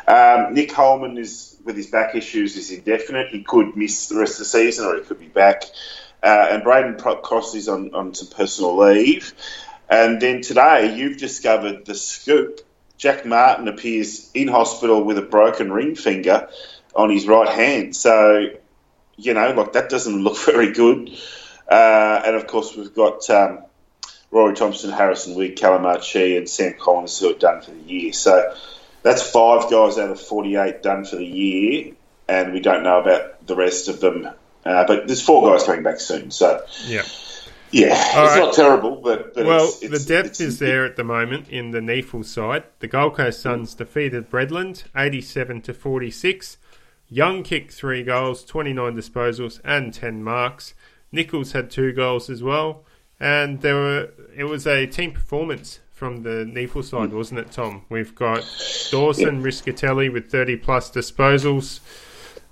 Um, 0.09 0.55
Nick 0.55 0.73
Holman 0.73 1.19
is 1.19 1.59
with 1.67 1.77
his 1.77 1.89
back 1.89 2.15
issues 2.15 2.57
is 2.57 2.71
indefinite. 2.71 3.29
He 3.29 3.43
could 3.43 3.77
miss 3.77 4.09
the 4.09 4.19
rest 4.19 4.35
of 4.35 4.39
the 4.39 4.45
season, 4.47 4.87
or 4.87 4.97
he 4.97 5.03
could 5.03 5.19
be 5.19 5.27
back. 5.27 5.65
Uh, 6.23 6.49
and 6.51 6.63
Braden 6.63 6.97
Cross 6.97 7.55
is 7.55 7.69
on, 7.69 7.95
on 7.95 8.15
some 8.15 8.29
personal 8.29 8.79
leave. 8.79 9.35
And 9.91 10.21
then 10.21 10.41
today, 10.41 10.97
you've 10.97 11.19
discovered 11.19 11.85
the 11.85 11.95
scoop. 11.95 12.61
Jack 12.97 13.27
Martin 13.27 13.69
appears 13.69 14.31
in 14.33 14.49
hospital 14.49 15.05
with 15.05 15.19
a 15.19 15.23
broken 15.23 15.71
ring 15.71 15.95
finger 15.95 16.49
on 16.97 17.11
his 17.11 17.27
right 17.27 17.49
hand. 17.49 17.95
So, 17.95 18.49
you 19.17 19.35
know, 19.35 19.53
like 19.53 19.75
that 19.75 19.89
doesn't 19.89 20.23
look 20.23 20.39
very 20.45 20.73
good. 20.73 21.11
Uh, 21.71 22.23
and 22.25 22.37
of 22.37 22.47
course, 22.47 22.75
we've 22.77 22.95
got 22.95 23.29
um, 23.31 23.65
Rory 24.31 24.55
Thompson, 24.55 24.91
Harrison 24.91 25.35
Wigg, 25.35 25.57
Callum 25.57 25.85
Archie, 25.85 26.37
and 26.37 26.49
Sam 26.49 26.75
Collins 26.79 27.19
who 27.19 27.31
are 27.31 27.39
done 27.39 27.63
for 27.63 27.71
the 27.73 27.81
year. 27.81 28.13
So 28.13 28.55
that's 29.03 29.23
five 29.23 29.71
guys 29.71 29.99
out 29.99 30.11
of 30.11 30.21
48 30.21 30.83
done 30.83 31.05
for 31.05 31.17
the 31.17 31.27
year, 31.27 31.93
and 32.29 32.53
we 32.53 32.61
don't 32.61 32.83
know 32.83 33.01
about 33.01 33.47
the 33.47 33.55
rest 33.55 33.89
of 33.89 34.01
them. 34.01 34.29
Uh, 34.65 34.85
but 34.87 35.07
there's 35.07 35.23
four 35.23 35.49
guys 35.49 35.65
coming 35.65 35.85
back 35.85 36.01
soon. 36.01 36.31
So, 36.31 36.65
yeah. 36.87 37.03
Yeah, 37.73 37.89
All 37.89 38.25
it's 38.25 38.35
right. 38.35 38.39
not 38.39 38.55
terrible, 38.55 38.97
but, 38.97 39.35
but 39.35 39.45
well, 39.45 39.65
it's, 39.65 39.83
it's, 39.83 40.05
the 40.05 40.15
depth 40.15 40.29
it's, 40.29 40.41
is 40.41 40.59
there 40.61 40.85
at 40.85 40.95
the 40.95 41.05
moment 41.05 41.49
in 41.49 41.73
the 41.73 41.81
NEAFL 41.81 42.25
side. 42.25 42.63
The 42.79 42.87
Gold 42.87 43.17
Coast 43.17 43.41
Suns 43.41 43.75
defeated 43.75 44.31
Bredland 44.31 44.85
eighty-seven 44.97 45.63
to 45.63 45.75
forty-six. 45.75 46.59
Young 47.09 47.43
kicked 47.43 47.73
three 47.73 48.03
goals, 48.03 48.45
twenty-nine 48.45 48.95
disposals, 48.97 49.61
and 49.65 49.95
ten 49.95 50.25
marks. 50.25 50.75
Nichols 51.13 51.53
had 51.53 51.71
two 51.71 51.93
goals 51.93 52.29
as 52.29 52.43
well, 52.43 52.85
and 53.21 53.61
there 53.63 53.77
were. 53.77 54.11
It 54.35 54.45
was 54.45 54.67
a 54.67 54.87
team 54.87 55.13
performance 55.13 55.81
from 55.93 56.25
the 56.25 56.45
NEAFL 56.45 56.85
side, 56.85 57.13
wasn't 57.13 57.41
it, 57.41 57.53
Tom? 57.53 57.85
We've 57.89 58.15
got 58.15 58.41
Dawson, 58.91 59.37
yeah. 59.37 59.47
Rischitelli 59.47 60.13
with 60.13 60.31
thirty 60.31 60.57
plus 60.57 60.91
disposals. 60.91 61.81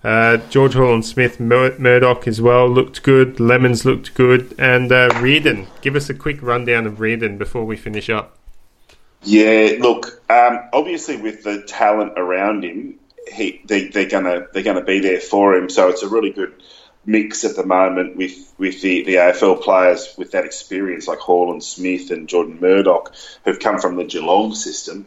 Uh, 0.04 0.36
George 0.50 0.74
Horlin-Smith, 0.74 1.40
Mur- 1.40 1.78
Murdoch 1.78 2.28
as 2.28 2.38
well 2.38 2.68
looked 2.68 3.02
good. 3.02 3.36
Lemmens 3.36 3.86
looked 3.86 4.14
good, 4.14 4.54
and 4.58 4.92
uh, 4.92 5.08
Reardon. 5.20 5.66
Give 5.80 5.96
us 5.96 6.10
a 6.10 6.14
quick 6.14 6.42
rundown 6.42 6.86
of 6.86 7.00
Reardon 7.00 7.38
before 7.38 7.64
we 7.64 7.76
finish 7.76 8.10
up. 8.10 8.36
Yeah, 9.22 9.76
look. 9.80 10.22
Um, 10.30 10.60
obviously, 10.74 11.16
with 11.16 11.42
the 11.42 11.62
talent 11.62 12.12
around 12.18 12.64
him, 12.64 13.00
he, 13.32 13.60
they, 13.64 13.88
are 13.94 14.08
gonna 14.08 14.46
they're 14.52 14.62
gonna 14.62 14.84
be 14.84 15.00
there 15.00 15.20
for 15.20 15.54
him. 15.54 15.68
So 15.68 15.88
it's 15.88 16.02
a 16.02 16.08
really 16.08 16.30
good 16.30 16.54
mix 17.06 17.44
at 17.44 17.56
the 17.56 17.66
moment 17.66 18.16
with 18.16 18.52
with 18.58 18.80
the, 18.82 19.04
the 19.04 19.16
AFL 19.16 19.62
players 19.62 20.14
with 20.16 20.32
that 20.32 20.44
experience, 20.44 21.06
like 21.06 21.18
Horlin-Smith 21.18 22.10
and 22.10 22.28
Jordan 22.28 22.60
Murdoch, 22.60 23.14
who've 23.44 23.60
come 23.60 23.78
from 23.78 23.96
the 23.96 24.04
Geelong 24.04 24.54
system. 24.54 25.06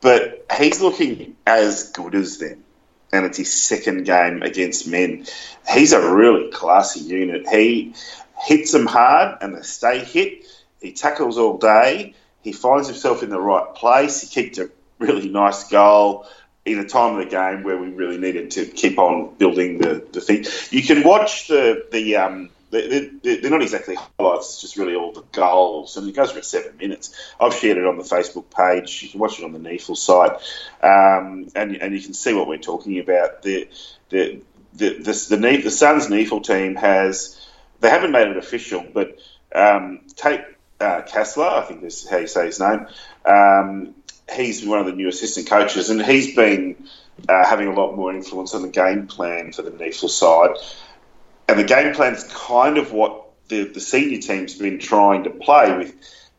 But 0.00 0.46
he's 0.56 0.80
looking 0.80 1.36
as 1.46 1.90
good 1.90 2.14
as 2.14 2.38
them 2.38 2.64
and 3.12 3.26
it's 3.26 3.38
his 3.38 3.52
second 3.52 4.04
game 4.04 4.42
against 4.42 4.86
men. 4.86 5.26
He's 5.68 5.92
a 5.92 6.14
really 6.14 6.50
classy 6.50 7.00
unit. 7.00 7.48
He 7.48 7.94
hits 8.38 8.72
them 8.72 8.86
hard 8.86 9.38
and 9.40 9.54
they 9.54 9.62
stay 9.62 9.98
hit. 9.98 10.44
He 10.80 10.92
tackles 10.92 11.38
all 11.38 11.58
day. 11.58 12.14
He 12.42 12.52
finds 12.52 12.88
himself 12.88 13.22
in 13.22 13.30
the 13.30 13.40
right 13.40 13.74
place. 13.74 14.20
He 14.20 14.28
kicked 14.28 14.58
a 14.58 14.70
really 14.98 15.28
nice 15.28 15.64
goal 15.68 16.26
in 16.64 16.78
a 16.78 16.84
time 16.84 17.16
of 17.16 17.24
the 17.24 17.30
game 17.30 17.62
where 17.62 17.78
we 17.78 17.88
really 17.88 18.18
needed 18.18 18.50
to 18.52 18.66
keep 18.66 18.98
on 18.98 19.34
building 19.36 19.78
the, 19.78 20.06
the 20.12 20.20
thing. 20.20 20.44
You 20.70 20.82
can 20.82 21.02
watch 21.02 21.48
the 21.48 21.86
the 21.90 22.16
um, 22.16 22.50
they're, 22.70 23.10
they're 23.22 23.50
not 23.50 23.62
exactly 23.62 23.96
highlights. 23.96 24.50
It's 24.50 24.60
just 24.60 24.76
really 24.76 24.94
all 24.94 25.12
the 25.12 25.24
goals, 25.32 25.96
and 25.96 26.08
it 26.08 26.14
goes 26.14 26.30
for 26.30 26.42
seven 26.42 26.76
minutes. 26.76 27.32
I've 27.40 27.54
shared 27.54 27.78
it 27.78 27.86
on 27.86 27.96
the 27.96 28.04
Facebook 28.04 28.44
page. 28.54 29.02
You 29.02 29.08
can 29.08 29.20
watch 29.20 29.40
it 29.40 29.44
on 29.44 29.52
the 29.52 29.58
NEAFL 29.58 29.96
site, 29.96 30.32
um, 30.82 31.48
and 31.54 31.76
and 31.76 31.94
you 31.94 32.00
can 32.00 32.14
see 32.14 32.34
what 32.34 32.46
we're 32.46 32.58
talking 32.58 32.98
about. 32.98 33.42
The 33.42 33.68
the 34.10 34.42
the 34.74 34.92
the, 34.98 35.14
the, 35.28 35.36
the, 35.36 35.56
the 35.64 35.70
Suns 35.70 36.06
NEAFL 36.06 36.44
team 36.44 36.76
has 36.76 37.36
they 37.80 37.90
haven't 37.90 38.12
made 38.12 38.28
it 38.28 38.36
official, 38.36 38.86
but 38.92 39.18
um, 39.54 40.02
Tate 40.14 40.42
uh, 40.80 41.02
Kaesler, 41.02 41.48
I 41.48 41.62
think 41.62 41.82
this 41.82 42.04
is 42.04 42.10
how 42.10 42.18
you 42.18 42.26
say 42.26 42.46
his 42.46 42.60
name. 42.60 42.86
Um, 43.24 43.94
he's 44.32 44.64
one 44.66 44.78
of 44.78 44.86
the 44.86 44.92
new 44.92 45.08
assistant 45.08 45.48
coaches, 45.48 45.90
and 45.90 46.02
he's 46.02 46.34
been 46.34 46.76
uh, 47.28 47.46
having 47.46 47.68
a 47.68 47.74
lot 47.74 47.96
more 47.96 48.14
influence 48.14 48.54
on 48.54 48.62
the 48.62 48.68
game 48.68 49.06
plan 49.06 49.52
for 49.52 49.62
the 49.62 49.70
NEAFL 49.70 50.08
side. 50.08 50.56
And 51.48 51.58
the 51.58 51.64
game 51.64 51.94
plan's 51.94 52.24
kind 52.24 52.78
of 52.78 52.92
what 52.92 53.26
the, 53.48 53.64
the 53.64 53.80
senior 53.80 54.20
team's 54.20 54.54
been 54.54 54.78
trying 54.78 55.24
to 55.24 55.30
play 55.30 55.76
with. 55.76 55.94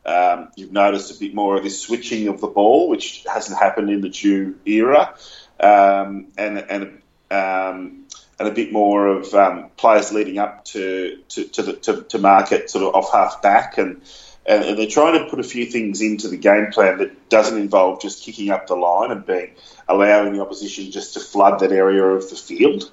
Um, 0.06 0.50
you've 0.56 0.72
noticed 0.72 1.16
a 1.16 1.20
bit 1.20 1.36
more 1.36 1.58
of 1.58 1.64
this 1.64 1.80
switching 1.82 2.28
of 2.28 2.42
the 2.42 2.48
ball, 2.48 2.90
which 2.90 3.24
hasn't 3.32 3.60
happened 3.60 3.90
in 3.90 4.02
the 4.02 4.10
Dew 4.10 4.58
era, 4.66 5.14
um, 5.60 6.28
and 6.38 6.58
and 6.58 6.84
um, 7.30 8.08
and 8.40 8.48
a 8.48 8.52
bit 8.52 8.72
more 8.72 9.06
of 9.06 9.32
um, 9.36 9.70
players 9.78 10.12
leading 10.12 10.40
up 10.40 10.66
to 10.66 11.20
to, 11.30 11.44
to, 11.50 11.62
the, 11.62 11.74
to, 11.74 12.02
to 12.04 12.18
market 12.18 12.72
sort 12.72 12.84
of 12.84 12.96
off 12.96 13.12
half 13.12 13.44
back, 13.44 13.78
and, 13.78 14.02
and 14.46 14.78
they're 14.78 14.88
trying 14.88 15.20
to 15.20 15.30
put 15.30 15.40
a 15.40 15.44
few 15.44 15.66
things 15.66 16.02
into 16.02 16.28
the 16.28 16.38
game 16.38 16.72
plan 16.72 16.98
that 16.98 17.30
doesn't 17.30 17.60
involve 17.60 18.02
just 18.02 18.24
kicking 18.24 18.50
up 18.50 18.68
the 18.68 18.76
line 18.76 19.12
and 19.12 19.26
being 19.26 19.52
allowing 19.88 20.34
the 20.34 20.42
opposition 20.42 20.90
just 20.92 21.14
to 21.14 21.20
flood 21.20 21.60
that 21.60 21.72
area 21.72 22.04
of 22.04 22.30
the 22.30 22.36
field. 22.36 22.92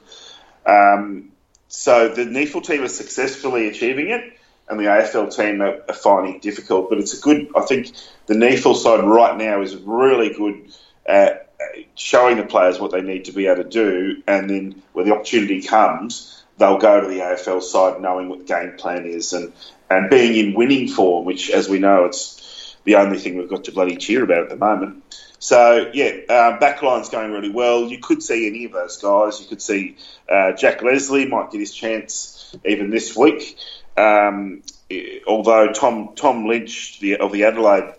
Um, 0.66 1.30
so 1.68 2.08
the 2.08 2.24
NEAFL 2.24 2.64
team 2.64 2.82
is 2.82 2.96
successfully 2.96 3.68
achieving 3.68 4.10
it, 4.10 4.38
and 4.68 4.78
the 4.78 4.84
AFL 4.84 5.34
team 5.34 5.62
are, 5.62 5.82
are, 5.88 5.94
finding 5.94 6.36
it 6.36 6.42
difficult. 6.42 6.90
But 6.90 6.98
it's 6.98 7.16
a 7.16 7.20
good. 7.20 7.48
I 7.56 7.60
think 7.62 7.92
the 8.26 8.34
NEAFL 8.34 8.76
side 8.76 9.04
right 9.04 9.36
now 9.36 9.62
is 9.62 9.76
really 9.76 10.34
good 10.34 10.72
at 11.06 11.50
showing 11.94 12.36
the 12.36 12.44
players 12.44 12.78
what 12.78 12.90
they 12.90 13.00
need 13.00 13.26
to 13.26 13.32
be 13.32 13.46
able 13.46 13.64
to 13.64 13.68
do, 13.68 14.22
and 14.26 14.48
then 14.48 14.82
when 14.92 15.06
the 15.06 15.14
opportunity 15.14 15.62
comes, 15.62 16.37
they'll 16.58 16.78
go 16.78 17.00
to 17.00 17.06
the 17.06 17.20
AFL 17.20 17.62
side 17.62 18.00
knowing 18.00 18.28
what 18.28 18.40
the 18.40 18.44
game 18.44 18.72
plan 18.76 19.06
is 19.06 19.32
and 19.32 19.52
and 19.90 20.10
being 20.10 20.48
in 20.48 20.54
winning 20.54 20.86
form, 20.88 21.24
which, 21.24 21.50
as 21.50 21.66
we 21.66 21.78
know, 21.78 22.04
it's 22.04 22.76
the 22.84 22.96
only 22.96 23.18
thing 23.18 23.38
we've 23.38 23.48
got 23.48 23.64
to 23.64 23.72
bloody 23.72 23.96
cheer 23.96 24.22
about 24.22 24.42
at 24.44 24.48
the 24.50 24.56
moment. 24.56 25.02
So 25.38 25.90
yeah, 25.94 26.10
uh, 26.28 26.58
backline's 26.58 27.08
going 27.08 27.32
really 27.32 27.50
well. 27.50 27.84
You 27.84 27.98
could 27.98 28.22
see 28.22 28.46
any 28.46 28.64
of 28.64 28.72
those 28.72 28.98
guys. 28.98 29.40
You 29.40 29.46
could 29.46 29.62
see 29.62 29.96
uh, 30.28 30.52
Jack 30.52 30.82
Leslie 30.82 31.26
might 31.26 31.50
get 31.50 31.60
his 31.60 31.72
chance 31.72 32.54
even 32.64 32.90
this 32.90 33.16
week. 33.16 33.56
Um, 33.96 34.62
although 35.26 35.72
Tom 35.72 36.14
Tom 36.16 36.46
Lynch 36.46 37.00
the, 37.00 37.16
of 37.16 37.32
the 37.32 37.44
Adelaide 37.44 37.94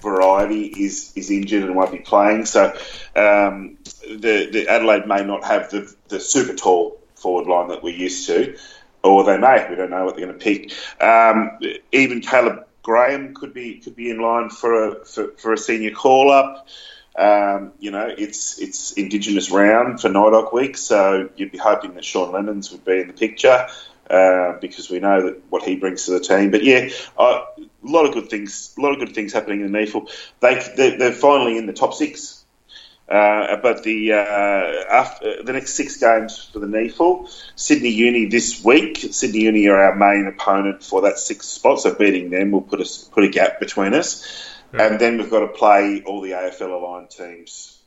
variety 0.00 0.66
is 0.66 1.12
is 1.14 1.30
injured 1.30 1.62
and 1.62 1.76
won't 1.76 1.92
be 1.92 1.98
playing, 1.98 2.46
so 2.46 2.72
um, 3.14 3.78
the, 4.08 4.48
the 4.50 4.66
Adelaide 4.68 5.06
may 5.06 5.24
not 5.24 5.44
have 5.44 5.70
the 5.70 5.94
the 6.08 6.20
super 6.20 6.54
tall 6.54 7.01
forward 7.22 7.46
line 7.48 7.68
that 7.68 7.82
we're 7.82 7.96
used 7.96 8.26
to, 8.26 8.56
or 9.02 9.24
they 9.24 9.38
may. 9.38 9.66
We 9.68 9.76
don't 9.76 9.90
know 9.90 10.04
what 10.04 10.16
they're 10.16 10.26
going 10.26 10.38
to 10.38 10.44
pick. 10.44 10.72
Um, 11.02 11.58
even 11.92 12.20
Caleb 12.20 12.66
Graham 12.82 13.34
could 13.34 13.54
be 13.54 13.78
could 13.78 13.96
be 13.96 14.10
in 14.10 14.18
line 14.18 14.50
for 14.50 14.88
a 14.88 15.04
for, 15.04 15.32
for 15.38 15.52
a 15.52 15.58
senior 15.58 15.92
call 15.92 16.30
up. 16.30 16.68
Um, 17.16 17.72
you 17.78 17.90
know, 17.90 18.12
it's 18.16 18.58
it's 18.58 18.92
Indigenous 18.92 19.50
round 19.50 20.00
for 20.00 20.08
NAIDOC 20.08 20.52
week, 20.52 20.76
so 20.76 21.28
you'd 21.36 21.52
be 21.52 21.58
hoping 21.58 21.94
that 21.94 22.04
Sean 22.04 22.32
Lemmens 22.32 22.72
would 22.72 22.84
be 22.84 23.00
in 23.00 23.08
the 23.08 23.12
picture 23.12 23.68
uh, 24.10 24.58
because 24.60 24.90
we 24.90 24.98
know 24.98 25.26
that 25.26 25.42
what 25.50 25.62
he 25.62 25.76
brings 25.76 26.06
to 26.06 26.12
the 26.12 26.20
team. 26.20 26.50
But 26.50 26.64
yeah, 26.64 26.88
a 27.18 27.44
lot 27.82 28.06
of 28.06 28.12
good 28.12 28.30
things, 28.30 28.74
a 28.78 28.80
lot 28.80 28.92
of 28.92 28.98
good 28.98 29.14
things 29.14 29.32
happening 29.32 29.60
in 29.60 29.72
the 29.72 29.78
NEAFL. 29.78 30.10
They 30.40 30.96
they're, 30.96 31.12
finally 31.12 31.58
in 31.58 31.66
the 31.66 31.72
top 31.72 31.94
six. 31.94 32.41
Uh, 33.08 33.56
but 33.56 33.82
the 33.82 34.12
uh, 34.12 34.16
after 34.90 35.42
the 35.42 35.52
next 35.52 35.74
six 35.74 35.96
games 35.98 36.48
for 36.52 36.60
the 36.60 36.66
NEAFL, 36.66 37.28
Sydney 37.56 37.90
Uni 37.90 38.26
this 38.26 38.64
week. 38.64 38.98
Sydney 39.10 39.40
Uni 39.40 39.68
are 39.68 39.76
our 39.76 39.94
main 39.94 40.26
opponent 40.26 40.82
for 40.82 41.02
that 41.02 41.18
sixth 41.18 41.50
spot, 41.50 41.80
so 41.80 41.94
beating 41.94 42.30
them 42.30 42.52
will 42.52 42.62
put 42.62 42.80
us 42.80 43.04
put 43.12 43.24
a 43.24 43.28
gap 43.28 43.60
between 43.60 43.92
us. 43.92 44.48
And 44.72 44.98
then 44.98 45.18
we've 45.18 45.30
got 45.30 45.40
to 45.40 45.48
play 45.48 46.02
all 46.06 46.22
the 46.22 46.30
AFL 46.30 46.72
aligned 46.72 47.10
teams 47.10 47.78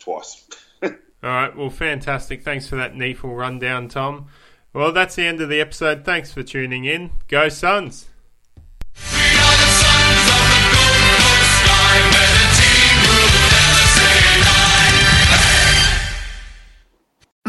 twice. 0.00 0.44
all 0.82 0.90
right, 1.22 1.56
well, 1.56 1.70
fantastic. 1.70 2.42
Thanks 2.42 2.68
for 2.68 2.74
that 2.76 2.94
NEAFL 2.94 3.36
rundown, 3.36 3.88
Tom. 3.88 4.26
Well, 4.72 4.90
that's 4.90 5.14
the 5.14 5.24
end 5.24 5.40
of 5.40 5.48
the 5.48 5.60
episode. 5.60 6.04
Thanks 6.04 6.32
for 6.32 6.42
tuning 6.42 6.84
in. 6.84 7.12
Go 7.28 7.48
Suns! 7.48 8.08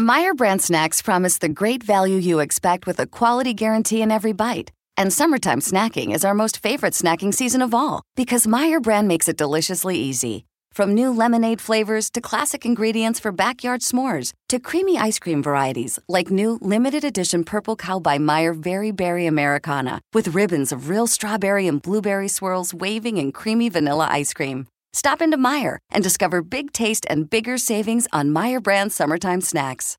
Meijer 0.04 0.36
brand 0.36 0.60
snacks 0.60 1.00
promise 1.00 1.38
the 1.38 1.48
great 1.48 1.82
value 1.82 2.18
you 2.18 2.38
expect 2.40 2.86
with 2.86 3.00
a 3.00 3.06
quality 3.06 3.54
guarantee 3.54 4.02
in 4.02 4.10
every 4.10 4.34
bite. 4.34 4.70
And 4.98 5.10
summertime 5.10 5.60
snacking 5.60 6.14
is 6.14 6.26
our 6.26 6.34
most 6.34 6.58
favorite 6.58 6.92
snacking 6.92 7.32
season 7.32 7.62
of 7.62 7.72
all 7.72 8.02
because 8.14 8.46
Meijer 8.46 8.82
brand 8.82 9.08
makes 9.08 9.30
it 9.30 9.38
deliciously 9.38 9.96
easy. 9.96 10.44
From 10.74 10.92
new 10.92 11.10
lemonade 11.10 11.58
flavors 11.58 12.10
to 12.10 12.20
classic 12.20 12.66
ingredients 12.66 13.18
for 13.18 13.32
backyard 13.32 13.80
s'mores 13.80 14.34
to 14.50 14.58
creamy 14.58 14.98
ice 14.98 15.18
cream 15.18 15.42
varieties 15.42 15.98
like 16.06 16.30
new 16.30 16.58
limited 16.60 17.02
edition 17.02 17.42
Purple 17.42 17.74
Cow 17.74 17.98
by 17.98 18.18
Meijer 18.18 18.54
Very 18.54 18.90
Berry 18.90 19.24
Americana 19.24 20.02
with 20.12 20.34
ribbons 20.34 20.70
of 20.70 20.90
real 20.90 21.06
strawberry 21.06 21.66
and 21.66 21.80
blueberry 21.80 22.28
swirls 22.28 22.74
waving 22.74 23.16
in 23.16 23.32
creamy 23.32 23.70
vanilla 23.70 24.06
ice 24.10 24.34
cream. 24.34 24.66
Stop 24.94 25.20
into 25.20 25.36
Meijer 25.36 25.78
and 25.90 26.04
discover 26.04 26.40
big 26.40 26.72
taste 26.72 27.04
and 27.10 27.28
bigger 27.28 27.58
savings 27.58 28.06
on 28.12 28.30
Meijer 28.30 28.62
brand 28.62 28.92
summertime 28.92 29.40
snacks. 29.40 29.98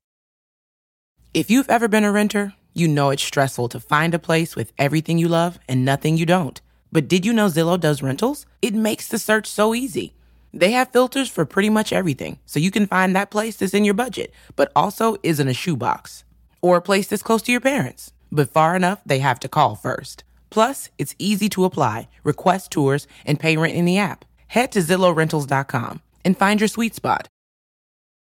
If 1.34 1.50
you've 1.50 1.68
ever 1.68 1.86
been 1.86 2.02
a 2.02 2.10
renter, 2.10 2.54
you 2.72 2.88
know 2.88 3.10
it's 3.10 3.22
stressful 3.22 3.68
to 3.68 3.78
find 3.78 4.14
a 4.14 4.18
place 4.18 4.56
with 4.56 4.72
everything 4.78 5.18
you 5.18 5.28
love 5.28 5.58
and 5.68 5.84
nothing 5.84 6.16
you 6.16 6.24
don't. 6.24 6.62
But 6.90 7.08
did 7.08 7.26
you 7.26 7.34
know 7.34 7.44
Zillow 7.48 7.78
does 7.78 8.02
rentals? 8.02 8.46
It 8.62 8.72
makes 8.72 9.06
the 9.06 9.18
search 9.18 9.46
so 9.46 9.74
easy. 9.74 10.14
They 10.54 10.70
have 10.70 10.92
filters 10.92 11.28
for 11.28 11.44
pretty 11.44 11.68
much 11.68 11.92
everything, 11.92 12.38
so 12.46 12.58
you 12.58 12.70
can 12.70 12.86
find 12.86 13.14
that 13.14 13.30
place 13.30 13.56
that's 13.56 13.74
in 13.74 13.84
your 13.84 13.92
budget, 13.92 14.32
but 14.56 14.72
also 14.74 15.16
isn't 15.22 15.46
a 15.46 15.52
shoebox. 15.52 16.24
Or 16.62 16.78
a 16.78 16.82
place 16.82 17.06
that's 17.06 17.22
close 17.22 17.42
to 17.42 17.52
your 17.52 17.60
parents, 17.60 18.14
but 18.32 18.48
far 18.48 18.74
enough 18.74 19.02
they 19.04 19.18
have 19.18 19.40
to 19.40 19.48
call 19.48 19.74
first. 19.74 20.24
Plus, 20.48 20.88
it's 20.96 21.14
easy 21.18 21.50
to 21.50 21.66
apply, 21.66 22.08
request 22.24 22.70
tours, 22.70 23.06
and 23.26 23.38
pay 23.38 23.58
rent 23.58 23.74
in 23.74 23.84
the 23.84 23.98
app. 23.98 24.24
Head 24.48 24.72
to 24.72 24.80
ZillowRentals.com 24.80 26.00
and 26.24 26.36
find 26.36 26.60
your 26.60 26.68
sweet 26.68 26.94
spot. 26.94 27.28